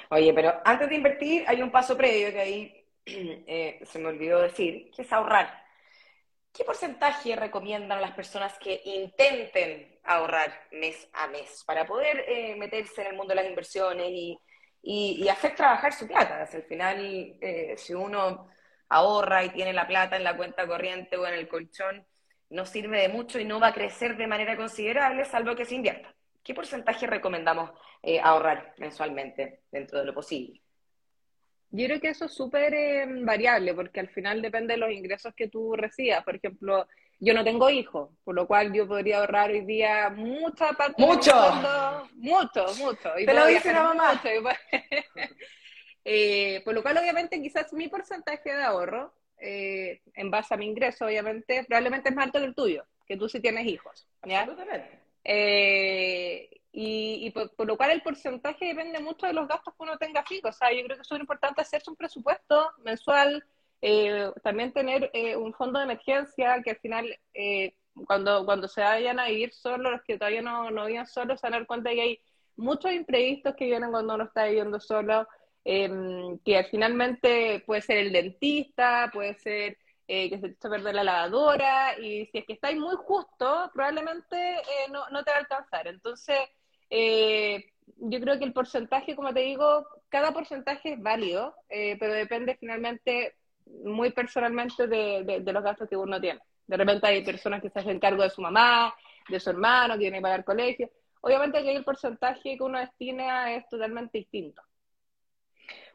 Oye, 0.10 0.34
pero 0.34 0.62
antes 0.65 0.89
de 0.89 0.95
invertir 0.95 1.43
hay 1.47 1.63
un 1.63 1.71
paso 1.71 1.97
previo 1.97 2.31
que 2.31 2.39
ahí 2.39 2.86
eh, 3.05 3.79
se 3.84 3.97
me 3.97 4.10
olvidó 4.10 4.39
decir, 4.39 4.91
que 4.95 5.01
es 5.01 5.12
ahorrar. 5.12 5.63
¿Qué 6.53 6.63
porcentaje 6.63 7.36
recomiendan 7.36 8.01
las 8.01 8.12
personas 8.12 8.55
que 8.60 8.81
intenten 8.86 9.90
ahorrar 10.04 10.68
mes 10.72 11.10
a 11.14 11.28
mes 11.28 11.64
para 11.66 11.86
poder 11.86 12.26
eh, 12.28 12.56
meterse 12.56 13.02
en 13.02 13.08
el 13.08 13.16
mundo 13.16 13.30
de 13.30 13.42
las 13.42 13.50
inversiones 13.50 14.10
y, 14.12 14.40
hacer 15.30 15.56
trabajar 15.56 15.94
su 15.94 16.08
plata? 16.08 16.48
al 16.52 16.64
final, 16.64 17.38
eh, 17.42 17.76
si 17.78 17.94
uno 17.94 18.50
ahorra 18.90 19.44
y 19.44 19.50
tiene 19.50 19.74
la 19.74 19.88
plata 19.88 20.18
en 20.18 20.24
la 20.24 20.36
cuenta 20.36 20.68
corriente 20.68 21.18
o 21.18 21.26
en 21.26 21.36
el 21.36 21.48
colchón, 21.48 22.06
no 22.50 22.66
sirve 22.66 23.02
de 23.02 23.10
mucho 23.10 23.40
y 23.40 23.46
no 23.46 23.60
va 23.60 23.68
a 23.68 23.74
crecer 23.74 24.18
de 24.18 24.28
manera 24.28 24.58
considerable, 24.58 25.24
salvo 25.26 25.56
que 25.56 25.66
se 25.66 25.76
invierta. 25.76 26.14
¿Qué 26.44 26.54
porcentaje 26.54 27.08
recomendamos 27.08 27.72
eh, 28.02 28.20
ahorrar 28.20 28.74
mensualmente 28.78 29.62
dentro 29.72 30.00
de 30.00 30.06
lo 30.06 30.14
posible? 30.14 30.62
Yo 31.70 31.86
creo 31.86 32.02
que 32.02 32.10
eso 32.10 32.26
es 32.26 32.34
súper 32.34 32.74
variable, 33.24 33.74
porque 33.74 34.02
al 34.02 34.10
final 34.10 34.42
depende 34.42 34.74
de 34.74 34.80
los 34.80 34.92
ingresos 34.92 35.34
que 35.34 35.48
tú 35.48 35.74
recibas. 35.78 36.22
Por 36.26 36.36
ejemplo, 36.36 36.86
yo 37.21 37.36
no 37.36 37.43
tengo 37.43 37.69
hijos, 37.69 38.10
por 38.23 38.34
lo 38.34 38.47
cual 38.47 38.73
yo 38.73 38.88
podría 38.88 39.19
ahorrar 39.19 39.51
hoy 39.51 39.62
día 39.62 40.10
mucha 40.10 40.73
parte 40.73 40.99
¡Mucho! 41.01 41.34
mucho, 42.15 42.65
mucho. 42.79 43.19
Y 43.19 43.27
Te 43.27 43.34
lo 43.34 43.45
dice 43.45 43.71
la 43.71 43.84
mamá. 43.84 44.19
eh, 46.03 46.62
por 46.65 46.73
lo 46.73 46.81
cual, 46.81 46.97
obviamente, 46.97 47.39
quizás 47.39 47.71
mi 47.73 47.88
porcentaje 47.88 48.51
de 48.51 48.63
ahorro, 48.63 49.13
eh, 49.38 50.01
en 50.15 50.31
base 50.31 50.55
a 50.55 50.57
mi 50.57 50.65
ingreso, 50.65 51.05
obviamente, 51.05 51.63
probablemente 51.65 52.10
es 52.10 52.15
más 52.15 52.25
alto 52.25 52.39
que 52.39 52.45
el 52.45 52.55
tuyo, 52.55 52.86
que 53.05 53.17
tú 53.17 53.29
sí 53.29 53.39
tienes 53.39 53.67
hijos. 53.67 54.07
¿ya? 54.25 54.41
Absolutamente. 54.41 54.99
Eh, 55.23 56.49
y, 56.71 57.29
por, 57.29 57.67
lo 57.67 57.77
cual 57.77 57.91
el 57.91 58.01
porcentaje 58.01 58.65
depende 58.65 58.99
mucho 58.99 59.27
de 59.27 59.34
los 59.34 59.47
gastos 59.47 59.75
que 59.75 59.84
uno 59.84 59.97
tenga 59.99 60.23
fijo. 60.23 60.47
O 60.47 60.53
sea, 60.53 60.71
yo 60.71 60.84
creo 60.84 60.95
que 60.95 61.01
es 61.01 61.07
súper 61.07 61.21
importante 61.21 61.62
hacerse 61.62 61.91
un 61.91 61.95
presupuesto 61.95 62.71
mensual, 62.79 63.45
eh, 63.82 64.32
también 64.44 64.72
tener 64.72 65.10
eh, 65.13 65.36
un 65.36 65.54
fondo 65.54 65.80
de 65.80 65.86
emergencia 65.86 66.62
que 66.63 66.72
al 66.72 66.78
final, 66.78 67.20
eh, 67.34 67.74
cuando, 68.06 68.46
cuando 68.46 68.67
se 68.67 68.82
vayan 68.82 69.20
a 69.20 69.28
vivir 69.28 69.52
solos, 69.54 69.91
los 69.91 70.02
que 70.04 70.17
todavía 70.17 70.44
no, 70.44 70.70
no 70.70 70.86
viven 70.86 71.08
solos, 71.08 71.39
se 71.39 71.48
van 71.48 71.56
a 71.56 71.58
dar 71.58 71.67
cuenta 71.67 71.89
que 71.89 72.02
hay 72.02 72.20
muchos 72.58 72.91
imprevistos 72.91 73.56
que 73.56 73.65
vienen 73.65 73.91
cuando 73.91 74.13
uno 74.15 74.26
está 74.26 74.46
viviendo 74.46 74.80
solo, 74.80 75.28
em, 75.64 76.38
que 76.39 76.64
finalmente 76.66 77.64
puede 77.66 77.82
ser 77.82 77.97
el 77.97 78.12
dentista, 78.12 79.10
puede 79.12 79.36
ser 79.36 79.78
que 80.08 80.38
se 80.41 80.49
te 80.49 80.55
echa 80.55 80.68
a 80.68 80.72
perder 80.72 80.93
la 80.93 81.05
lavadora, 81.05 81.97
y 81.97 82.26
si 82.26 82.39
es 82.39 82.45
que 82.45 82.53
estáis 82.53 82.78
muy 82.78 82.97
justo, 82.97 83.72
probablemente 83.74 84.58
no, 84.91 85.10
no, 85.10 85.24
te 85.24 85.32
va 85.32 85.38
a 85.38 85.39
alcanzar. 85.39 85.88
Entonces, 85.88 86.38
yo 86.89 88.20
creo 88.20 88.38
que 88.38 88.43
el 88.43 88.51
porcentaje, 88.51 89.16
como 89.16 89.34
te 89.34 89.39
digo, 89.39 89.88
cada 90.10 90.34
porcentaje 90.34 90.93
es 90.93 91.01
válido, 91.01 91.55
pero 91.70 92.14
depende 92.14 92.58
finalmente 92.60 93.36
muy 93.84 94.12
personalmente 94.12 94.88
de, 94.88 95.43
los 95.45 95.64
gastos 95.64 95.89
que 95.89 95.97
uno 95.97 96.20
tiene. 96.20 96.39
De 96.68 96.78
repente 96.78 97.07
hay 97.07 97.24
personas 97.24 97.62
que 97.62 97.70
se 97.70 97.80
hacen 97.80 97.99
cargo 97.99 98.24
de 98.24 98.30
su 98.30 98.41
mamá, 98.41 98.93
de 99.28 99.39
su 99.39 99.49
hermano, 99.49 99.95
que 99.95 100.01
tienen 100.01 100.20
que 100.20 100.24
pagar 100.24 100.43
colegio. 100.43 100.89
Obviamente 101.22 101.62
que 101.62 101.76
el 101.76 101.84
porcentaje 101.84 102.57
que 102.57 102.64
uno 102.64 102.80
destina 102.80 103.53
es 103.53 103.68
totalmente 103.70 104.18
distinto. 104.18 104.62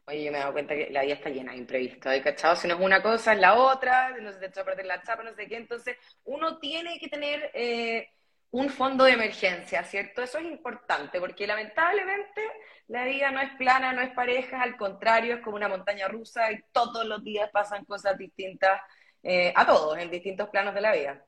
Oye, 0.05 0.23
yo 0.23 0.31
me 0.31 0.37
he 0.37 0.39
dado 0.39 0.53
cuenta 0.53 0.73
que 0.73 0.89
la 0.89 1.01
vida 1.01 1.15
está 1.15 1.29
llena 1.29 1.51
de 1.51 1.57
imprevistos. 1.57 2.09
¿Hay 2.09 2.21
cachado? 2.21 2.55
Si 2.55 2.65
no 2.65 2.75
es 2.75 2.79
una 2.79 3.03
cosa, 3.03 3.33
es 3.33 3.39
la 3.39 3.55
otra, 3.55 4.17
no 4.21 4.31
se 4.31 4.39
te 4.39 4.45
echa 4.45 4.61
a 4.61 4.65
perder 4.65 4.85
la 4.85 5.03
chapa, 5.03 5.21
no 5.21 5.33
sé 5.33 5.47
qué. 5.47 5.57
Entonces, 5.57 5.97
uno 6.23 6.59
tiene 6.59 6.97
que 6.97 7.09
tener 7.09 7.51
eh, 7.53 8.09
un 8.51 8.69
fondo 8.69 9.03
de 9.03 9.13
emergencia, 9.13 9.83
¿cierto? 9.83 10.23
Eso 10.23 10.37
es 10.37 10.45
importante, 10.45 11.19
porque 11.19 11.47
lamentablemente 11.47 12.41
la 12.87 13.05
vida 13.05 13.31
no 13.31 13.41
es 13.41 13.51
plana, 13.57 13.93
no 13.93 14.01
es 14.01 14.11
pareja, 14.11 14.61
al 14.61 14.77
contrario, 14.77 15.35
es 15.35 15.41
como 15.41 15.57
una 15.57 15.67
montaña 15.67 16.07
rusa 16.07 16.51
y 16.51 16.63
todos 16.71 17.05
los 17.05 17.23
días 17.23 17.49
pasan 17.51 17.85
cosas 17.85 18.17
distintas 18.17 18.81
eh, 19.23 19.51
a 19.55 19.65
todos, 19.65 19.97
en 19.97 20.09
distintos 20.09 20.49
planos 20.49 20.73
de 20.73 20.81
la 20.81 20.93
vida. 20.93 21.25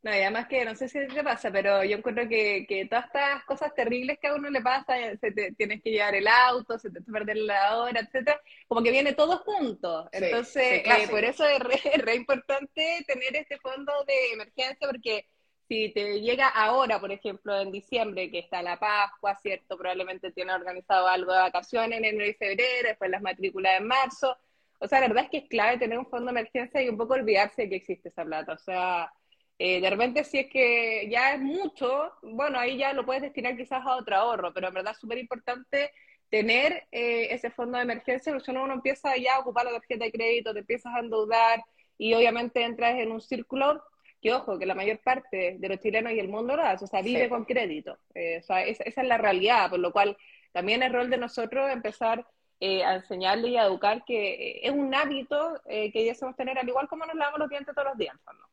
No, 0.00 0.12
y 0.12 0.20
además 0.20 0.46
que 0.46 0.64
no 0.64 0.76
sé 0.76 0.88
si 0.88 1.06
te 1.08 1.24
pasa, 1.24 1.50
pero 1.50 1.82
yo 1.82 1.96
encuentro 1.96 2.28
que, 2.28 2.66
que 2.68 2.86
todas 2.86 3.06
estas 3.06 3.44
cosas 3.44 3.74
terribles 3.74 4.18
que 4.20 4.28
a 4.28 4.34
uno 4.34 4.48
le 4.48 4.60
pasa, 4.62 4.94
se 5.20 5.32
te, 5.32 5.52
tienes 5.52 5.82
que 5.82 5.90
llevar 5.90 6.14
el 6.14 6.28
auto, 6.28 6.78
se 6.78 6.90
te 6.90 7.00
pierde 7.02 7.34
la 7.34 7.78
hora, 7.78 8.00
etcétera, 8.00 8.40
como 8.68 8.80
que 8.82 8.92
viene 8.92 9.14
todo 9.14 9.38
junto. 9.38 10.08
Entonces, 10.12 10.82
eh, 10.86 11.08
por 11.10 11.24
eso 11.24 11.44
es 11.44 11.58
re, 12.04 12.14
importante 12.14 13.04
tener 13.08 13.36
este 13.36 13.58
fondo 13.58 13.92
de 14.06 14.32
emergencia, 14.34 14.88
porque 14.88 15.26
si 15.68 15.90
te 15.92 16.20
llega 16.20 16.48
ahora, 16.48 16.98
por 17.00 17.12
ejemplo, 17.12 17.60
en 17.60 17.70
diciembre, 17.70 18.30
que 18.30 18.40
está 18.40 18.62
la 18.62 18.78
Pascua, 18.78 19.36
¿cierto? 19.36 19.76
Probablemente 19.76 20.32
tiene 20.32 20.54
organizado 20.54 21.06
algo 21.06 21.32
de 21.32 21.38
vacaciones 21.40 21.98
en 21.98 22.04
enero 22.06 22.30
y 22.30 22.34
febrero, 22.34 22.88
después 22.88 23.10
las 23.10 23.22
matrículas 23.22 23.78
en 23.78 23.86
marzo. 23.86 24.36
O 24.80 24.88
sea, 24.88 25.00
la 25.00 25.08
verdad 25.08 25.24
es 25.24 25.30
que 25.30 25.38
es 25.38 25.48
clave 25.48 25.78
tener 25.78 25.98
un 25.98 26.06
fondo 26.06 26.32
de 26.32 26.40
emergencia 26.40 26.82
y 26.82 26.88
un 26.88 26.96
poco 26.96 27.14
olvidarse 27.14 27.62
de 27.62 27.68
que 27.68 27.76
existe 27.76 28.08
esa 28.08 28.24
plata. 28.24 28.54
O 28.54 28.58
sea, 28.58 29.12
eh, 29.58 29.80
de 29.80 29.90
repente, 29.90 30.24
si 30.24 30.38
es 30.38 30.46
que 30.50 31.08
ya 31.10 31.34
es 31.34 31.40
mucho, 31.40 32.12
bueno, 32.22 32.58
ahí 32.58 32.78
ya 32.78 32.92
lo 32.94 33.04
puedes 33.04 33.22
destinar 33.22 33.56
quizás 33.56 33.84
a 33.84 33.96
otro 33.96 34.16
ahorro, 34.16 34.54
pero 34.54 34.68
en 34.68 34.74
verdad 34.74 34.92
es 34.92 34.98
súper 34.98 35.18
importante 35.18 35.90
tener 36.30 36.86
eh, 36.92 37.28
ese 37.30 37.50
fondo 37.50 37.76
de 37.78 37.84
emergencia, 37.84 38.32
porque 38.32 38.44
si 38.46 38.50
uno, 38.52 38.64
uno 38.64 38.74
empieza 38.74 39.16
ya 39.16 39.36
a 39.36 39.40
ocupar 39.40 39.66
la 39.66 39.72
tarjeta 39.72 40.04
de 40.04 40.12
crédito, 40.12 40.52
te 40.52 40.60
empiezas 40.60 40.94
a 40.94 41.00
endeudar 41.00 41.62
y 41.98 42.14
obviamente 42.14 42.62
entras 42.62 42.98
en 42.98 43.12
un 43.12 43.20
círculo 43.20 43.82
que, 44.20 44.32
ojo, 44.32 44.58
que 44.58 44.66
la 44.66 44.74
mayor 44.74 44.98
parte 44.98 45.56
de 45.58 45.68
los 45.68 45.80
chilenos 45.80 46.12
y 46.12 46.18
el 46.18 46.28
mundo 46.28 46.56
lo 46.56 46.62
hace, 46.62 46.84
o 46.84 46.88
sea, 46.88 47.02
vive 47.02 47.28
con 47.28 47.44
crédito. 47.44 47.98
Eh, 48.14 48.38
o 48.38 48.42
sea, 48.42 48.64
esa, 48.64 48.84
esa 48.84 49.02
es 49.02 49.08
la 49.08 49.18
realidad, 49.18 49.70
por 49.70 49.78
lo 49.78 49.92
cual 49.92 50.16
también 50.52 50.82
es 50.82 50.92
rol 50.92 51.10
de 51.10 51.18
nosotros 51.18 51.70
empezar 51.70 52.26
a 52.60 52.94
enseñarle 52.94 53.48
y 53.48 53.56
a 53.56 53.64
educar 53.64 54.04
que 54.04 54.60
es 54.62 54.72
un 54.72 54.92
hábito 54.92 55.60
que 55.68 55.92
debemos 55.94 56.36
tener, 56.36 56.58
al 56.58 56.68
igual 56.68 56.88
como 56.88 57.06
nos 57.06 57.14
lavamos 57.14 57.38
los 57.38 57.48
dientes 57.48 57.72
todos 57.74 57.88
los 57.88 57.98
días, 57.98 58.16
¿no? 58.26 58.48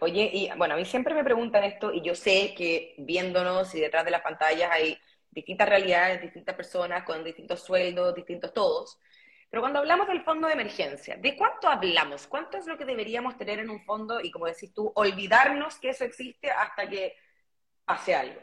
Oye, 0.00 0.30
y 0.32 0.50
bueno, 0.56 0.74
a 0.74 0.76
mí 0.76 0.84
siempre 0.84 1.14
me 1.14 1.24
preguntan 1.24 1.64
esto 1.64 1.92
y 1.92 2.02
yo 2.02 2.14
sé 2.14 2.54
que 2.56 2.94
viéndonos 2.98 3.74
y 3.74 3.80
detrás 3.80 4.04
de 4.04 4.10
las 4.10 4.22
pantallas 4.22 4.70
hay 4.70 4.98
distintas 5.30 5.68
realidades, 5.68 6.20
distintas 6.20 6.56
personas 6.56 7.04
con 7.04 7.22
distintos 7.22 7.62
sueldos, 7.62 8.14
distintos 8.14 8.52
todos. 8.52 8.98
Pero 9.50 9.62
cuando 9.62 9.78
hablamos 9.78 10.06
del 10.08 10.22
fondo 10.22 10.46
de 10.46 10.54
emergencia, 10.54 11.16
¿de 11.16 11.36
cuánto 11.36 11.68
hablamos? 11.68 12.26
¿Cuánto 12.26 12.58
es 12.58 12.66
lo 12.66 12.76
que 12.76 12.84
deberíamos 12.84 13.36
tener 13.38 13.58
en 13.60 13.70
un 13.70 13.82
fondo 13.84 14.20
y, 14.20 14.30
como 14.30 14.46
decís 14.46 14.74
tú, 14.74 14.92
olvidarnos 14.94 15.78
que 15.78 15.90
eso 15.90 16.04
existe 16.04 16.50
hasta 16.50 16.88
que 16.88 17.14
pase 17.84 18.14
algo? 18.14 18.40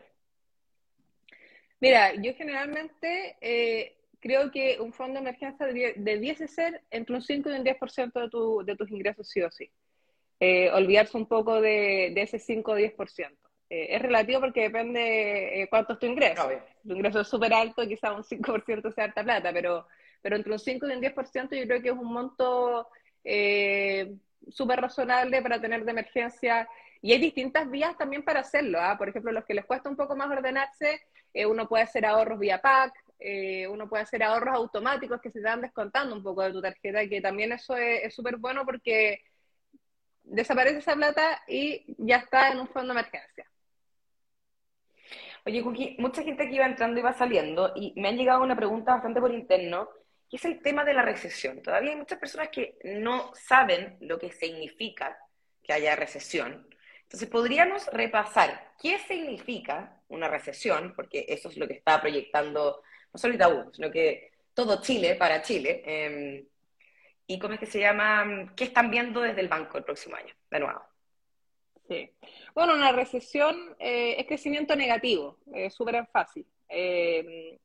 Mira, 1.79 2.15
yo 2.15 2.33
generalmente 2.33 3.37
eh, 3.41 3.97
creo 4.19 4.49
que 4.49 4.79
un 4.79 4.91
fondo 4.91 5.13
de 5.13 5.29
emergencia 5.29 5.67
debiese 5.97 6.47
ser 6.47 6.81
entre 6.89 7.15
un 7.15 7.21
5 7.21 7.49
y 7.49 7.53
un 7.53 7.63
10% 7.63 8.19
de, 8.19 8.29
tu, 8.29 8.63
de 8.65 8.75
tus 8.75 8.89
ingresos 8.89 9.29
sí 9.29 9.41
o 9.43 9.51
sí. 9.51 9.71
Eh, 10.39 10.71
olvidarse 10.71 11.15
un 11.15 11.27
poco 11.27 11.61
de, 11.61 12.07
ese 12.19 12.39
5 12.39 12.71
o 12.71 12.75
10%. 12.75 13.37
Eh, 13.69 13.87
es 13.95 14.01
relativo 14.01 14.39
porque 14.41 14.61
depende 14.61 15.61
eh, 15.61 15.67
cuánto 15.69 15.93
es 15.93 15.99
tu 15.99 16.07
ingreso. 16.07 16.49
Tu 16.83 16.93
ingreso 16.93 17.21
es 17.21 17.27
súper 17.27 17.53
alto, 17.53 17.87
quizá 17.87 18.13
un 18.13 18.23
5% 18.23 18.91
sea 18.91 19.03
harta 19.05 19.23
plata, 19.23 19.53
pero, 19.53 19.87
pero 20.25 20.37
entre 20.37 20.53
un 20.53 20.57
5 20.57 20.87
y 20.87 20.91
un 20.91 21.01
10% 21.01 21.55
yo 21.55 21.67
creo 21.67 21.83
que 21.83 21.89
es 21.89 21.95
un 21.95 22.11
monto 22.11 22.89
súper 24.49 24.81
razonable 24.81 25.39
para 25.43 25.61
tener 25.61 25.85
de 25.85 25.91
emergencia. 25.91 26.67
Y 26.99 27.13
hay 27.13 27.19
distintas 27.19 27.69
vías 27.69 27.95
también 27.95 28.23
para 28.23 28.39
hacerlo. 28.39 28.79
¿ah? 28.81 28.97
Por 28.97 29.09
ejemplo, 29.09 29.31
los 29.31 29.45
que 29.45 29.53
les 29.53 29.65
cuesta 29.65 29.87
un 29.87 29.95
poco 29.95 30.15
más 30.15 30.27
ordenarse, 30.31 30.99
uno 31.47 31.67
puede 31.67 31.83
hacer 31.83 32.07
ahorros 32.07 32.39
vía 32.39 32.59
PAC, 32.59 32.91
uno 33.69 33.87
puede 33.87 34.01
hacer 34.01 34.23
ahorros 34.23 34.55
automáticos 34.55 35.21
que 35.21 35.29
se 35.29 35.41
te 35.41 35.45
van 35.45 35.61
descontando 35.61 36.15
un 36.15 36.23
poco 36.23 36.41
de 36.41 36.53
tu 36.53 36.59
tarjeta, 36.59 37.07
que 37.07 37.21
también 37.21 37.51
eso 37.51 37.77
es 37.77 38.11
súper 38.15 38.37
bueno 38.37 38.65
porque 38.65 39.21
desaparece 40.23 40.79
esa 40.79 40.95
plata 40.95 41.43
y 41.47 41.85
ya 41.99 42.15
está 42.15 42.51
en 42.51 42.61
un 42.61 42.67
fondo 42.67 42.95
de 42.95 42.99
emergencia. 42.99 43.45
Oye, 45.45 45.61
Cookie, 45.61 45.97
mucha 45.99 46.23
gente 46.23 46.49
que 46.49 46.55
iba 46.55 46.65
entrando 46.65 46.99
y 46.99 47.03
va 47.03 47.13
saliendo 47.13 47.73
y 47.75 47.93
me 47.95 48.07
han 48.07 48.17
llegado 48.17 48.41
una 48.41 48.55
pregunta 48.55 48.93
bastante 48.95 49.21
por 49.21 49.31
interno, 49.31 49.87
es 50.35 50.45
el 50.45 50.61
tema 50.61 50.83
de 50.83 50.93
la 50.93 51.01
recesión. 51.01 51.61
Todavía 51.61 51.91
hay 51.91 51.97
muchas 51.97 52.19
personas 52.19 52.49
que 52.49 52.77
no 52.83 53.31
saben 53.35 53.97
lo 54.01 54.17
que 54.19 54.31
significa 54.31 55.17
que 55.63 55.73
haya 55.73 55.95
recesión. 55.95 56.67
Entonces, 57.03 57.29
podríamos 57.29 57.87
repasar 57.87 58.73
qué 58.81 58.97
significa 58.99 60.01
una 60.07 60.27
recesión, 60.27 60.93
porque 60.95 61.25
eso 61.27 61.49
es 61.49 61.57
lo 61.57 61.67
que 61.67 61.73
está 61.75 62.01
proyectando 62.01 62.81
no 63.13 63.19
solo 63.19 63.33
Itaú, 63.33 63.71
sino 63.73 63.89
que 63.89 64.31
todo 64.53 64.81
Chile 64.81 65.15
para 65.15 65.41
Chile. 65.41 65.81
Em, 65.85 66.45
y 67.27 67.39
cómo 67.39 67.53
es 67.53 67.59
que 67.59 67.65
se 67.65 67.79
llama, 67.79 68.53
qué 68.55 68.65
están 68.65 68.91
viendo 68.91 69.21
desde 69.21 69.41
el 69.41 69.47
banco 69.47 69.77
el 69.77 69.83
próximo 69.83 70.15
año, 70.15 70.33
de 70.51 70.59
nuevo. 70.59 70.81
Sí. 71.87 72.11
Bueno, 72.53 72.73
una 72.73 72.91
recesión 72.91 73.75
eh, 73.79 74.15
es 74.19 74.27
crecimiento 74.27 74.75
negativo, 74.75 75.39
es 75.53 75.73
súper 75.73 76.05
fácil. 76.07 76.45
Eh, 76.67 77.59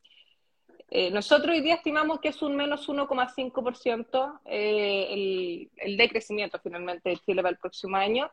eh, 0.91 1.11
nosotros 1.11 1.57
hoy 1.57 1.62
día 1.62 1.76
estimamos 1.76 2.20
que 2.20 2.28
es 2.28 2.43
un 2.43 2.57
menos 2.57 2.88
1,5% 2.88 4.41
el, 4.45 5.70
el 5.76 5.97
decrecimiento 5.97 6.59
finalmente 6.62 7.11
de 7.11 7.16
Chile 7.18 7.43
para 7.43 7.53
el 7.53 7.59
próximo 7.59 7.97
año. 7.97 8.30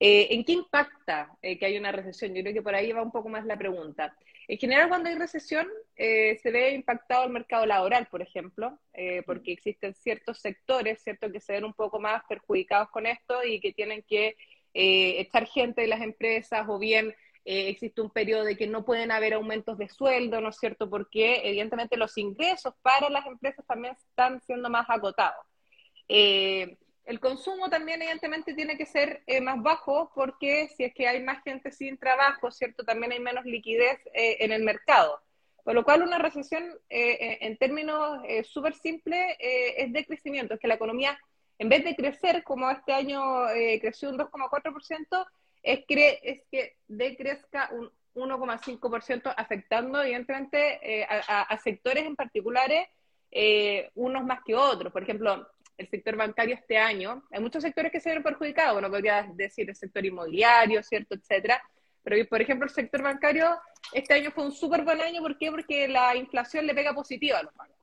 ¿En 0.00 0.44
qué 0.44 0.52
impacta 0.52 1.34
que 1.40 1.64
haya 1.64 1.78
una 1.78 1.92
recesión? 1.92 2.34
Yo 2.34 2.42
creo 2.42 2.52
que 2.52 2.62
por 2.62 2.74
ahí 2.74 2.92
va 2.92 3.00
un 3.00 3.12
poco 3.12 3.30
más 3.30 3.46
la 3.46 3.56
pregunta. 3.56 4.14
En 4.46 4.58
general, 4.58 4.88
cuando 4.88 5.08
hay 5.08 5.14
recesión, 5.14 5.66
eh, 5.96 6.38
se 6.42 6.50
ve 6.50 6.74
impactado 6.74 7.24
el 7.24 7.30
mercado 7.30 7.64
laboral, 7.64 8.06
por 8.10 8.20
ejemplo, 8.20 8.78
eh, 8.92 9.22
porque 9.24 9.52
existen 9.52 9.94
ciertos 9.94 10.38
sectores, 10.38 11.02
¿cierto?, 11.02 11.32
que 11.32 11.40
se 11.40 11.54
ven 11.54 11.64
un 11.64 11.72
poco 11.72 11.98
más 11.98 12.22
perjudicados 12.28 12.90
con 12.90 13.06
esto 13.06 13.42
y 13.42 13.58
que 13.60 13.72
tienen 13.72 14.02
que 14.02 14.36
eh, 14.74 15.20
echar 15.20 15.46
gente 15.46 15.82
de 15.82 15.88
las 15.88 16.02
empresas 16.02 16.66
o 16.68 16.78
bien 16.78 17.14
existe 17.44 18.00
un 18.00 18.10
periodo 18.10 18.44
de 18.44 18.56
que 18.56 18.66
no 18.66 18.84
pueden 18.84 19.10
haber 19.10 19.34
aumentos 19.34 19.78
de 19.78 19.88
sueldo, 19.88 20.40
¿no 20.40 20.48
es 20.48 20.56
cierto?, 20.56 20.88
porque 20.88 21.42
evidentemente 21.44 21.96
los 21.96 22.16
ingresos 22.16 22.74
para 22.82 23.10
las 23.10 23.26
empresas 23.26 23.64
también 23.66 23.94
están 23.94 24.40
siendo 24.42 24.70
más 24.70 24.86
acotados. 24.88 25.44
El 27.04 27.20
consumo 27.20 27.68
también, 27.68 28.00
evidentemente, 28.00 28.54
tiene 28.54 28.78
que 28.78 28.86
ser 28.86 29.22
eh, 29.26 29.40
más 29.40 29.62
bajo 29.62 30.10
porque 30.14 30.68
si 30.68 30.84
es 30.84 30.94
que 30.94 31.06
hay 31.06 31.22
más 31.22 31.42
gente 31.42 31.70
sin 31.70 31.98
trabajo, 31.98 32.50
¿cierto? 32.50 32.82
También 32.84 33.12
hay 33.12 33.20
menos 33.20 33.44
liquidez 33.44 33.98
eh, 34.14 34.38
en 34.40 34.52
el 34.52 34.62
mercado. 34.62 35.20
Por 35.64 35.74
lo 35.74 35.84
cual, 35.84 36.02
una 36.02 36.18
recesión, 36.18 36.64
eh, 36.88 37.38
en 37.40 37.56
términos 37.58 38.20
súper 38.46 38.74
simples, 38.74 39.36
es 39.38 39.92
de 39.92 40.04
crecimiento. 40.04 40.54
Es 40.54 40.60
que 40.60 40.68
la 40.68 40.74
economía, 40.74 41.18
en 41.58 41.68
vez 41.70 41.84
de 41.84 41.96
crecer 41.96 42.42
como 42.42 42.70
este 42.70 42.92
año 42.92 43.46
creció 43.80 44.10
un 44.10 44.18
2,4%, 44.18 45.26
es, 45.64 45.84
es 46.22 46.42
que 46.50 46.76
decrezca 46.86 47.70
un 47.72 47.90
1,5%, 48.14 49.34
afectando, 49.36 50.00
evidentemente, 50.02 51.04
a, 51.08 51.42
a, 51.42 51.58
sectores 51.58 52.04
en 52.04 52.14
particulares, 52.14 52.86
unos 53.94 54.24
más 54.24 54.40
que 54.44 54.54
otros. 54.54 54.92
Por 54.92 55.02
ejemplo, 55.02 55.48
el 55.76 55.88
sector 55.88 56.16
bancario 56.16 56.54
este 56.54 56.78
año. 56.78 57.24
Hay 57.30 57.40
muchos 57.40 57.62
sectores 57.62 57.90
que 57.90 58.00
se 58.00 58.10
ven 58.10 58.22
perjudicados, 58.22 58.74
bueno, 58.74 58.90
podría 58.90 59.28
decir 59.34 59.68
el 59.68 59.76
sector 59.76 60.04
inmobiliario, 60.04 60.82
¿cierto?, 60.82 61.14
etcétera. 61.14 61.62
Pero, 62.02 62.28
por 62.28 62.42
ejemplo, 62.42 62.66
el 62.66 62.72
sector 62.72 63.02
bancario 63.02 63.58
este 63.92 64.14
año 64.14 64.30
fue 64.30 64.44
un 64.44 64.52
súper 64.52 64.82
buen 64.82 65.00
año. 65.00 65.22
¿Por 65.22 65.38
qué? 65.38 65.50
Porque 65.50 65.88
la 65.88 66.14
inflación 66.14 66.66
le 66.66 66.74
pega 66.74 66.92
positiva 66.92 67.38
a 67.38 67.42
los 67.44 67.54
bancos. 67.54 67.73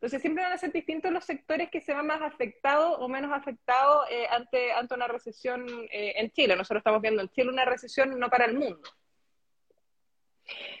Entonces, 0.00 0.22
siempre 0.22 0.42
van 0.42 0.52
a 0.54 0.56
ser 0.56 0.72
distintos 0.72 1.12
los 1.12 1.26
sectores 1.26 1.68
que 1.68 1.82
se 1.82 1.92
van 1.92 2.06
más 2.06 2.22
afectados 2.22 2.96
o 3.00 3.06
menos 3.06 3.30
afectados 3.32 4.06
eh, 4.10 4.26
ante, 4.30 4.72
ante 4.72 4.94
una 4.94 5.06
recesión 5.06 5.68
eh, 5.92 6.14
en 6.16 6.30
Chile. 6.30 6.56
Nosotros 6.56 6.80
estamos 6.80 7.02
viendo 7.02 7.20
en 7.20 7.28
Chile 7.28 7.50
una 7.50 7.66
recesión 7.66 8.18
no 8.18 8.30
para 8.30 8.46
el 8.46 8.54
mundo. 8.54 8.80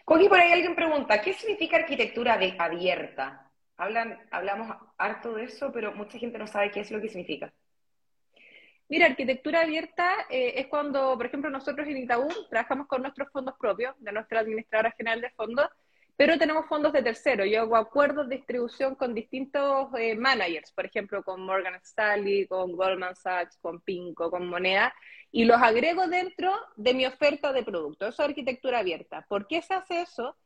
Cogi, 0.06 0.26
por 0.26 0.40
ahí 0.40 0.52
alguien 0.52 0.74
pregunta, 0.74 1.20
¿qué 1.20 1.34
significa 1.34 1.76
arquitectura 1.76 2.40
abierta? 2.58 3.52
Hablan, 3.76 4.26
hablamos 4.30 4.74
harto 4.96 5.34
de 5.34 5.44
eso, 5.44 5.70
pero 5.70 5.92
mucha 5.92 6.18
gente 6.18 6.38
no 6.38 6.46
sabe 6.46 6.70
qué 6.70 6.80
es 6.80 6.90
lo 6.90 6.98
que 6.98 7.08
significa. 7.08 7.52
Mira, 8.88 9.04
arquitectura 9.04 9.60
abierta 9.60 10.26
eh, 10.30 10.54
es 10.56 10.68
cuando, 10.68 11.14
por 11.18 11.26
ejemplo, 11.26 11.50
nosotros 11.50 11.86
en 11.86 11.98
Itaú 11.98 12.26
trabajamos 12.48 12.86
con 12.86 13.02
nuestros 13.02 13.30
fondos 13.30 13.54
propios, 13.58 13.94
de 13.98 14.12
nuestra 14.12 14.40
administradora 14.40 14.92
general 14.92 15.20
de 15.20 15.30
fondos, 15.32 15.68
pero 16.20 16.36
tenemos 16.36 16.66
fondos 16.66 16.92
de 16.92 17.02
tercero. 17.02 17.46
Yo 17.46 17.62
hago 17.62 17.76
acuerdos 17.78 18.28
de 18.28 18.36
distribución 18.36 18.94
con 18.94 19.14
distintos 19.14 19.88
eh, 19.98 20.14
managers, 20.14 20.70
por 20.70 20.84
ejemplo, 20.84 21.22
con 21.22 21.40
Morgan 21.40 21.76
Stanley, 21.76 22.46
con 22.46 22.72
Goldman 22.72 23.16
Sachs, 23.16 23.56
con 23.56 23.80
Pinco, 23.80 24.30
con 24.30 24.46
Moneda, 24.46 24.94
y 25.32 25.46
los 25.46 25.56
agrego 25.62 26.08
dentro 26.08 26.54
de 26.76 26.92
mi 26.92 27.06
oferta 27.06 27.54
de 27.54 27.62
producto. 27.62 28.06
Eso 28.06 28.22
es 28.22 28.28
arquitectura 28.28 28.80
abierta. 28.80 29.24
¿Por 29.30 29.46
qué 29.46 29.62
se 29.62 29.72
hace 29.72 30.02
eso? 30.02 30.36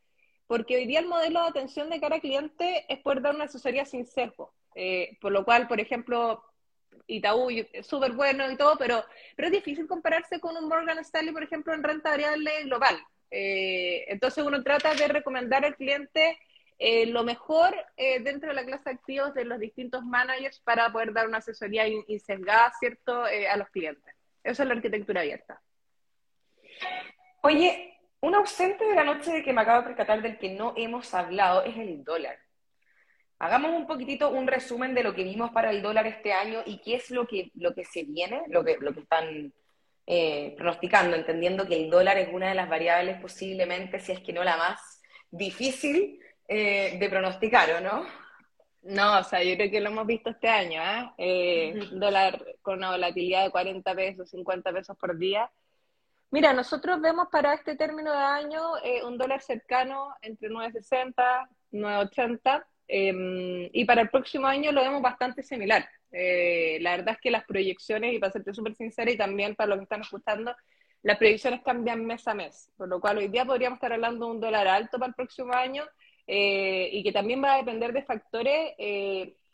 porque 0.46 0.76
hoy 0.76 0.86
día 0.86 1.00
el 1.00 1.08
modelo 1.08 1.42
de 1.42 1.48
atención 1.48 1.90
de 1.90 1.98
cara 1.98 2.16
al 2.16 2.20
cliente 2.20 2.84
es 2.88 3.00
poder 3.00 3.22
dar 3.22 3.34
una 3.34 3.46
asesoría 3.46 3.84
sin 3.84 4.06
sesgo. 4.06 4.54
Eh, 4.76 5.18
por 5.20 5.32
lo 5.32 5.44
cual, 5.44 5.66
por 5.66 5.80
ejemplo, 5.80 6.44
Itaú 7.08 7.50
es 7.50 7.84
súper 7.84 8.12
bueno 8.12 8.48
y 8.48 8.56
todo, 8.56 8.76
pero, 8.78 9.04
pero 9.34 9.48
es 9.48 9.52
difícil 9.52 9.88
compararse 9.88 10.38
con 10.38 10.56
un 10.56 10.68
Morgan 10.68 10.98
Stanley, 10.98 11.32
por 11.32 11.42
ejemplo, 11.42 11.74
en 11.74 11.82
renta 11.82 12.10
variable 12.10 12.62
global. 12.62 12.96
Eh, 13.36 14.04
entonces 14.12 14.44
uno 14.44 14.62
trata 14.62 14.94
de 14.94 15.08
recomendar 15.08 15.64
al 15.64 15.74
cliente 15.74 16.38
eh, 16.78 17.06
lo 17.06 17.24
mejor 17.24 17.74
dentro 17.96 18.48
de 18.48 18.54
la 18.54 18.64
clase 18.64 18.84
de 18.84 18.90
activos 18.92 19.34
de 19.34 19.44
los 19.44 19.58
distintos 19.58 20.04
managers 20.04 20.60
para 20.60 20.92
poder 20.92 21.12
dar 21.12 21.26
una 21.26 21.38
asesoría 21.38 21.86
insesgada, 21.86 22.72
¿cierto?, 22.78 23.24
a 23.24 23.56
los 23.56 23.68
clientes. 23.70 24.14
Esa 24.42 24.62
es 24.62 24.68
la 24.68 24.74
arquitectura 24.74 25.20
abierta. 25.22 25.60
Oye, 27.42 27.94
un 28.20 28.34
ausente 28.34 28.84
de 28.84 28.94
la 28.94 29.04
noche 29.04 29.42
que 29.42 29.52
me 29.52 29.60
acabo 29.60 29.82
de 29.82 29.88
percatar 29.88 30.22
del 30.22 30.38
que 30.38 30.54
no 30.54 30.72
hemos 30.76 31.12
hablado 31.12 31.62
es 31.62 31.76
el 31.76 32.02
dólar. 32.02 32.38
Hagamos 33.38 33.72
un 33.72 33.86
poquitito 33.86 34.30
un 34.30 34.46
resumen 34.46 34.94
de 34.94 35.02
lo 35.02 35.14
que 35.14 35.24
vimos 35.24 35.50
para 35.50 35.70
el 35.70 35.82
dólar 35.82 36.06
este 36.06 36.32
año 36.32 36.62
y 36.64 36.78
qué 36.78 36.94
es 36.94 37.10
lo 37.10 37.26
que, 37.26 37.50
lo 37.54 37.74
que 37.74 37.84
se 37.84 38.04
viene, 38.04 38.42
lo 38.48 38.64
que, 38.64 38.78
lo 38.80 38.94
que 38.94 39.00
están 39.00 39.52
eh, 40.06 40.54
pronosticando, 40.56 41.16
entendiendo 41.16 41.66
que 41.66 41.76
el 41.76 41.90
dólar 41.90 42.18
es 42.18 42.28
una 42.32 42.48
de 42.48 42.54
las 42.54 42.68
variables 42.68 43.20
posiblemente, 43.20 44.00
si 44.00 44.12
es 44.12 44.20
que 44.20 44.32
no 44.32 44.44
la 44.44 44.56
más 44.56 45.02
difícil 45.30 46.20
eh, 46.48 46.96
de 46.98 47.08
pronosticar, 47.08 47.70
¿o 47.70 47.80
no? 47.80 48.06
No, 48.82 49.18
o 49.18 49.24
sea, 49.24 49.42
yo 49.42 49.54
creo 49.56 49.70
que 49.70 49.80
lo 49.80 49.88
hemos 49.88 50.06
visto 50.06 50.30
este 50.30 50.48
año, 50.48 50.82
¿eh? 50.82 51.10
eh 51.18 51.74
dólar 51.92 52.44
con 52.60 52.78
una 52.78 52.90
volatilidad 52.90 53.44
de 53.44 53.50
40 53.50 53.94
pesos, 53.94 54.30
50 54.30 54.72
pesos 54.72 54.96
por 54.98 55.16
día 55.16 55.50
Mira, 56.34 56.52
nosotros 56.52 57.00
vemos 57.00 57.28
para 57.30 57.54
este 57.54 57.76
término 57.76 58.10
de 58.10 58.18
año 58.18 58.60
eh, 58.82 59.04
un 59.04 59.16
dólar 59.16 59.40
cercano 59.40 60.16
entre 60.20 60.50
9.60, 60.50 61.48
9.80 61.70 62.64
em, 62.88 63.70
y 63.72 63.84
para 63.84 64.02
el 64.02 64.10
próximo 64.10 64.48
año 64.48 64.72
lo 64.72 64.80
vemos 64.80 65.00
bastante 65.00 65.44
similar. 65.44 65.88
Eh, 66.16 66.78
la 66.80 66.96
verdad 66.96 67.14
es 67.14 67.20
que 67.20 67.30
las 67.30 67.44
proyecciones, 67.44 68.14
y 68.14 68.18
para 68.18 68.32
serte 68.32 68.54
súper 68.54 68.74
sincera 68.74 69.10
y 69.10 69.16
también 69.16 69.54
para 69.54 69.70
los 69.70 69.78
que 69.78 69.84
están 69.84 70.02
escuchando, 70.02 70.54
las 71.02 71.18
proyecciones 71.18 71.62
cambian 71.62 72.04
mes 72.06 72.26
a 72.28 72.34
mes, 72.34 72.70
por 72.76 72.88
lo 72.88 73.00
cual 73.00 73.18
hoy 73.18 73.28
día 73.28 73.44
podríamos 73.44 73.76
estar 73.76 73.92
hablando 73.92 74.26
de 74.26 74.32
un 74.32 74.40
dólar 74.40 74.68
alto 74.68 74.98
para 74.98 75.08
el 75.08 75.14
próximo 75.14 75.52
año 75.52 75.84
eh, 76.26 76.88
y 76.92 77.02
que 77.02 77.12
también 77.12 77.42
va 77.42 77.54
a 77.54 77.58
depender 77.58 77.92
de 77.92 78.02
factores 78.04 78.72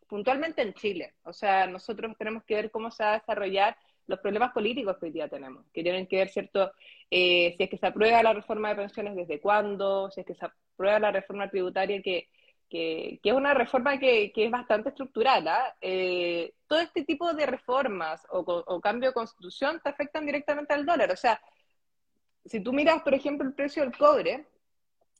puntualmente 0.07 0.61
en 0.63 0.75
Chile. 0.75 1.15
O 1.23 1.33
sea, 1.33 1.67
nosotros 1.67 2.15
tenemos 2.19 2.45
que 2.45 2.57
ver 2.57 2.71
cómo 2.71 2.91
se 2.91 3.03
va 3.03 3.13
a 3.15 3.19
desarrollar 3.19 3.77
los 4.11 4.19
problemas 4.19 4.53
políticos 4.53 4.97
que 4.99 5.07
hoy 5.07 5.13
día 5.13 5.29
tenemos, 5.29 5.65
que 5.73 5.83
tienen 5.83 6.07
que 6.07 6.17
ver, 6.17 6.29
¿cierto?, 6.29 6.73
eh, 7.11 7.55
si 7.57 7.63
es 7.63 7.71
que 7.71 7.79
se 7.79 7.87
aprueba 7.87 8.23
la 8.23 8.35
reforma 8.35 8.71
de 8.71 8.75
pensiones, 8.75 9.17
desde 9.17 9.41
cuándo, 9.41 10.11
si 10.11 10.21
es 10.21 10.27
que 10.27 10.35
se 10.35 10.45
aprueba 10.45 10.99
la 10.99 11.13
reforma 11.13 11.49
tributaria, 11.49 12.03
que, 12.03 12.29
que, 12.71 13.21
es 13.23 13.33
una 13.33 13.53
reforma 13.53 13.99
que, 13.99 14.33
que 14.33 14.47
es 14.47 14.51
bastante 14.51 14.91
estructural. 14.91 15.47
¿ah? 15.49 15.77
Eh, 15.81 16.55
todo 16.67 16.81
este 16.81 17.05
tipo 17.05 17.33
de 17.35 17.47
reformas 17.47 18.27
o, 18.31 18.39
o, 18.41 18.81
cambio 18.81 19.11
de 19.11 19.15
constitución 19.15 19.81
te 19.83 19.91
afectan 19.91 20.25
directamente 20.25 20.73
al 20.73 20.87
dólar. 20.87 21.11
O 21.11 21.17
sea, 21.17 21.41
si 22.45 22.61
tú 22.63 22.73
miras, 22.73 23.03
por 23.03 23.13
ejemplo, 23.13 23.47
el 23.47 23.55
precio 23.55 23.83
del 23.83 23.97
cobre, 23.97 24.47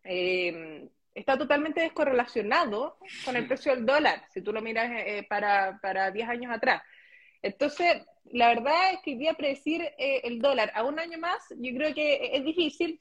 eh, 0.05 0.89
está 1.15 1.37
totalmente 1.37 1.83
descorrelacionado 1.83 2.99
con 3.25 3.37
el 3.37 3.47
precio 3.47 3.75
del 3.75 3.85
dólar, 3.85 4.25
si 4.33 4.41
tú 4.41 4.53
lo 4.53 4.63
miras 4.63 4.91
para, 5.29 5.79
para 5.83 6.11
10 6.11 6.29
años 6.29 6.53
atrás. 6.53 6.83
Entonces, 7.43 8.03
la 8.33 8.49
verdad 8.49 8.93
es 8.93 9.01
que 9.03 9.13
hoy 9.13 9.19
día 9.19 9.35
predecir 9.35 9.83
eh, 9.83 10.21
el 10.25 10.41
dólar 10.41 10.71
a 10.75 10.85
un 10.85 10.99
año 10.99 11.19
más, 11.19 11.43
yo 11.57 11.75
creo 11.75 11.95
que 11.95 12.31
es 12.33 12.45
difícil. 12.45 12.99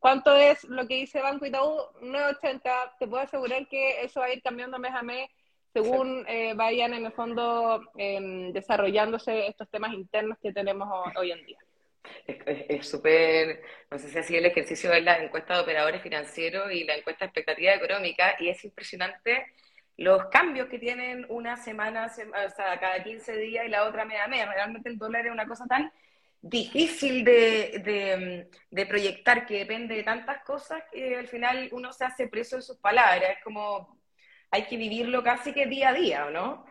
¿Cuánto 0.00 0.34
es 0.34 0.64
lo 0.64 0.88
que 0.88 0.94
dice 0.94 1.20
Banco 1.20 1.46
Itaú? 1.46 1.76
9.80. 2.00 2.96
Te 2.98 3.06
puedo 3.06 3.22
asegurar 3.22 3.68
que 3.68 4.02
eso 4.02 4.20
va 4.20 4.26
a 4.26 4.32
ir 4.32 4.42
cambiando 4.42 4.78
mes 4.78 4.92
a 4.92 5.02
mes 5.02 5.30
según 5.72 6.24
eh, 6.26 6.54
vayan 6.54 6.94
en 6.94 7.06
el 7.06 7.12
fondo 7.12 7.80
em, 7.96 8.52
desarrollándose 8.52 9.46
estos 9.46 9.68
temas 9.68 9.92
internos 9.92 10.36
que 10.42 10.52
tenemos 10.52 10.88
hoy 11.16 11.30
en 11.30 11.46
día. 11.46 11.58
Es 12.26 12.88
súper, 12.88 13.62
no 13.90 13.98
sé 13.98 14.08
si 14.08 14.18
así 14.18 14.36
el 14.36 14.46
ejercicio 14.46 14.90
de 14.90 15.02
la 15.02 15.22
encuesta 15.22 15.54
de 15.54 15.60
operadores 15.60 16.02
financieros 16.02 16.72
y 16.72 16.84
la 16.84 16.96
encuesta 16.96 17.24
de 17.24 17.28
expectativa 17.28 17.74
económica, 17.74 18.36
y 18.40 18.48
es 18.48 18.64
impresionante 18.64 19.46
los 19.96 20.24
cambios 20.26 20.68
que 20.68 20.78
tienen 20.78 21.26
una 21.28 21.56
semana, 21.56 22.06
o 22.06 22.50
sea, 22.50 22.80
cada 22.80 23.04
15 23.04 23.36
días 23.36 23.66
y 23.66 23.68
la 23.68 23.84
otra 23.84 24.06
media 24.06 24.26
mes. 24.28 24.48
Realmente 24.48 24.88
el 24.88 24.98
dólar 24.98 25.26
es 25.26 25.32
una 25.32 25.46
cosa 25.46 25.66
tan 25.66 25.92
difícil 26.42 27.24
de, 27.24 28.48
de, 28.70 28.86
proyectar, 28.86 29.46
que 29.46 29.58
depende 29.58 29.94
de 29.94 30.02
tantas 30.02 30.42
cosas, 30.44 30.82
que 30.90 31.16
al 31.16 31.28
final 31.28 31.68
uno 31.72 31.92
se 31.92 32.04
hace 32.04 32.28
preso 32.28 32.56
de 32.56 32.62
sus 32.62 32.76
palabras. 32.78 33.36
Es 33.38 33.44
como, 33.44 33.98
hay 34.50 34.64
que 34.66 34.76
vivirlo 34.76 35.22
casi 35.22 35.52
que 35.52 35.66
día 35.66 35.90
a 35.90 35.94
día, 35.94 36.26
¿o 36.26 36.30
no? 36.30 36.64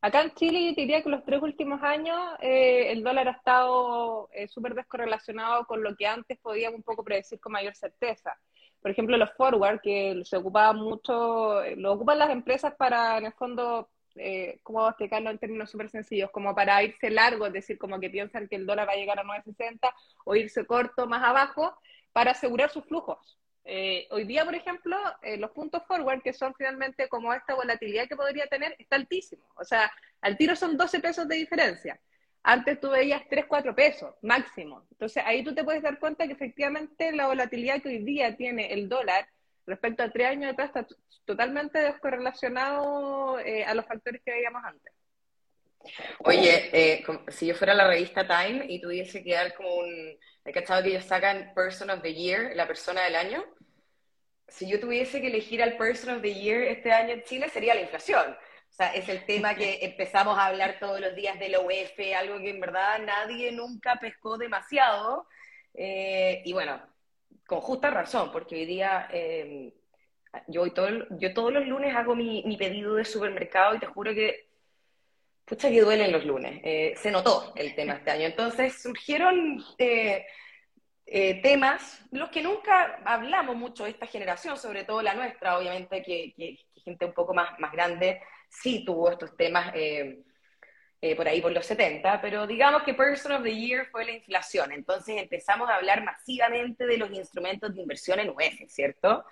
Acá 0.00 0.22
en 0.22 0.34
Chile 0.34 0.64
yo 0.64 0.74
diría 0.74 1.02
que 1.02 1.10
los 1.10 1.24
tres 1.24 1.40
últimos 1.42 1.80
años 1.82 2.18
eh, 2.40 2.90
el 2.90 3.04
dólar 3.04 3.28
ha 3.28 3.32
estado 3.32 4.28
eh, 4.32 4.48
súper 4.48 4.74
descorrelacionado 4.74 5.64
con 5.66 5.82
lo 5.82 5.94
que 5.94 6.06
antes 6.06 6.38
podíamos 6.38 6.78
un 6.78 6.82
poco 6.82 7.04
predecir 7.04 7.38
con 7.38 7.52
mayor 7.52 7.76
certeza 7.76 8.36
por 8.82 8.90
ejemplo, 8.90 9.16
los 9.16 9.32
forward, 9.34 9.80
que 9.80 10.20
se 10.24 10.36
ocupaban 10.36 10.76
mucho, 10.76 11.62
lo 11.76 11.92
ocupan 11.92 12.18
las 12.18 12.30
empresas 12.30 12.74
para, 12.74 13.16
en 13.16 13.26
el 13.26 13.32
fondo, 13.32 13.88
eh, 14.16 14.58
¿cómo 14.62 14.86
explicarlo 14.88 15.30
en 15.30 15.38
términos 15.38 15.70
súper 15.70 15.88
sencillos? 15.88 16.30
Como 16.30 16.54
para 16.54 16.82
irse 16.82 17.10
largo, 17.10 17.46
es 17.46 17.52
decir, 17.52 17.78
como 17.78 18.00
que 18.00 18.10
piensan 18.10 18.48
que 18.48 18.56
el 18.56 18.66
dólar 18.66 18.88
va 18.88 18.92
a 18.92 18.96
llegar 18.96 19.18
a 19.18 19.24
9.60 19.24 19.92
o 20.24 20.34
irse 20.34 20.66
corto 20.66 21.06
más 21.06 21.22
abajo 21.22 21.76
para 22.12 22.32
asegurar 22.32 22.70
sus 22.70 22.84
flujos. 22.84 23.38
Eh, 23.64 24.08
hoy 24.10 24.24
día, 24.24 24.44
por 24.44 24.54
ejemplo, 24.54 24.96
eh, 25.22 25.36
los 25.36 25.52
puntos 25.52 25.82
forward, 25.86 26.22
que 26.22 26.32
son 26.32 26.54
finalmente 26.54 27.08
como 27.08 27.32
esta 27.32 27.54
volatilidad 27.54 28.08
que 28.08 28.16
podría 28.16 28.46
tener, 28.46 28.74
está 28.78 28.96
altísimo. 28.96 29.44
O 29.56 29.64
sea, 29.64 29.90
al 30.20 30.36
tiro 30.36 30.56
son 30.56 30.76
12 30.76 31.00
pesos 31.00 31.28
de 31.28 31.36
diferencia. 31.36 32.00
Antes 32.42 32.80
tú 32.80 32.90
veías 32.90 33.22
3, 33.30 33.46
4 33.46 33.74
pesos 33.74 34.14
máximo. 34.22 34.84
Entonces 34.90 35.22
ahí 35.24 35.44
tú 35.44 35.54
te 35.54 35.62
puedes 35.62 35.82
dar 35.82 35.98
cuenta 36.00 36.26
que 36.26 36.32
efectivamente 36.32 37.12
la 37.12 37.28
volatilidad 37.28 37.80
que 37.80 37.88
hoy 37.88 37.98
día 37.98 38.36
tiene 38.36 38.72
el 38.72 38.88
dólar 38.88 39.28
respecto 39.66 40.02
a 40.02 40.10
tres 40.10 40.28
años 40.28 40.52
atrás 40.52 40.68
está 40.68 40.86
totalmente 41.24 41.78
descorrelacionado 41.78 43.38
eh, 43.40 43.64
a 43.64 43.74
los 43.74 43.86
factores 43.86 44.22
que 44.24 44.32
veíamos 44.32 44.62
antes. 44.64 44.92
Oye, 46.24 46.70
eh, 46.72 47.04
si 47.28 47.46
yo 47.46 47.54
fuera 47.54 47.74
la 47.74 47.88
revista 47.88 48.26
Time 48.26 48.66
y 48.68 48.80
tuviese 48.80 49.22
que 49.22 49.34
dar 49.34 49.54
como 49.54 49.74
un... 49.74 50.18
¿Hay 50.44 50.52
cachado 50.52 50.82
que 50.82 50.90
ellos 50.90 51.04
sacan 51.04 51.52
Person 51.54 51.90
of 51.90 52.02
the 52.02 52.14
Year, 52.14 52.54
la 52.56 52.66
persona 52.66 53.02
del 53.04 53.16
año? 53.16 53.44
Si 54.48 54.68
yo 54.68 54.80
tuviese 54.80 55.20
que 55.20 55.28
elegir 55.28 55.62
al 55.62 55.76
Person 55.76 56.16
of 56.16 56.22
the 56.22 56.34
Year 56.34 56.62
este 56.62 56.92
año 56.92 57.14
en 57.14 57.22
Chile, 57.22 57.48
sería 57.48 57.74
la 57.74 57.80
inflación. 57.80 58.36
O 58.70 58.74
sea, 58.74 58.94
es 58.94 59.08
el 59.08 59.24
tema 59.24 59.54
que 59.54 59.78
empezamos 59.82 60.38
a 60.38 60.46
hablar 60.46 60.78
todos 60.80 61.00
los 61.00 61.14
días 61.14 61.38
de 61.38 61.48
la 61.48 61.60
UEF, 61.60 61.92
algo 62.16 62.38
que 62.38 62.50
en 62.50 62.60
verdad 62.60 62.98
nadie 63.00 63.52
nunca 63.52 63.96
pescó 64.00 64.38
demasiado. 64.38 65.26
Eh, 65.74 66.42
y 66.44 66.52
bueno, 66.52 66.82
con 67.52 67.60
justa 67.60 67.90
razón, 67.90 68.32
porque 68.32 68.54
hoy 68.54 68.64
día 68.64 69.08
eh, 69.12 69.74
yo, 70.48 70.72
todo, 70.72 70.88
yo 71.18 71.34
todos 71.34 71.52
los 71.52 71.66
lunes 71.66 71.94
hago 71.94 72.16
mi, 72.16 72.56
pedido 72.56 72.94
de 72.94 73.04
supermercado 73.04 73.74
y 73.74 73.78
te 73.78 73.86
juro 73.86 74.14
que, 74.14 74.48
pucha 75.44 75.68
que 75.68 75.82
duelen 75.82 76.12
los 76.12 76.24
lunes. 76.24 76.62
Eh, 76.64 76.94
se 76.96 77.10
notó 77.10 77.52
el 77.54 77.74
tema 77.74 77.94
este 77.94 78.10
año. 78.10 78.24
Entonces 78.24 78.80
surgieron 78.80 79.62
temas, 81.42 82.00
los 82.10 82.30
que 82.30 82.40
nunca 82.40 83.02
hablamos 83.04 83.54
mucho 83.54 83.84
de 83.84 83.90
esta 83.90 84.06
generación, 84.06 84.56
sobre 84.56 84.84
todo 84.84 85.02
la 85.02 85.12
nuestra, 85.12 85.58
obviamente, 85.58 86.02
que, 86.02 86.58
gente 86.82 87.04
un 87.04 87.12
poco 87.12 87.34
más, 87.34 87.58
más 87.58 87.72
grande 87.72 88.22
sí 88.48 88.82
tuvo 88.82 89.10
estos 89.10 89.36
temas 89.36 89.72
eh, 89.74 90.22
eh, 91.04 91.16
por 91.16 91.26
ahí 91.26 91.40
por 91.40 91.50
los 91.50 91.66
70, 91.66 92.20
pero 92.20 92.46
digamos 92.46 92.84
que 92.84 92.94
Person 92.94 93.32
of 93.32 93.42
the 93.42 93.52
Year 93.52 93.86
fue 93.90 94.04
la 94.04 94.12
inflación. 94.12 94.70
Entonces 94.70 95.20
empezamos 95.20 95.68
a 95.68 95.74
hablar 95.74 96.04
masivamente 96.04 96.86
de 96.86 96.96
los 96.96 97.10
instrumentos 97.10 97.74
de 97.74 97.82
inversión 97.82 98.20
en 98.20 98.30
UEF, 98.30 98.68
¿cierto? 98.68 99.24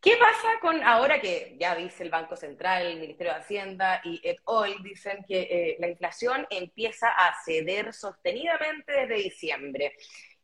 ¿Qué 0.00 0.16
pasa 0.16 0.48
con 0.62 0.82
ahora 0.82 1.20
que 1.20 1.56
ya 1.60 1.74
dice 1.76 2.04
el 2.04 2.10
Banco 2.10 2.36
Central, 2.36 2.86
el 2.86 3.00
Ministerio 3.00 3.34
de 3.34 3.38
Hacienda 3.38 4.00
y 4.02 4.18
et 4.24 4.38
al. 4.46 4.82
dicen 4.82 5.22
que 5.28 5.42
eh, 5.42 5.76
la 5.78 5.88
inflación 5.88 6.46
empieza 6.48 7.08
a 7.08 7.34
ceder 7.44 7.92
sostenidamente 7.92 8.92
desde 8.92 9.24
diciembre? 9.24 9.92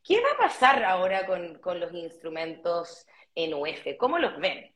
¿Qué 0.04 0.20
va 0.20 0.28
a 0.34 0.48
pasar 0.48 0.84
ahora 0.84 1.24
con, 1.24 1.58
con 1.58 1.80
los 1.80 1.94
instrumentos 1.94 3.06
en 3.34 3.54
UEF? 3.54 3.96
¿Cómo 3.98 4.18
los 4.18 4.38
ven? 4.38 4.74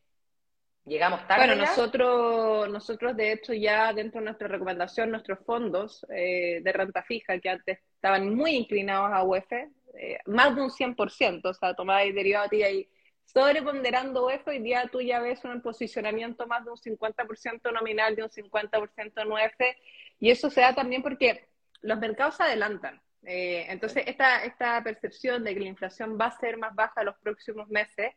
Llegamos 0.87 1.27
tarde. 1.27 1.47
Bueno, 1.47 1.63
nosotros, 1.63 2.69
nosotros 2.69 3.17
de 3.17 3.33
hecho 3.33 3.55
ya 3.55 3.93
dentro 3.95 4.21
de 4.21 4.27
nuestra 4.27 4.49
recomendación, 4.49 5.11
nuestros 5.11 5.39
fondos 5.47 6.05
eh, 6.11 6.61
de 6.63 6.73
renta 6.73 7.03
fija 7.03 7.39
que 7.39 7.49
antes 7.49 7.79
estaban 7.95 8.35
muy 8.35 8.51
inclinados 8.53 9.11
a 9.11 9.23
UEF, 9.23 9.51
eh, 9.53 10.19
más 10.27 10.55
de 10.55 10.63
un 10.63 10.71
100%, 10.71 11.49
o 11.49 11.55
sea, 11.55 11.75
tomada 11.75 12.05
y 12.05 12.13
derivados 12.13 12.53
y 12.53 12.63
ahí 12.63 12.89
sobreponderando 13.25 14.27
UEF, 14.27 14.47
hoy 14.47 14.59
día 14.59 14.89
tú 14.93 15.01
ya 15.01 15.21
ves 15.21 15.43
un 15.45 15.63
posicionamiento 15.63 16.47
más 16.47 16.65
de 16.65 16.71
un 16.71 16.77
50% 16.77 17.73
nominal, 17.73 18.15
de 18.15 18.23
un 18.23 18.29
50% 18.29 19.23
en 19.23 19.33
UEF, 19.33 19.55
y 20.21 20.31
eso 20.31 20.51
se 20.51 20.61
da 20.61 20.75
también 20.75 21.03
porque 21.03 21.49
los 21.81 21.99
mercados 21.99 22.37
se 22.37 22.43
adelantan. 22.43 23.01
Eh, 23.23 23.67
entonces, 23.71 24.05
esta, 24.07 24.45
esta 24.45 24.83
percepción 24.85 25.43
de 25.45 25.55
que 25.55 25.61
la 25.61 25.69
inflación 25.69 26.19
va 26.21 26.27
a 26.27 26.39
ser 26.39 26.59
más 26.59 26.75
baja 26.75 27.01
en 27.01 27.07
los 27.07 27.17
próximos 27.17 27.69
meses 27.69 28.13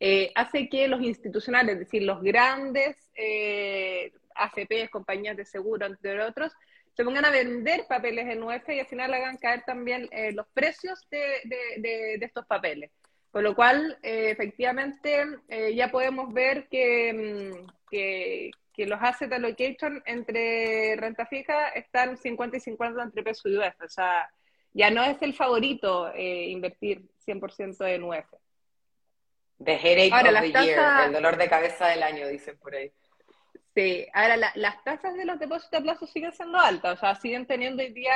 eh, 0.00 0.32
hace 0.34 0.68
que 0.68 0.88
los 0.88 1.02
institucionales, 1.02 1.74
es 1.74 1.80
decir, 1.80 2.02
los 2.02 2.22
grandes 2.22 2.96
eh, 3.14 4.12
AFPs, 4.34 4.90
compañías 4.90 5.36
de 5.36 5.44
seguro, 5.44 5.86
entre 5.86 6.22
otros, 6.22 6.52
se 7.00 7.04
pongan 7.04 7.24
a 7.24 7.30
vender 7.30 7.86
papeles 7.88 8.26
en 8.28 8.42
UF 8.42 8.68
y 8.68 8.80
al 8.80 8.86
final 8.86 9.14
hagan 9.14 9.38
caer 9.38 9.62
también 9.64 10.08
eh, 10.10 10.32
los 10.32 10.46
precios 10.48 11.06
de, 11.10 12.18
estos 12.20 12.46
papeles. 12.46 12.90
Con 13.30 13.44
lo 13.44 13.54
cual, 13.54 13.98
eh, 14.02 14.30
efectivamente, 14.30 15.24
eh, 15.48 15.74
ya 15.74 15.90
podemos 15.90 16.32
ver 16.34 16.68
que, 16.68 17.12
mm, 17.12 17.66
que, 17.90 18.50
los 18.86 18.98
asset 19.02 19.30
allocation 19.30 20.02
entre 20.06 20.96
renta 20.96 21.26
fija 21.26 21.68
están 21.68 22.16
50 22.16 22.56
y 22.56 22.60
50 22.60 23.02
entre 23.02 23.22
peso 23.22 23.46
y 23.48 23.58
UF. 23.58 23.78
O 23.84 23.88
sea, 23.88 24.26
ya 24.72 24.90
no 24.90 25.04
es 25.04 25.20
el 25.20 25.34
favorito 25.34 26.10
invertir 26.16 27.02
100% 27.18 27.86
en 27.86 28.04
UF. 28.04 28.39
The 29.62 29.76
headache 29.76 30.12
of 30.12 30.52
the 30.52 30.64
year, 30.64 31.04
el 31.04 31.12
dolor 31.12 31.36
de 31.36 31.48
cabeza 31.48 31.88
del 31.88 32.02
año, 32.02 32.26
dicen 32.28 32.58
por 32.58 32.74
ahí. 32.74 32.90
Sí, 33.74 34.06
ahora 34.14 34.36
las 34.54 34.84
tasas 34.84 35.14
de 35.14 35.24
los 35.24 35.38
depósitos 35.38 35.80
a 35.80 35.82
plazo 35.82 36.06
siguen 36.06 36.32
siendo 36.32 36.58
altas, 36.58 36.94
o 36.94 37.00
sea, 37.00 37.14
siguen 37.14 37.46
teniendo 37.46 37.82
hoy 37.82 37.92
día 37.92 38.14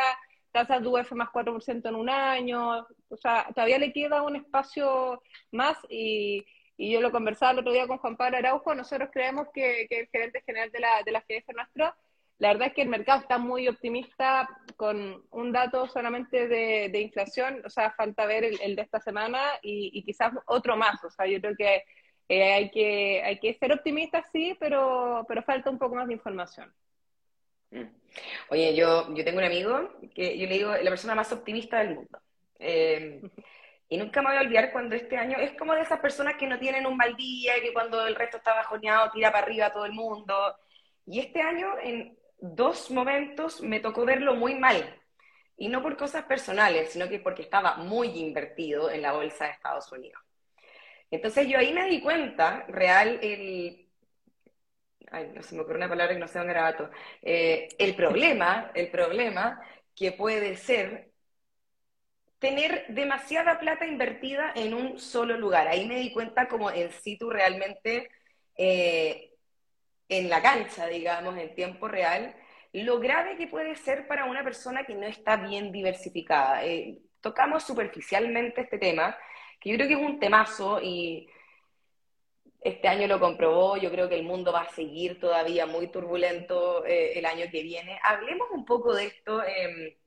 tasas 0.50 0.82
de 0.82 0.88
UF 0.88 1.12
más 1.12 1.28
4% 1.30 1.88
en 1.88 1.94
un 1.94 2.08
año, 2.08 2.86
o 3.08 3.16
sea, 3.16 3.46
todavía 3.54 3.78
le 3.78 3.92
queda 3.92 4.22
un 4.22 4.36
espacio 4.36 5.22
más 5.52 5.76
y, 5.88 6.44
yo 6.76 7.00
lo 7.00 7.12
conversaba 7.12 7.52
el 7.52 7.60
otro 7.60 7.72
día 7.72 7.86
con 7.86 7.98
Juan 7.98 8.16
Pablo 8.16 8.38
Araujo, 8.38 8.74
nosotros 8.74 9.10
creemos 9.12 9.46
que, 9.54 9.86
el 9.88 10.08
gerente 10.08 10.42
general 10.44 10.72
de 10.72 10.80
la, 10.80 11.02
de 11.04 11.12
la 11.12 11.20
GDF 11.20 11.54
nuestro, 11.54 11.94
la 12.38 12.48
verdad 12.48 12.68
es 12.68 12.74
que 12.74 12.82
el 12.82 12.88
mercado 12.88 13.20
está 13.20 13.38
muy 13.38 13.68
optimista 13.68 14.48
con 14.76 15.24
un 15.30 15.52
dato 15.52 15.86
solamente 15.86 16.48
de, 16.48 17.00
inflación, 17.00 17.62
o 17.64 17.70
sea, 17.70 17.92
falta 17.92 18.26
ver 18.26 18.44
el, 18.44 18.76
de 18.76 18.82
esta 18.82 19.00
semana 19.00 19.40
y, 19.62 19.90
y 19.94 20.02
quizás 20.02 20.32
otro 20.46 20.76
más, 20.76 21.02
o 21.04 21.10
sea, 21.10 21.26
yo 21.26 21.40
creo 21.40 21.54
que 21.56 21.84
eh, 22.28 22.52
hay, 22.52 22.70
que, 22.70 23.22
hay 23.22 23.38
que 23.38 23.54
ser 23.54 23.72
optimistas, 23.72 24.26
sí, 24.32 24.56
pero, 24.58 25.24
pero 25.28 25.42
falta 25.42 25.70
un 25.70 25.78
poco 25.78 25.94
más 25.94 26.06
de 26.06 26.14
información. 26.14 26.72
Mm. 27.70 27.84
Oye, 28.50 28.74
yo, 28.74 29.14
yo 29.14 29.24
tengo 29.24 29.38
un 29.38 29.44
amigo 29.44 29.90
que 30.14 30.38
yo 30.38 30.46
le 30.46 30.54
digo 30.54 30.74
la 30.74 30.90
persona 30.90 31.14
más 31.14 31.32
optimista 31.32 31.78
del 31.78 31.96
mundo. 31.96 32.18
Eh, 32.58 33.20
y 33.88 33.96
nunca 33.98 34.22
me 34.22 34.28
voy 34.28 34.38
a 34.38 34.40
olvidar 34.40 34.72
cuando 34.72 34.94
este 34.94 35.16
año 35.16 35.36
es 35.38 35.52
como 35.52 35.74
de 35.74 35.82
esas 35.82 36.00
personas 36.00 36.36
que 36.36 36.46
no 36.46 36.58
tienen 36.58 36.86
un 36.86 36.96
mal 36.96 37.14
día, 37.14 37.54
que 37.60 37.74
cuando 37.74 38.06
el 38.06 38.14
resto 38.14 38.38
está 38.38 38.54
bajoneado 38.54 39.10
tira 39.10 39.30
para 39.30 39.44
arriba 39.44 39.66
a 39.66 39.72
todo 39.72 39.84
el 39.84 39.92
mundo. 39.92 40.56
Y 41.06 41.20
este 41.20 41.42
año, 41.42 41.74
en 41.82 42.16
dos 42.38 42.90
momentos, 42.90 43.60
me 43.62 43.80
tocó 43.80 44.04
verlo 44.04 44.34
muy 44.34 44.54
mal. 44.54 45.00
Y 45.56 45.68
no 45.68 45.82
por 45.82 45.96
cosas 45.96 46.24
personales, 46.24 46.90
sino 46.92 47.08
que 47.08 47.20
porque 47.20 47.42
estaba 47.42 47.76
muy 47.76 48.08
invertido 48.18 48.90
en 48.90 49.02
la 49.02 49.12
bolsa 49.12 49.44
de 49.44 49.52
Estados 49.52 49.90
Unidos. 49.92 50.20
Entonces 51.10 51.46
yo 51.48 51.58
ahí 51.58 51.72
me 51.72 51.88
di 51.88 52.00
cuenta, 52.00 52.64
real, 52.68 53.18
el... 53.22 53.88
No 55.34 55.42
se 55.42 55.54
me 55.54 55.62
ocurre 55.62 55.76
una 55.76 55.88
palabra 55.88 56.14
que 56.14 56.18
no 56.20 56.26
sea 56.26 56.42
un 56.42 56.48
garabato. 56.48 56.90
Eh, 57.22 57.68
el 57.78 57.94
problema, 57.94 58.72
el 58.74 58.90
problema 58.90 59.60
que 59.94 60.10
puede 60.10 60.56
ser 60.56 61.12
tener 62.40 62.84
demasiada 62.88 63.58
plata 63.60 63.86
invertida 63.86 64.52
en 64.56 64.74
un 64.74 64.98
solo 64.98 65.38
lugar. 65.38 65.68
Ahí 65.68 65.86
me 65.86 66.00
di 66.00 66.12
cuenta 66.12 66.48
como 66.48 66.70
en 66.70 66.90
situ 66.90 67.30
realmente 67.30 68.10
eh, 68.56 69.33
en 70.08 70.28
la 70.28 70.42
cancha, 70.42 70.86
digamos, 70.86 71.36
en 71.38 71.54
tiempo 71.54 71.88
real, 71.88 72.34
lo 72.72 72.98
grave 72.98 73.36
que 73.36 73.46
puede 73.46 73.76
ser 73.76 74.06
para 74.06 74.24
una 74.24 74.42
persona 74.42 74.84
que 74.84 74.94
no 74.94 75.06
está 75.06 75.36
bien 75.36 75.70
diversificada. 75.72 76.64
Eh, 76.64 76.98
tocamos 77.20 77.62
superficialmente 77.64 78.62
este 78.62 78.78
tema, 78.78 79.16
que 79.60 79.70
yo 79.70 79.76
creo 79.76 79.88
que 79.88 79.94
es 79.94 80.00
un 80.00 80.18
temazo 80.18 80.80
y 80.82 81.28
este 82.60 82.88
año 82.88 83.06
lo 83.06 83.20
comprobó, 83.20 83.76
yo 83.76 83.90
creo 83.90 84.08
que 84.08 84.14
el 84.16 84.24
mundo 84.24 84.52
va 84.52 84.62
a 84.62 84.72
seguir 84.72 85.20
todavía 85.20 85.66
muy 85.66 85.88
turbulento 85.88 86.84
eh, 86.86 87.18
el 87.18 87.26
año 87.26 87.46
que 87.50 87.62
viene. 87.62 87.98
Hablemos 88.02 88.48
un 88.50 88.64
poco 88.64 88.94
de 88.94 89.06
esto, 89.06 89.42
eh, 89.42 89.98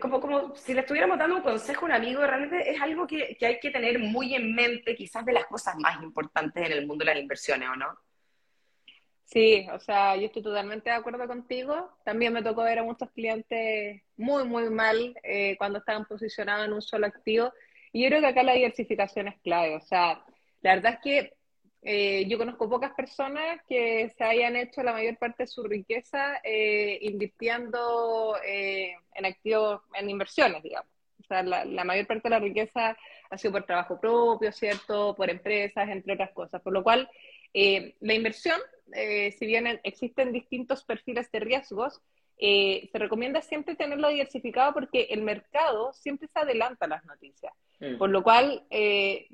como, 0.00 0.20
como 0.20 0.56
si 0.56 0.74
le 0.74 0.80
estuviéramos 0.80 1.18
dando 1.18 1.36
un 1.36 1.42
consejo 1.42 1.86
a 1.86 1.88
un 1.88 1.92
amigo, 1.92 2.26
realmente 2.26 2.70
es 2.70 2.80
algo 2.80 3.06
que, 3.06 3.36
que 3.38 3.46
hay 3.46 3.60
que 3.60 3.70
tener 3.70 3.98
muy 3.98 4.34
en 4.34 4.54
mente, 4.54 4.94
quizás 4.94 5.24
de 5.24 5.32
las 5.32 5.46
cosas 5.46 5.76
más 5.78 6.02
importantes 6.02 6.64
en 6.64 6.72
el 6.72 6.86
mundo 6.86 7.04
de 7.04 7.12
las 7.12 7.20
inversiones, 7.20 7.68
¿o 7.68 7.76
no? 7.76 7.98
Sí, 9.26 9.66
o 9.72 9.80
sea, 9.80 10.16
yo 10.16 10.26
estoy 10.26 10.42
totalmente 10.42 10.88
de 10.88 10.96
acuerdo 10.96 11.26
contigo. 11.26 11.90
También 12.04 12.32
me 12.32 12.42
tocó 12.44 12.62
ver 12.62 12.78
a 12.78 12.84
muchos 12.84 13.10
clientes 13.10 14.02
muy, 14.16 14.44
muy 14.44 14.70
mal 14.70 15.14
eh, 15.24 15.56
cuando 15.58 15.80
estaban 15.80 16.04
posicionados 16.06 16.66
en 16.66 16.72
un 16.72 16.80
solo 16.80 17.06
activo. 17.06 17.52
Y 17.92 18.02
yo 18.02 18.08
creo 18.08 18.20
que 18.20 18.28
acá 18.28 18.44
la 18.44 18.52
diversificación 18.52 19.26
es 19.28 19.40
clave. 19.40 19.74
O 19.74 19.80
sea, 19.80 20.24
la 20.60 20.76
verdad 20.76 20.94
es 20.94 21.00
que 21.00 21.32
eh, 21.82 22.26
yo 22.28 22.38
conozco 22.38 22.68
pocas 22.68 22.92
personas 22.94 23.60
que 23.68 24.12
se 24.16 24.24
hayan 24.24 24.56
hecho 24.56 24.82
la 24.82 24.92
mayor 24.92 25.16
parte 25.18 25.44
de 25.44 25.46
su 25.46 25.62
riqueza 25.62 26.40
eh, 26.42 26.98
invirtiendo 27.02 28.36
en 28.44 29.24
activos, 29.24 29.82
en 29.94 30.10
inversiones, 30.10 30.62
digamos. 30.62 30.90
O 31.20 31.24
sea, 31.26 31.42
la, 31.42 31.64
la, 31.64 31.84
mayor 31.84 32.06
parte 32.06 32.28
de 32.28 32.30
la 32.30 32.38
riqueza 32.38 32.96
ha 33.30 33.38
sido 33.38 33.52
por 33.52 33.64
trabajo 33.64 34.00
propio, 34.00 34.52
¿cierto? 34.52 35.14
Por 35.16 35.30
empresas, 35.30 35.88
entre 35.88 36.14
otras 36.14 36.30
cosas. 36.32 36.62
Por 36.62 36.72
lo 36.72 36.82
cual, 36.82 37.08
la 37.52 38.14
inversión 38.14 38.60
eh, 38.92 39.32
si 39.32 39.46
bien 39.46 39.80
existen 39.82 40.32
distintos 40.32 40.84
perfiles 40.84 41.30
de 41.32 41.40
riesgos, 41.40 42.00
eh, 42.38 42.88
se 42.92 42.98
recomienda 42.98 43.40
siempre 43.40 43.74
tenerlo 43.74 44.08
diversificado 44.08 44.74
porque 44.74 45.08
el 45.10 45.22
mercado 45.22 45.92
siempre 45.92 46.28
se 46.28 46.38
adelanta 46.38 46.84
a 46.84 46.88
las 46.88 47.04
noticias. 47.04 47.52
Mm. 47.80 47.98
Por 47.98 48.10
lo 48.10 48.22
cual, 48.22 48.64
eh, 48.70 49.26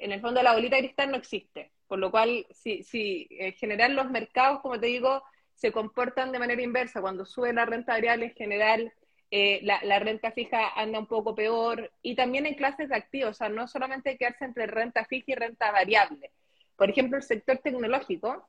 en 0.00 0.12
el 0.12 0.20
fondo 0.20 0.42
la 0.42 0.54
bolita 0.54 0.76
de 0.76 0.82
cristal 0.82 1.10
no 1.10 1.16
existe. 1.16 1.70
Por 1.86 1.98
lo 1.98 2.10
cual, 2.10 2.46
si, 2.50 2.82
si 2.82 3.28
en 3.30 3.52
general 3.52 3.94
los 3.94 4.10
mercados, 4.10 4.60
como 4.60 4.80
te 4.80 4.86
digo, 4.86 5.22
se 5.54 5.70
comportan 5.70 6.32
de 6.32 6.38
manera 6.38 6.62
inversa, 6.62 7.00
cuando 7.00 7.24
sube 7.26 7.52
la 7.52 7.66
renta 7.66 7.92
variable 7.92 8.26
en 8.26 8.34
general, 8.34 8.92
la, 9.30 9.80
la, 9.82 9.98
renta 9.98 10.30
fija 10.30 10.68
anda 10.76 10.98
un 10.98 11.06
poco 11.06 11.34
peor, 11.34 11.90
y 12.02 12.14
también 12.14 12.46
en 12.46 12.54
clases 12.54 12.88
de 12.88 12.96
activos, 12.96 13.30
o 13.30 13.34
sea, 13.34 13.48
no 13.48 13.66
solamente 13.66 14.16
quedarse 14.16 14.44
entre 14.44 14.66
renta 14.66 15.04
fija 15.04 15.32
y 15.32 15.34
renta 15.34 15.72
variable. 15.72 16.30
Por 16.76 16.90
ejemplo, 16.90 17.16
el 17.16 17.22
sector 17.22 17.58
tecnológico, 17.58 18.48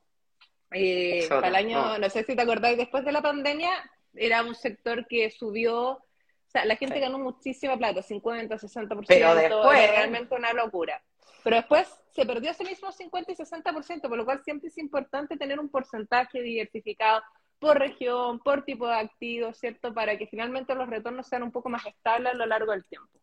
eh, 0.72 1.28
al 1.30 1.54
año, 1.54 1.98
no. 1.98 2.10
sé 2.10 2.24
si 2.24 2.34
te 2.34 2.42
acordáis, 2.42 2.76
después 2.76 3.04
de 3.04 3.12
la 3.12 3.22
pandemia, 3.22 3.70
era 4.14 4.42
un 4.42 4.54
sector 4.54 5.06
que 5.06 5.30
subió, 5.30 5.90
o 5.90 6.02
sea, 6.46 6.64
la 6.64 6.76
gente 6.76 7.00
ganó 7.00 7.18
muchísima 7.18 7.76
plata, 7.76 8.02
50, 8.02 8.56
60%, 8.56 9.04
Pero 9.06 9.34
después... 9.34 9.90
realmente 9.90 10.34
una 10.34 10.52
locura. 10.52 11.02
Pero 11.46 11.58
después 11.58 11.86
se 12.10 12.26
perdió 12.26 12.50
ese 12.50 12.64
mismo 12.64 12.90
50 12.90 13.30
y 13.30 13.36
60%, 13.36 14.08
por 14.08 14.18
lo 14.18 14.24
cual 14.24 14.42
siempre 14.42 14.66
es 14.66 14.78
importante 14.78 15.36
tener 15.36 15.60
un 15.60 15.68
porcentaje 15.68 16.42
diversificado 16.42 17.22
por 17.60 17.78
región, 17.78 18.40
por 18.40 18.64
tipo 18.64 18.88
de 18.88 18.96
activo, 18.96 19.52
¿cierto? 19.52 19.94
Para 19.94 20.18
que 20.18 20.26
finalmente 20.26 20.74
los 20.74 20.90
retornos 20.90 21.28
sean 21.28 21.44
un 21.44 21.52
poco 21.52 21.68
más 21.68 21.86
estables 21.86 22.32
a 22.32 22.36
lo 22.36 22.46
largo 22.46 22.72
del 22.72 22.84
tiempo 22.86 23.20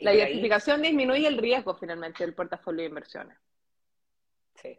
la 0.00 0.10
diversificación 0.10 0.82
disminuye 0.82 1.26
el 1.26 1.38
riesgo 1.38 1.74
finalmente 1.74 2.24
del 2.24 2.34
portafolio 2.34 2.82
de 2.82 2.88
inversiones. 2.88 3.38
Sí. 4.54 4.76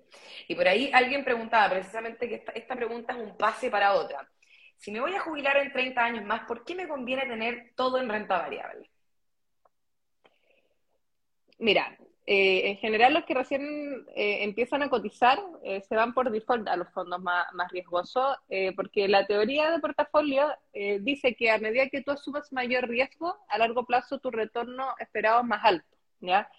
Y 0.47 0.55
por 0.55 0.67
ahí 0.67 0.91
alguien 0.93 1.23
preguntaba 1.23 1.69
precisamente 1.69 2.27
que 2.27 2.43
esta, 2.53 2.75
pregunta 2.75 3.13
es 3.13 3.19
un 3.19 3.37
pase 3.37 3.69
para 3.69 3.93
otra. 3.93 4.29
Si 4.77 4.91
me 4.91 4.99
voy 4.99 5.13
a 5.15 5.21
jubilar 5.21 5.57
en 5.57 5.71
30 5.71 6.03
años 6.03 6.25
más, 6.25 6.41
¿por 6.45 6.65
qué 6.65 6.75
me 6.75 6.87
conviene 6.87 7.25
tener 7.25 7.71
todo 7.75 7.97
en 7.99 8.09
renta 8.09 8.39
variable? 8.39 8.89
Mira, 11.59 11.97
eh, 12.25 12.69
en 12.69 12.77
general 12.77 13.13
los 13.13 13.25
que 13.25 13.33
recién 13.33 14.05
eh, 14.15 14.43
empiezan 14.43 14.81
a 14.81 14.89
cotizar 14.89 15.39
eh, 15.63 15.81
se 15.81 15.95
van 15.95 16.13
por 16.13 16.31
default 16.31 16.67
a 16.67 16.77
los 16.77 16.87
fondos 16.89 17.19
más, 17.21 17.47
riesgosos, 17.71 18.37
porque 18.75 19.07
la 19.07 19.27
teoría 19.27 19.69
de 19.71 19.79
portafolio 19.79 20.47
dice 21.01 21.35
que 21.35 21.51
a 21.51 21.57
medida 21.57 21.89
que 21.89 22.01
tú 22.01 22.11
asumas 22.11 22.51
mayor 22.53 22.87
riesgo, 22.87 23.35
a 23.49 23.57
largo 23.57 23.85
plazo 23.85 24.19
tu 24.19 24.31
retorno 24.31 24.93
esperado 24.99 25.41
es 25.41 25.47
más 25.47 25.63
alto, 25.63 25.97
¿ya? 26.21 26.49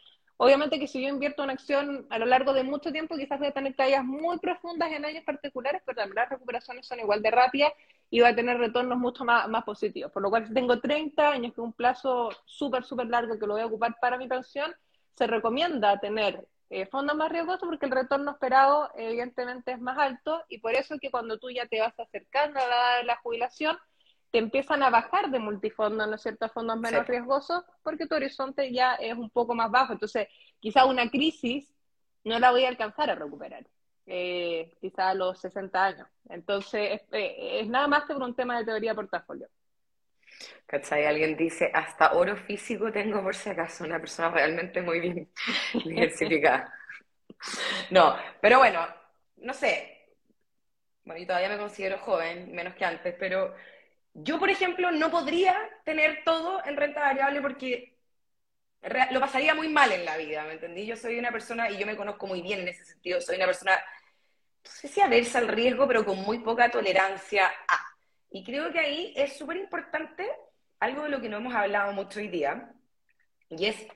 Obviamente 0.42 0.78
que 0.78 0.86
si 0.86 1.02
yo 1.02 1.08
invierto 1.08 1.42
una 1.42 1.52
acción 1.52 2.06
a 2.08 2.18
lo 2.18 2.24
largo 2.24 2.54
de 2.54 2.64
mucho 2.64 2.90
tiempo, 2.90 3.16
quizás 3.16 3.38
voy 3.38 3.48
a 3.48 3.52
tener 3.52 3.74
caídas 3.74 4.04
muy 4.04 4.38
profundas 4.38 4.90
en 4.90 5.04
años 5.04 5.22
particulares, 5.22 5.82
pero 5.84 5.96
también 5.96 6.16
las 6.16 6.30
recuperaciones 6.30 6.86
son 6.86 6.98
igual 6.98 7.20
de 7.20 7.30
rápidas 7.30 7.72
y 8.08 8.20
va 8.20 8.28
a 8.28 8.34
tener 8.34 8.56
retornos 8.56 8.98
mucho 8.98 9.24
más, 9.24 9.46
más 9.48 9.64
positivos. 9.64 10.10
Por 10.10 10.22
lo 10.22 10.30
cual, 10.30 10.46
si 10.46 10.54
tengo 10.54 10.80
30 10.80 11.30
años, 11.30 11.52
que 11.52 11.60
es 11.60 11.64
un 11.64 11.74
plazo 11.74 12.30
súper, 12.46 12.84
súper 12.84 13.08
largo 13.08 13.38
que 13.38 13.46
lo 13.46 13.52
voy 13.52 13.62
a 13.62 13.66
ocupar 13.66 13.96
para 14.00 14.16
mi 14.16 14.28
pensión, 14.28 14.74
se 15.16 15.26
recomienda 15.26 15.98
tener 16.00 16.46
eh, 16.70 16.86
fondos 16.86 17.16
más 17.16 17.32
riesgosos 17.32 17.68
porque 17.68 17.86
el 17.86 17.92
retorno 17.92 18.30
esperado 18.30 18.90
evidentemente 18.94 19.72
es 19.72 19.80
más 19.80 19.98
alto 19.98 20.44
y 20.48 20.58
por 20.58 20.72
eso 20.74 20.98
que 21.00 21.10
cuando 21.10 21.38
tú 21.38 21.50
ya 21.50 21.66
te 21.66 21.80
vas 21.80 21.98
acercando 21.98 22.60
a 22.60 22.66
la 22.66 22.74
edad 22.74 22.98
de 22.98 23.04
la 23.04 23.16
jubilación, 23.16 23.76
te 24.30 24.38
empiezan 24.38 24.82
a 24.84 24.90
bajar 24.90 25.30
de 25.30 25.40
multifondos, 25.40 26.06
¿no 26.06 26.14
es 26.14 26.22
cierto?, 26.22 26.44
a 26.44 26.48
fondos 26.48 26.78
menos 26.78 27.06
riesgosos 27.06 27.64
porque 27.82 28.06
tu 28.06 28.14
horizonte 28.14 28.72
ya 28.72 28.94
es 28.94 29.14
un 29.14 29.30
poco 29.30 29.54
más 29.54 29.70
bajo. 29.70 29.92
Entonces, 29.92 30.28
quizá 30.60 30.86
una 30.86 31.10
crisis 31.10 31.74
no 32.22 32.38
la 32.38 32.52
voy 32.52 32.64
a 32.64 32.68
alcanzar 32.68 33.10
a 33.10 33.16
recuperar, 33.16 33.66
eh, 34.06 34.76
quizá 34.80 35.08
a 35.08 35.14
los 35.14 35.40
60 35.40 35.84
años. 35.84 36.08
Entonces, 36.28 37.00
es, 37.00 37.12
eh, 37.12 37.60
es 37.60 37.68
nada 37.68 37.88
más 37.88 38.04
que 38.04 38.14
por 38.14 38.22
un 38.22 38.34
tema 38.36 38.56
de 38.58 38.64
teoría 38.64 38.92
de 38.92 38.96
portafolio. 38.96 39.48
¿Cachai? 40.66 41.04
Alguien 41.06 41.36
dice, 41.36 41.70
hasta 41.74 42.12
oro 42.12 42.36
físico 42.36 42.92
tengo 42.92 43.22
por 43.22 43.34
si 43.34 43.50
acaso, 43.50 43.84
una 43.84 43.98
persona 44.00 44.30
realmente 44.30 44.80
muy 44.82 45.00
bien 45.00 45.32
diversificada. 45.84 46.72
No, 47.90 48.16
pero 48.40 48.58
bueno, 48.58 48.86
no 49.36 49.54
sé. 49.54 49.96
Bueno, 51.04 51.20
yo 51.20 51.26
todavía 51.26 51.48
me 51.48 51.58
considero 51.58 51.98
joven, 51.98 52.52
menos 52.52 52.74
que 52.74 52.84
antes, 52.84 53.14
pero 53.18 53.54
yo, 54.14 54.38
por 54.38 54.50
ejemplo, 54.50 54.90
no 54.90 55.10
podría 55.10 55.56
tener 55.84 56.22
todo 56.24 56.64
en 56.64 56.76
renta 56.76 57.00
variable 57.00 57.40
porque 57.40 57.96
lo 59.10 59.20
pasaría 59.20 59.54
muy 59.54 59.68
mal 59.68 59.92
en 59.92 60.04
la 60.04 60.16
vida, 60.16 60.44
¿me 60.44 60.54
entendí? 60.54 60.86
Yo 60.86 60.96
soy 60.96 61.18
una 61.18 61.32
persona, 61.32 61.70
y 61.70 61.78
yo 61.78 61.86
me 61.86 61.96
conozco 61.96 62.26
muy 62.26 62.42
bien 62.42 62.60
en 62.60 62.68
ese 62.68 62.84
sentido, 62.84 63.20
soy 63.20 63.36
una 63.36 63.46
persona, 63.46 63.76
no 64.64 64.70
sé 64.70 64.88
si 64.88 65.00
aversa 65.00 65.38
al 65.38 65.48
riesgo, 65.48 65.86
pero 65.86 66.04
con 66.04 66.18
muy 66.18 66.38
poca 66.38 66.70
tolerancia 66.70 67.46
a. 67.68 67.89
Y 68.30 68.44
creo 68.44 68.72
que 68.72 68.78
ahí 68.78 69.12
es 69.16 69.36
súper 69.36 69.56
importante 69.56 70.28
algo 70.78 71.02
de 71.02 71.10
lo 71.10 71.20
que 71.20 71.28
no 71.28 71.38
hemos 71.38 71.54
hablado 71.54 71.92
mucho 71.92 72.20
hoy 72.20 72.28
día, 72.28 72.72
y 73.50 73.66
es, 73.66 73.86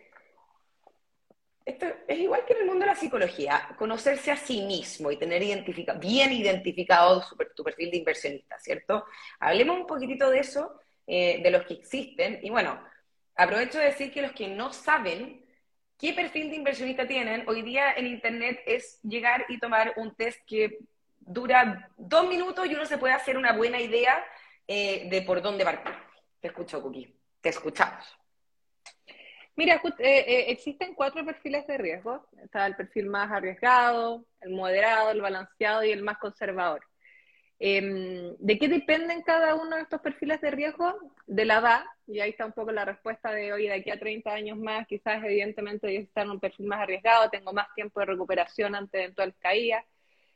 esto 1.65 1.87
es 2.09 2.19
igual 2.19 2.45
que 2.45 2.53
en 2.53 2.61
el 2.61 2.67
mundo 2.67 2.81
de 2.81 2.93
la 2.93 2.97
psicología, 2.97 3.75
conocerse 3.79 4.31
a 4.31 4.37
sí 4.37 4.63
mismo 4.63 5.11
y 5.11 5.17
tener 5.17 5.43
identifica, 5.43 5.95
bien 5.95 6.33
identificado 6.33 7.25
tu, 7.55 7.65
perfil 7.65 7.91
de 7.91 7.99
inversionista, 7.99 8.59
¿cierto? 8.59 9.05
Hablemos 9.39 9.79
un 9.79 9.87
poquitito 9.87 10.29
de 10.31 10.41
eso, 10.41 10.79
eh, 11.07 11.41
de 11.43 11.51
los 11.51 11.65
que 11.65 11.75
existen, 11.75 12.41
y 12.43 12.51
bueno, 12.51 12.83
aprovecho 13.37 13.79
de 13.79 13.87
decir 13.87 14.13
que 14.13 14.23
los 14.23 14.33
que 14.33 14.49
no 14.49 14.73
saben 14.73 15.47
qué 15.97 16.13
perfil 16.13 16.51
de 16.51 16.57
inversionista 16.57 17.07
tienen, 17.07 17.49
hoy 17.49 17.63
día 17.63 17.93
en 17.93 18.09
Internet 18.09 18.61
es 18.67 19.01
llegar 19.03 19.47
y 19.49 19.59
tomar 19.59 19.95
un 19.97 20.15
test 20.15 20.41
que 20.47 20.81
dura 21.27 21.91
dos 21.97 22.29
minutos 22.29 22.67
y 22.67 22.75
uno 22.75 22.87
se 22.87 22.99
puede 22.99 23.15
hacer 23.15 23.37
una 23.37 23.53
buena 23.53 23.81
idea 23.81 24.25
eh, 24.67 25.09
de 25.11 25.23
por 25.23 25.43
dónde 25.43 25.65
partir. 25.65 25.95
Te 26.41 26.49
escucho, 26.49 26.83
Cookie. 26.83 27.15
Te 27.41 27.51
escuchamos. 27.51 28.05
Mira, 29.57 29.81
eh, 29.99 30.25
eh, 30.27 30.45
existen 30.49 30.95
cuatro 30.95 31.25
perfiles 31.25 31.67
de 31.67 31.79
riesgo. 31.79 32.27
Está 32.43 32.67
el 32.67 32.75
perfil 32.75 33.07
más 33.07 33.31
arriesgado, 33.31 34.27
el 34.41 34.51
moderado, 34.51 35.11
el 35.11 35.21
balanceado 35.21 35.85
y 35.85 35.93
el 35.93 36.03
más 36.03 36.19
conservador. 36.19 36.83
Em, 37.59 38.37
¿De 38.39 38.59
qué 38.59 38.69
dependen 38.69 39.23
cada 39.23 39.55
uno 39.55 39.77
de 39.77 39.83
estos 39.83 40.01
perfiles 40.01 40.41
de 40.41 40.51
riesgo? 40.51 40.99
De 41.27 41.45
la 41.45 41.59
edad, 41.59 41.85
y 42.07 42.21
ahí 42.21 42.31
está 42.31 42.47
un 42.47 42.53
poco 42.53 42.73
la 42.73 42.85
respuesta 42.85 43.31
de 43.31 43.53
hoy, 43.53 43.69
de 43.69 43.75
aquí 43.75 43.91
a 43.91 43.99
30 43.99 44.33
años 44.33 44.59
más, 44.59 44.87
quizás 44.89 45.23
evidentemente 45.25 45.93
yo 45.95 46.01
estar 46.01 46.25
en 46.25 46.33
un 46.33 46.41
perfil 46.41 46.67
más 46.67 46.81
arriesgado, 46.81 47.31
tengo 47.31 47.53
más 47.53 47.73
tiempo 47.75 48.01
de 48.01 48.07
recuperación 48.07 48.75
ante 48.75 49.05
eventuales 49.05 49.37
caídas, 49.39 49.85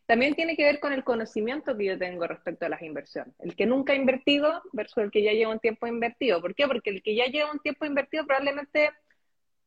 también 0.09 0.35
tiene 0.35 0.57
que 0.57 0.65
ver 0.65 0.81
con 0.81 0.95
el 0.95 1.05
conocimiento 1.05 1.77
que 1.77 1.85
yo 1.85 1.99
tengo 1.99 2.27
respecto 2.27 2.65
a 2.65 2.71
las 2.71 2.81
inversiones. 2.81 3.35
El 3.41 3.55
que 3.55 3.67
nunca 3.67 3.93
ha 3.93 3.97
invertido 3.97 4.63
versus 4.73 5.05
el 5.05 5.11
que 5.11 5.23
ya 5.23 5.33
lleva 5.33 5.53
un 5.53 5.61
tiempo 5.61 5.87
invertido. 5.87 6.41
¿Por 6.41 6.55
qué? 6.55 6.67
Porque 6.67 6.89
el 6.89 7.03
que 7.03 7.15
ya 7.15 7.27
lleva 7.27 7.53
un 7.53 7.59
tiempo 7.59 7.85
invertido 7.85 8.25
probablemente, 8.25 8.91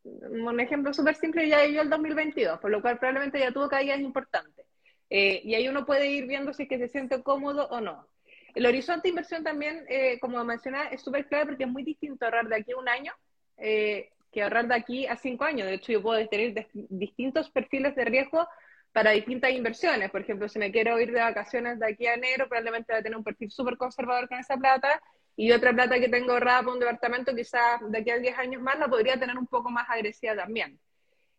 un 0.03 0.59
ejemplo 0.59 0.95
súper 0.95 1.13
simple, 1.13 1.47
ya 1.47 1.61
vivió 1.61 1.83
el 1.83 1.91
2022, 1.91 2.59
por 2.59 2.71
lo 2.71 2.81
cual 2.81 2.97
probablemente 2.97 3.37
ya 3.37 3.51
tuvo 3.51 3.69
caídas 3.69 3.99
importantes. 3.99 4.65
Eh, 5.11 5.41
y 5.43 5.53
ahí 5.53 5.67
uno 5.67 5.85
puede 5.85 6.09
ir 6.09 6.25
viendo 6.25 6.53
si 6.53 6.63
es 6.63 6.69
que 6.69 6.79
se 6.79 6.87
siente 6.87 7.21
cómodo 7.21 7.67
o 7.67 7.79
no. 7.79 8.07
El 8.55 8.65
horizonte 8.65 9.03
de 9.03 9.09
inversión 9.09 9.43
también, 9.43 9.85
eh, 9.89 10.17
como 10.19 10.43
mencionaba, 10.43 10.85
es 10.85 11.03
súper 11.03 11.27
clave 11.27 11.45
porque 11.45 11.65
es 11.65 11.69
muy 11.69 11.83
distinto 11.83 12.25
ahorrar 12.25 12.47
de 12.47 12.55
aquí 12.55 12.71
a 12.71 12.77
un 12.77 12.89
año 12.89 13.13
eh, 13.57 14.09
que 14.31 14.41
ahorrar 14.41 14.67
de 14.67 14.73
aquí 14.73 15.05
a 15.05 15.17
cinco 15.17 15.43
años. 15.43 15.67
De 15.67 15.75
hecho, 15.75 15.91
yo 15.91 16.01
puedo 16.01 16.27
tener 16.29 16.67
distintos 16.73 17.51
perfiles 17.51 17.95
de 17.95 18.05
riesgo 18.05 18.47
para 18.91 19.11
distintas 19.11 19.51
inversiones. 19.51 20.11
Por 20.11 20.21
ejemplo, 20.21 20.49
si 20.49 20.59
me 20.59 20.71
quiero 20.71 20.99
ir 20.99 21.11
de 21.11 21.19
vacaciones 21.19 21.79
de 21.79 21.87
aquí 21.87 22.07
a 22.07 22.15
enero, 22.15 22.47
probablemente 22.47 22.91
voy 22.91 22.99
a 22.99 23.03
tener 23.03 23.17
un 23.17 23.23
perfil 23.23 23.51
súper 23.51 23.77
conservador 23.77 24.27
con 24.27 24.39
esa 24.39 24.57
plata 24.57 25.01
y 25.35 25.51
otra 25.51 25.73
plata 25.73 25.99
que 25.99 26.09
tengo 26.09 26.33
ahorrada 26.33 26.59
para 26.59 26.73
un 26.73 26.79
departamento, 26.79 27.35
quizás 27.35 27.79
de 27.89 27.97
aquí 27.97 28.09
a 28.09 28.17
10 28.17 28.37
años 28.37 28.61
más, 28.61 28.77
la 28.77 28.87
podría 28.87 29.19
tener 29.19 29.37
un 29.37 29.47
poco 29.47 29.69
más 29.69 29.89
agresiva 29.89 30.35
también. 30.35 30.79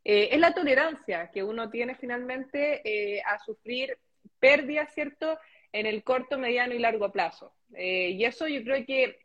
Eh, 0.05 0.31
es 0.33 0.41
la 0.41 0.53
tolerancia 0.55 1.31
que 1.31 1.45
uno 1.45 1.71
tiene 1.71 1.95
finalmente 1.95 2.81
eh, 2.85 3.23
a 3.25 3.39
sufrir 3.39 3.97
pérdidas, 4.39 4.93
¿cierto?, 4.95 5.39
en 5.73 5.87
el 5.87 6.03
corto, 6.03 6.39
mediano 6.39 6.75
y 6.75 6.79
largo 6.79 7.13
plazo. 7.13 7.55
Eh, 7.75 8.11
y 8.11 8.25
eso 8.25 8.47
yo 8.49 8.63
creo 8.63 8.85
que 8.85 9.21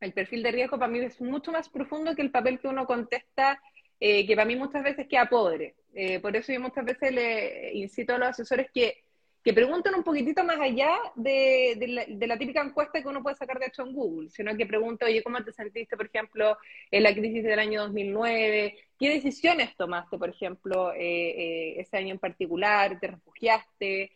el 0.00 0.12
perfil 0.12 0.42
de 0.42 0.52
riesgo 0.52 0.78
para 0.78 0.90
mí 0.90 0.98
es 1.00 1.20
mucho 1.20 1.52
más 1.52 1.68
profundo 1.68 2.14
que 2.14 2.22
el 2.22 2.30
papel 2.30 2.58
que 2.58 2.68
uno 2.68 2.86
contesta, 2.86 3.60
que 4.00 4.32
para 4.34 4.44
mí 4.44 4.54
muchas 4.54 4.82
veces 4.82 5.06
queda 5.08 5.30
pobre. 5.30 5.76
Eh, 5.94 6.18
por 6.18 6.34
eso 6.34 6.52
yo 6.52 6.60
muchas 6.60 6.84
veces 6.84 7.12
le 7.12 7.72
incito 7.74 8.14
a 8.14 8.18
los 8.18 8.28
asesores 8.28 8.68
que, 8.74 9.04
que 9.44 9.52
pregunten 9.52 9.94
un 9.94 10.02
poquitito 10.02 10.42
más 10.42 10.58
allá 10.58 10.90
de, 11.14 12.16
la, 12.26 12.36
típica 12.36 12.62
encuesta 12.62 13.00
que 13.00 13.08
uno 13.08 13.22
puede 13.22 13.36
sacar 13.36 13.60
de 13.60 13.66
hecho 13.66 13.82
en 13.82 13.92
Google, 13.92 14.30
sino 14.30 14.56
que 14.56 14.66
pregunte, 14.66 15.04
oye, 15.04 15.22
¿cómo 15.22 15.42
te 15.44 15.52
sentiste, 15.52 15.96
por 15.96 16.06
ejemplo, 16.06 16.58
en 16.90 17.02
la 17.04 17.14
crisis 17.14 17.44
del 17.44 17.60
año 17.60 17.82
2009? 17.82 18.76
¿Qué 18.98 19.08
decisiones 19.08 19.76
tomaste, 19.76 20.18
por 20.18 20.30
ejemplo, 20.30 20.92
eh, 20.94 20.98
eh, 20.98 21.74
ese 21.80 21.96
año 21.96 22.14
en 22.14 22.18
particular? 22.18 22.98
¿Te 22.98 23.08
refugiaste? 23.08 24.12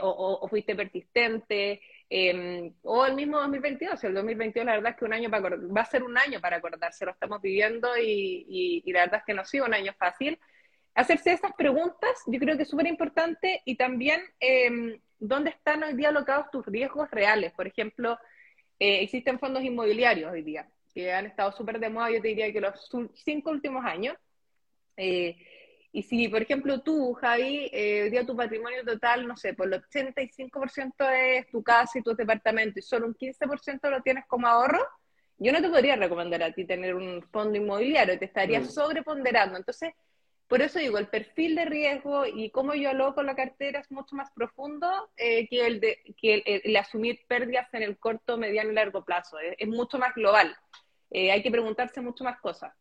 o, 0.00 0.46
fuiste 0.48 0.74
persistente? 0.74 1.82
Em, 2.08 2.72
o 2.82 3.04
el 3.04 3.14
mismo 3.14 3.38
2022, 3.40 4.04
el 4.04 4.14
2022 4.14 4.64
la 4.64 4.72
verdad 4.76 4.92
es 4.92 4.96
que 4.96 5.04
un 5.04 5.12
año 5.12 5.28
para, 5.28 5.56
va 5.56 5.80
a 5.82 5.84
ser 5.84 6.02
un 6.02 6.16
año 6.16 6.40
para 6.40 6.56
acordarse, 6.56 7.04
lo 7.04 7.10
estamos 7.10 7.42
viviendo 7.42 7.88
y, 7.98 8.82
y 8.84 8.92
la 8.92 9.00
verdad 9.00 9.18
es 9.18 9.24
que 9.26 9.34
no 9.34 9.42
ha 9.42 9.44
sido 9.44 9.66
un 9.66 9.74
año 9.74 9.92
fácil 9.98 10.38
hacerse 10.96 11.32
esas 11.32 11.52
preguntas, 11.52 12.22
yo 12.26 12.40
creo 12.40 12.56
que 12.56 12.62
es 12.62 12.68
súper 12.68 12.86
importante 12.86 13.60
y 13.66 13.76
también 13.76 14.20
eh, 14.40 14.98
dónde 15.18 15.50
están 15.50 15.82
hoy 15.82 15.94
día 15.94 16.08
alocados 16.08 16.50
tus 16.50 16.64
riesgos 16.66 17.10
reales. 17.10 17.52
Por 17.52 17.66
ejemplo, 17.66 18.18
eh, 18.78 19.02
existen 19.02 19.38
fondos 19.38 19.62
inmobiliarios 19.62 20.32
hoy 20.32 20.42
día 20.42 20.68
que 20.94 21.12
han 21.12 21.26
estado 21.26 21.52
súper 21.52 21.78
de 21.78 21.90
moda, 21.90 22.10
yo 22.10 22.22
te 22.22 22.28
diría 22.28 22.50
que 22.50 22.60
los 22.60 22.88
cinco 23.12 23.50
últimos 23.50 23.84
años. 23.84 24.16
Eh, 24.96 25.36
y 25.92 26.02
si, 26.02 26.28
por 26.28 26.40
ejemplo, 26.40 26.80
tú, 26.80 27.12
Javi, 27.12 27.70
hoy 27.70 28.10
día 28.10 28.24
tu 28.24 28.34
patrimonio 28.34 28.82
total, 28.82 29.26
no 29.26 29.36
sé, 29.36 29.52
por 29.52 29.66
el 29.66 29.82
85% 29.82 31.10
es 31.10 31.50
tu 31.50 31.62
casa 31.62 31.98
y 31.98 32.02
tu 32.02 32.14
departamento 32.14 32.78
y 32.78 32.82
solo 32.82 33.06
un 33.06 33.14
15% 33.14 33.90
lo 33.90 34.00
tienes 34.00 34.24
como 34.26 34.46
ahorro, 34.46 34.80
yo 35.36 35.52
no 35.52 35.60
te 35.60 35.68
podría 35.68 35.96
recomendar 35.96 36.42
a 36.42 36.52
ti 36.52 36.64
tener 36.64 36.94
un 36.94 37.22
fondo 37.30 37.58
inmobiliario, 37.58 38.18
te 38.18 38.24
estaría 38.24 38.60
mm. 38.60 38.64
sobreponderando. 38.64 39.58
Entonces, 39.58 39.92
por 40.48 40.62
eso 40.62 40.78
digo, 40.78 40.98
el 40.98 41.08
perfil 41.08 41.56
de 41.56 41.64
riesgo 41.64 42.24
y 42.24 42.50
cómo 42.50 42.74
yo 42.74 42.90
aloco 42.90 43.22
la 43.22 43.34
cartera 43.34 43.80
es 43.80 43.90
mucho 43.90 44.14
más 44.14 44.30
profundo 44.30 45.10
eh, 45.16 45.48
que, 45.48 45.66
el, 45.66 45.80
de, 45.80 46.14
que 46.20 46.42
el, 46.64 46.76
asumir 46.76 47.20
pérdidas 47.26 47.72
en 47.74 47.82
el 47.82 47.98
corto, 47.98 48.38
mediano 48.38 48.70
y 48.70 48.74
largo 48.74 49.04
plazo. 49.04 49.38
Es, 49.38 49.66
mucho 49.66 49.98
más 49.98 50.14
global. 50.14 50.56
Eh, 51.10 51.32
hay 51.32 51.42
que 51.42 51.50
preguntarse 51.50 52.00
mucho 52.00 52.22
más 52.22 52.38
cosas. 52.40 52.72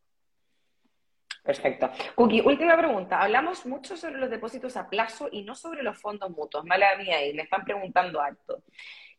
Perfecto. 1.43 1.89
Cookie, 2.15 2.41
última 2.41 2.77
pregunta. 2.77 3.21
Hablamos 3.21 3.65
mucho 3.65 3.97
sobre 3.97 4.17
los 4.17 4.29
depósitos 4.29 4.77
a 4.77 4.87
plazo 4.87 5.29
y 5.31 5.43
no 5.43 5.55
sobre 5.55 5.81
los 5.81 5.99
fondos 5.99 6.29
mutuos. 6.31 6.65
Mala 6.65 6.95
mía, 6.97 7.25
y 7.25 7.33
me 7.33 7.43
están 7.43 7.63
preguntando 7.63 8.21
alto. 8.21 8.63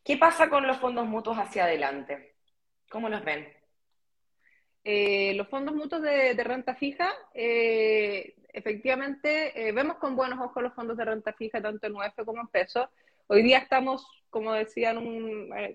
¿Qué 0.03 0.17
pasa 0.17 0.49
con 0.49 0.65
los 0.65 0.77
fondos 0.77 1.05
mutuos 1.05 1.37
hacia 1.37 1.65
adelante? 1.65 2.35
¿Cómo 2.89 3.09
los 3.09 3.23
ven? 3.25 3.57
Eh, 4.89 5.33
los 5.33 5.49
fondos 5.49 5.75
mutuos 5.75 6.01
de, 6.01 6.33
renta 6.45 6.73
fija, 6.73 7.09
eh, 7.33 8.36
efectivamente, 8.57 9.67
eh, 9.67 9.71
vemos 9.71 9.97
con 9.97 10.15
buenos 10.15 10.39
ojos 10.39 10.63
los 10.63 10.73
fondos 10.73 10.97
de 10.97 11.05
renta 11.05 11.33
fija, 11.33 11.61
tanto 11.61 11.87
en 11.87 11.95
UF 11.95 12.25
como 12.25 12.41
en 12.41 12.47
peso. 12.47 12.89
Hoy 13.27 13.43
día 13.43 13.59
estamos, 13.59 14.05
como 14.29 14.53
decían, 14.53 14.97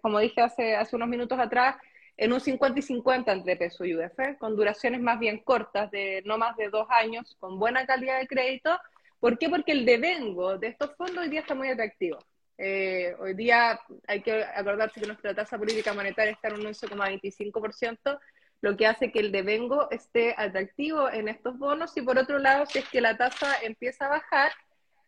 como 0.00 0.18
dije 0.18 0.40
hace, 0.40 0.74
hace 0.74 0.96
unos 0.96 1.08
minutos 1.08 1.38
atrás, 1.38 1.76
en 2.16 2.32
un 2.32 2.40
50 2.40 2.78
y 2.78 2.82
50 2.82 3.32
entre 3.32 3.56
peso 3.56 3.84
y 3.84 3.94
UF, 3.94 4.38
con 4.38 4.56
duraciones 4.56 5.00
más 5.00 5.18
bien 5.18 5.38
cortas, 5.38 5.90
de 5.90 6.22
no 6.24 6.38
más 6.38 6.56
de 6.56 6.68
dos 6.68 6.86
años, 6.90 7.36
con 7.38 7.58
buena 7.58 7.86
calidad 7.86 8.18
de 8.18 8.26
crédito. 8.26 8.78
¿Por 9.20 9.38
qué? 9.38 9.48
Porque 9.48 9.72
el 9.72 9.84
devengo 9.84 10.58
de 10.58 10.68
estos 10.68 10.94
fondos 10.96 11.18
hoy 11.18 11.28
día 11.28 11.40
está 11.40 11.54
muy 11.54 11.68
atractivo. 11.68 12.18
hoy 12.58 13.34
día 13.34 13.80
hay 14.06 14.22
que 14.22 14.44
acordarse 14.44 15.00
que 15.00 15.06
nuestra 15.06 15.34
tasa 15.34 15.58
política 15.58 15.92
monetaria 15.94 16.32
está 16.32 16.48
en 16.48 16.54
un 16.54 16.66
11,25%, 16.66 18.18
lo 18.62 18.76
que 18.76 18.86
hace 18.86 19.10
que 19.12 19.18
el 19.18 19.32
devengo 19.32 19.90
esté 19.90 20.34
atractivo 20.38 21.10
en 21.10 21.28
estos 21.28 21.58
bonos 21.58 21.96
y 21.96 22.02
por 22.02 22.16
otro 22.16 22.38
lado, 22.38 22.64
si 22.64 22.78
es 22.78 22.88
que 22.88 23.00
la 23.00 23.16
tasa 23.18 23.56
empieza 23.62 24.06
a 24.06 24.10
bajar, 24.10 24.52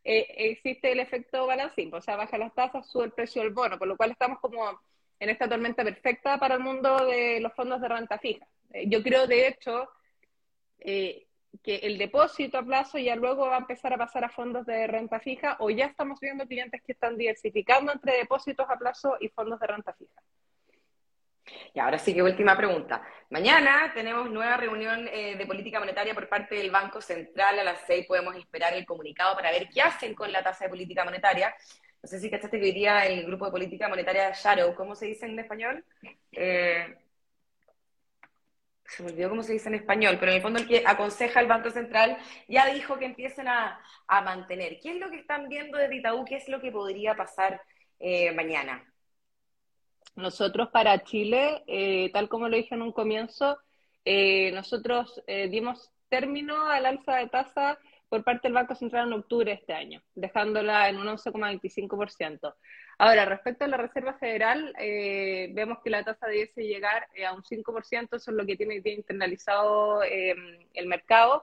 eh, 0.02 0.26
existe 0.50 0.90
el 0.90 1.00
efecto 1.00 1.46
balancing, 1.46 1.94
o 1.94 2.02
sea, 2.02 2.16
baja 2.16 2.36
las 2.36 2.52
tasas, 2.52 2.90
sube 2.90 3.04
el 3.04 3.12
precio 3.12 3.42
del 3.42 3.54
bono, 3.54 3.78
por 3.78 3.86
lo 3.86 3.96
cual 3.96 4.10
estamos 4.10 4.40
como 4.40 4.80
en 5.20 5.30
esta 5.30 5.48
tormenta 5.48 5.84
perfecta 5.84 6.36
para 6.38 6.56
el 6.56 6.60
mundo 6.60 7.06
de 7.06 7.38
los 7.40 7.54
fondos 7.54 7.80
de 7.80 7.88
renta 7.88 8.18
fija. 8.18 8.46
Eh, 8.72 8.88
yo 8.88 9.02
creo, 9.04 9.28
de 9.28 9.46
hecho, 9.46 9.88
eh, 10.80 11.28
que 11.62 11.76
el 11.76 11.96
depósito 11.96 12.58
a 12.58 12.64
plazo 12.64 12.98
ya 12.98 13.14
luego 13.14 13.46
va 13.46 13.54
a 13.54 13.60
empezar 13.60 13.92
a 13.92 13.98
pasar 13.98 14.24
a 14.24 14.30
fondos 14.30 14.66
de 14.66 14.88
renta 14.88 15.20
fija 15.20 15.56
o 15.60 15.70
ya 15.70 15.86
estamos 15.86 16.18
viendo 16.18 16.44
clientes 16.46 16.82
que 16.82 16.92
están 16.92 17.16
diversificando 17.16 17.92
entre 17.92 18.16
depósitos 18.16 18.66
a 18.68 18.76
plazo 18.76 19.16
y 19.20 19.28
fondos 19.28 19.60
de 19.60 19.66
renta 19.68 19.92
fija. 19.94 20.20
Y 21.72 21.78
ahora 21.78 21.98
sí 21.98 22.14
que 22.14 22.22
última 22.22 22.56
pregunta. 22.56 23.02
Mañana 23.30 23.92
tenemos 23.94 24.30
nueva 24.30 24.56
reunión 24.56 25.08
eh, 25.12 25.36
de 25.36 25.46
política 25.46 25.78
monetaria 25.78 26.14
por 26.14 26.28
parte 26.28 26.54
del 26.54 26.70
Banco 26.70 27.00
Central. 27.00 27.58
A 27.58 27.64
las 27.64 27.80
seis 27.86 28.06
podemos 28.06 28.34
esperar 28.36 28.74
el 28.74 28.86
comunicado 28.86 29.34
para 29.34 29.50
ver 29.50 29.68
qué 29.68 29.82
hacen 29.82 30.14
con 30.14 30.30
la 30.32 30.42
tasa 30.42 30.64
de 30.64 30.70
política 30.70 31.04
monetaria. 31.04 31.54
No 32.02 32.08
sé 32.08 32.20
si 32.20 32.30
cachaste 32.30 32.58
que 32.58 32.66
hoy 32.66 32.72
día 32.72 33.06
el 33.06 33.24
grupo 33.26 33.46
de 33.46 33.50
política 33.50 33.88
monetaria 33.88 34.32
Shadow, 34.32 34.74
¿cómo 34.74 34.94
se 34.94 35.06
dice 35.06 35.26
en 35.26 35.38
español? 35.38 35.84
Eh, 36.32 36.96
se 38.84 39.02
me 39.02 39.10
olvidó 39.10 39.30
cómo 39.30 39.42
se 39.42 39.54
dice 39.54 39.68
en 39.68 39.76
español, 39.76 40.18
pero 40.20 40.30
en 40.30 40.36
el 40.36 40.42
fondo 40.42 40.60
el 40.60 40.68
que 40.68 40.84
aconseja 40.86 41.40
al 41.40 41.46
Banco 41.46 41.70
Central 41.70 42.18
ya 42.46 42.66
dijo 42.66 42.98
que 42.98 43.06
empiecen 43.06 43.48
a, 43.48 43.80
mantener. 44.08 44.78
¿Qué 44.80 44.92
es 44.92 45.00
lo 45.00 45.10
que 45.10 45.16
están 45.16 45.48
viendo 45.48 45.78
desde 45.78 45.96
Itaú? 45.96 46.24
¿Qué 46.24 46.36
es 46.36 46.48
lo 46.48 46.60
que 46.60 46.70
podría 46.70 47.16
pasar 47.16 47.60
eh, 47.98 48.32
mañana? 48.32 48.84
Nosotros 50.16 50.68
para 50.70 51.02
Chile, 51.02 51.64
eh, 51.66 52.10
tal 52.12 52.28
como 52.28 52.48
lo 52.48 52.56
dije 52.56 52.74
en 52.74 52.82
un 52.82 52.92
comienzo, 52.92 53.58
eh, 54.04 54.52
nosotros 54.52 55.22
dimos 55.48 55.90
término 56.08 56.68
al 56.68 56.86
alza 56.86 57.16
de 57.16 57.28
tasa 57.28 57.78
por 58.08 58.22
parte 58.22 58.46
del 58.46 58.52
Banco 58.52 58.74
Central 58.76 59.08
en 59.08 59.14
octubre 59.14 59.50
de 59.50 59.56
este 59.56 59.72
año, 59.72 60.00
dejándola 60.14 60.88
en 60.88 60.98
un 60.98 61.08
11,25%. 61.08 62.54
Ahora, 62.98 63.24
respecto 63.24 63.64
a 63.64 63.68
la 63.68 63.76
Reserva 63.76 64.14
Federal, 64.14 64.72
eh, 64.78 65.50
vemos 65.52 65.78
que 65.82 65.90
la 65.90 66.04
tasa 66.04 66.28
debiese 66.28 66.62
llegar 66.62 67.08
eh, 67.14 67.26
a 67.26 67.32
un 67.32 67.42
5%, 67.42 68.16
eso 68.16 68.30
es 68.30 68.36
lo 68.36 68.46
que 68.46 68.56
tiene 68.56 68.80
bien 68.80 68.98
internalizado 68.98 70.02
em, 70.04 70.60
el 70.74 70.86
mercado. 70.86 71.42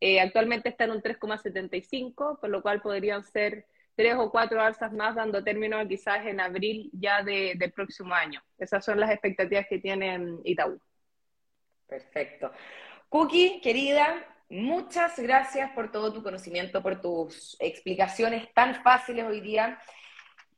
Eh, 0.00 0.20
actualmente 0.20 0.68
está 0.68 0.84
en 0.84 0.92
un 0.92 1.02
3,75, 1.02 2.38
por 2.38 2.50
lo 2.50 2.62
cual 2.62 2.80
podrían 2.80 3.24
ser 3.24 3.66
tres 3.94 4.14
o 4.16 4.30
cuatro 4.30 4.60
alzas 4.60 4.92
más, 4.92 5.14
dando 5.14 5.44
término 5.44 5.86
quizás 5.86 6.24
en 6.26 6.40
abril 6.40 6.90
ya 6.92 7.22
de, 7.22 7.54
del 7.56 7.72
próximo 7.72 8.14
año. 8.14 8.42
Esas 8.58 8.84
son 8.84 8.98
las 8.98 9.10
expectativas 9.10 9.66
que 9.68 9.78
tiene 9.78 10.38
Itaú. 10.44 10.80
Perfecto. 11.86 12.50
Cookie, 13.08 13.60
querida, 13.60 14.24
muchas 14.48 15.18
gracias 15.18 15.70
por 15.72 15.92
todo 15.92 16.12
tu 16.12 16.22
conocimiento, 16.22 16.82
por 16.82 17.00
tus 17.00 17.56
explicaciones 17.60 18.52
tan 18.54 18.82
fáciles 18.82 19.26
hoy 19.26 19.40
día. 19.40 19.78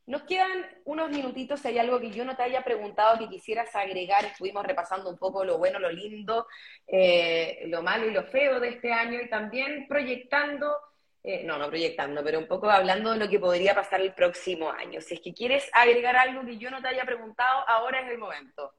Nos 0.06 0.22
quedan 0.24 0.66
unos 0.84 1.10
minutitos, 1.10 1.60
si 1.60 1.68
hay 1.68 1.78
algo 1.78 1.98
que 1.98 2.10
yo 2.10 2.24
no 2.24 2.36
te 2.36 2.42
haya 2.42 2.62
preguntado 2.62 3.18
que 3.18 3.28
quisieras 3.28 3.74
agregar, 3.74 4.24
estuvimos 4.24 4.64
repasando 4.64 5.08
un 5.08 5.16
poco 5.16 5.44
lo 5.44 5.56
bueno, 5.56 5.78
lo 5.78 5.90
lindo, 5.90 6.46
eh, 6.86 7.64
lo 7.66 7.82
malo 7.82 8.06
y 8.06 8.12
lo 8.12 8.22
feo 8.24 8.60
de 8.60 8.68
este 8.68 8.92
año 8.92 9.20
y 9.20 9.30
también 9.30 9.88
proyectando, 9.88 10.76
eh, 11.24 11.42
no, 11.44 11.58
no 11.58 11.68
proyectando, 11.68 12.22
pero 12.22 12.38
un 12.38 12.46
poco 12.46 12.70
hablando 12.70 13.12
de 13.12 13.18
lo 13.18 13.28
que 13.28 13.40
podría 13.40 13.74
pasar 13.74 14.00
el 14.00 14.14
próximo 14.14 14.70
año. 14.70 15.00
Si 15.00 15.14
es 15.14 15.20
que 15.20 15.34
quieres 15.34 15.68
agregar 15.72 16.16
algo 16.16 16.44
que 16.44 16.58
yo 16.58 16.70
no 16.70 16.80
te 16.80 16.88
haya 16.88 17.04
preguntado, 17.04 17.68
ahora 17.68 18.00
es 18.00 18.12
el 18.12 18.18
momento. 18.18 18.72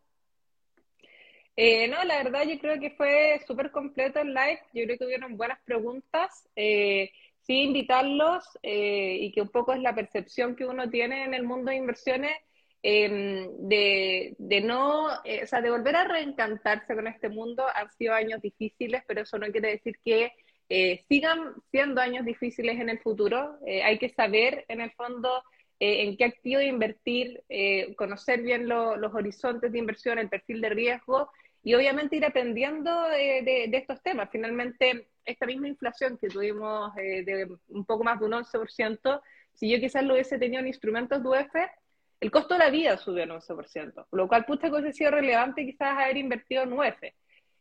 Eh, 1.57 1.87
no, 1.87 2.03
la 2.03 2.23
verdad 2.23 2.43
yo 2.43 2.59
creo 2.59 2.79
que 2.79 2.91
fue 2.91 3.41
súper 3.45 3.71
completo 3.71 4.19
el 4.19 4.33
live, 4.33 4.59
yo 4.73 4.85
creo 4.85 4.97
que 4.97 5.05
hubieron 5.05 5.37
buenas 5.37 5.59
preguntas 5.63 6.47
sí 7.45 7.63
invitarlos 7.63 8.43
eh, 8.63 9.17
y 9.21 9.31
que 9.31 9.41
un 9.41 9.49
poco 9.49 9.73
es 9.73 9.81
la 9.81 9.93
percepción 9.95 10.55
que 10.55 10.65
uno 10.65 10.89
tiene 10.89 11.23
en 11.25 11.33
el 11.33 11.43
mundo 11.43 11.71
de 11.71 11.77
inversiones 11.77 12.35
em, 12.81 13.47
de, 13.67 14.35
de, 14.37 14.61
no, 14.61 15.09
eh, 15.23 15.43
o 15.43 15.47
sea, 15.47 15.61
de 15.61 15.69
volver 15.69 15.95
a 15.95 16.05
reencantarse 16.05 16.95
con 16.95 17.07
este 17.07 17.29
mundo. 17.29 17.65
Han 17.73 17.91
sido 17.91 18.13
años 18.13 18.41
difíciles, 18.41 19.03
pero 19.07 19.21
eso 19.21 19.37
no 19.39 19.51
quiere 19.51 19.71
decir 19.71 19.95
que 20.03 20.31
eh, 20.69 21.03
sigan 21.07 21.53
siendo 21.71 22.01
años 22.01 22.25
difíciles 22.25 22.79
en 22.79 22.89
el 22.89 22.99
futuro. 22.99 23.59
hay 23.65 23.97
que 23.97 24.09
saber, 24.09 24.65
en 24.67 24.81
el 24.81 24.91
fondo, 24.91 25.43
en 25.79 26.15
qué 26.17 26.25
activo 26.25 26.61
invertir, 26.61 27.43
conocer 27.97 28.41
bien 28.41 28.67
los 28.67 29.13
horizontes 29.13 29.71
de 29.71 29.79
inversión, 29.79 30.17
el 30.19 30.29
perfil 30.29 30.61
de 30.61 30.69
riesgo 30.69 31.29
y 31.63 31.73
obviamente 31.75 32.15
ir 32.15 32.25
aprendiendo 32.25 33.09
de, 33.09 33.67
de 33.69 33.77
estos 33.77 34.01
temas. 34.01 34.29
Finalmente, 34.31 35.07
esta 35.25 35.45
misma 35.45 35.67
inflación 35.67 36.17
que 36.17 36.27
tuvimos 36.27 36.95
eh, 36.97 37.23
de 37.23 37.57
un 37.69 37.85
poco 37.85 38.03
más 38.03 38.19
de 38.19 38.25
un 38.25 38.33
11%, 38.33 39.21
si 39.53 39.69
yo 39.69 39.79
quizás 39.79 40.03
lo 40.03 40.13
hubiese 40.13 40.37
tenido 40.37 40.61
en 40.61 40.67
instrumentos 40.67 41.21
de 41.21 41.29
UF, 41.29 41.55
el 42.21 42.31
costo 42.31 42.53
de 42.53 42.59
la 42.59 42.69
vida 42.69 42.97
subió 42.97 43.23
en 43.23 43.31
11%, 43.31 43.93
por 43.93 44.17
lo 44.17 44.27
cual 44.27 44.45
pucha 44.45 44.67
que 44.67 44.75
hubiese 44.75 44.93
sido 44.93 45.11
relevante 45.11 45.65
quizás 45.65 45.97
haber 45.97 46.17
invertido 46.17 46.63
en 46.63 46.73
UF. 46.73 47.03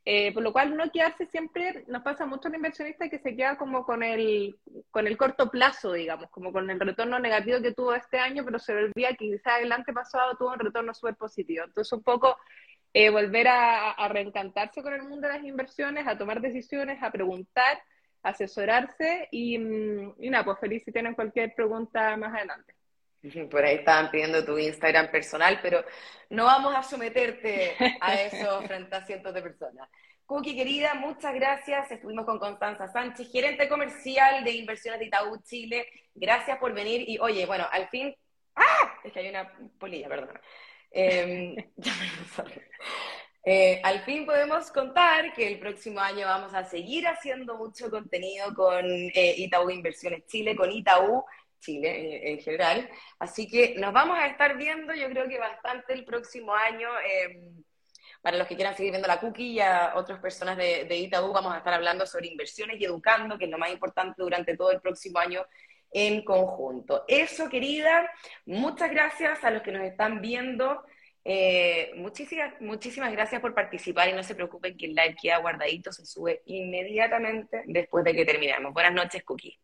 Eh, 0.06 0.34
por 0.34 0.42
lo 0.42 0.52
cual 0.52 0.76
no 0.76 0.90
quedarse 0.90 1.24
siempre, 1.26 1.84
nos 1.86 2.02
pasa 2.02 2.26
mucho 2.26 2.48
al 2.48 2.54
inversionista 2.54 3.08
que 3.08 3.18
se 3.18 3.34
queda 3.34 3.56
como 3.56 3.86
con 3.86 4.02
el, 4.02 4.58
con 4.90 5.06
el 5.06 5.16
corto 5.16 5.50
plazo, 5.50 5.94
digamos, 5.94 6.28
como 6.30 6.52
con 6.52 6.68
el 6.68 6.78
retorno 6.78 7.18
negativo 7.18 7.62
que 7.62 7.72
tuvo 7.72 7.94
este 7.94 8.18
año, 8.18 8.44
pero 8.44 8.58
se 8.58 8.74
olvida 8.74 9.08
que 9.10 9.30
quizás 9.30 9.62
el 9.62 9.72
año 9.72 9.84
pasado 9.94 10.36
tuvo 10.36 10.52
un 10.52 10.58
retorno 10.58 10.92
súper 10.92 11.16
positivo. 11.16 11.64
Entonces 11.64 11.90
un 11.94 12.02
poco 12.02 12.36
eh, 12.92 13.08
volver 13.10 13.48
a, 13.48 14.08
reencantarse 14.08 14.82
con 14.82 14.92
el 14.92 15.02
mundo 15.04 15.26
de 15.26 15.34
las 15.34 15.44
inversiones, 15.44 16.06
a 16.06 16.18
tomar 16.18 16.40
decisiones, 16.42 17.02
a 17.02 17.10
preguntar, 17.10 17.82
asesorarse 18.22 19.28
mm, 19.32 20.22
y 20.22 20.30
nada, 20.30 20.44
pues 20.44 20.58
feliz 20.60 20.84
si 20.84 20.92
tienen 20.92 21.14
cualquier 21.14 21.54
pregunta 21.54 22.16
más 22.18 22.34
adelante. 22.34 22.74
Por 23.50 23.64
ahí 23.64 23.76
estaban 23.76 24.10
pidiendo 24.10 24.44
tu 24.44 24.58
Instagram 24.58 25.10
personal, 25.10 25.58
pero 25.62 25.84
no 26.30 26.44
vamos 26.44 26.74
a 26.74 26.82
someterte 26.82 27.76
a 28.00 28.14
eso 28.20 28.62
frente 28.66 28.94
a 28.94 29.04
cientos 29.04 29.34
de 29.34 29.42
personas. 29.42 29.88
Cookie, 30.26 30.56
querida, 30.56 30.94
muchas 30.94 31.34
gracias. 31.34 31.90
Estuvimos 31.90 32.24
con 32.24 32.38
Constanza 32.38 32.88
Sánchez, 32.88 33.30
gerente 33.30 33.68
comercial 33.68 34.42
de 34.42 34.52
inversiones 34.52 35.00
de 35.00 35.06
Itaú 35.06 35.38
Chile. 35.42 35.86
Gracias 36.14 36.58
por 36.58 36.72
venir. 36.72 37.04
Y 37.06 37.18
oye, 37.18 37.44
bueno, 37.44 37.66
al 37.70 37.88
fin. 37.88 38.14
¡Ah! 38.56 38.94
Es 39.04 39.12
que 39.12 39.20
hay 39.20 39.28
una 39.28 39.52
polilla, 39.78 40.08
perdón. 40.08 40.40
Em, 40.90 41.56
eh, 43.44 43.80
al 43.82 44.00
fin 44.04 44.24
podemos 44.24 44.70
contar 44.70 45.34
que 45.34 45.46
el 45.46 45.58
próximo 45.58 46.00
año 46.00 46.26
vamos 46.26 46.54
a 46.54 46.64
seguir 46.64 47.06
haciendo 47.06 47.56
mucho 47.56 47.90
contenido 47.90 48.54
con 48.54 48.86
eh, 48.86 49.34
Itaú 49.36 49.68
Inversiones 49.70 50.24
Chile, 50.26 50.56
con 50.56 50.70
Itaú 50.70 51.24
Chile 51.60 52.30
en, 52.30 52.40
general. 52.40 52.88
Así 53.18 53.48
que 53.48 53.74
nos 53.78 53.92
vamos 53.92 54.18
a 54.18 54.26
estar 54.26 54.56
viendo, 54.56 54.94
yo 54.94 55.08
creo 55.08 55.28
que 55.28 55.38
bastante 55.38 55.92
el 55.92 56.04
próximo 56.04 56.54
año. 56.54 56.88
Em, 57.00 57.64
para 58.22 58.38
los 58.38 58.46
que 58.48 58.54
quieran 58.54 58.74
seguir 58.74 58.92
viendo 58.92 59.06
la 59.06 59.20
cookie 59.20 59.52
y 59.52 59.60
a 59.60 59.92
otras 59.96 60.18
personas 60.18 60.56
de, 60.56 60.86
de 60.86 61.08
vamos 61.12 61.52
a 61.52 61.58
estar 61.58 61.74
hablando 61.74 62.06
sobre 62.06 62.28
inversiones 62.28 62.80
y 62.80 62.84
educando, 62.86 63.36
que 63.36 63.44
es 63.44 63.50
lo 63.50 63.58
más 63.58 63.70
importante 63.70 64.14
durante 64.22 64.56
todo 64.56 64.70
el 64.70 64.80
próximo 64.80 65.18
año 65.18 65.44
en 65.90 66.24
conjunto. 66.24 67.04
Eso, 67.06 67.48
querida, 67.48 68.10
muchas 68.46 68.90
gracias 68.90 69.44
a 69.44 69.50
los 69.50 69.62
que 69.62 69.72
nos 69.72 69.82
están 69.82 70.20
viendo. 70.20 70.84
Eh, 71.24 71.92
muchísimas, 71.96 72.60
muchísimas 72.60 73.10
gracias 73.12 73.40
por 73.40 73.54
participar 73.54 74.08
y 74.08 74.12
no 74.12 74.22
se 74.22 74.34
preocupen 74.34 74.76
que 74.76 74.86
el 74.86 74.94
like 74.94 75.16
queda 75.20 75.38
guardadito, 75.38 75.92
se 75.92 76.04
sube 76.04 76.42
inmediatamente 76.46 77.62
después 77.66 78.04
de 78.04 78.14
que 78.14 78.26
terminemos. 78.26 78.74
Buenas 78.74 78.92
noches, 78.92 79.22
Cookie. 79.24 79.58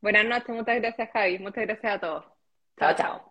Buenas 0.00 0.24
noches, 0.26 0.48
muchas 0.48 0.76
gracias, 0.80 1.10
Javi. 1.12 1.38
Muchas 1.38 1.64
gracias 1.66 1.94
a 1.94 2.00
todos. 2.00 2.24
Chao, 2.78 2.94
chao. 2.94 3.27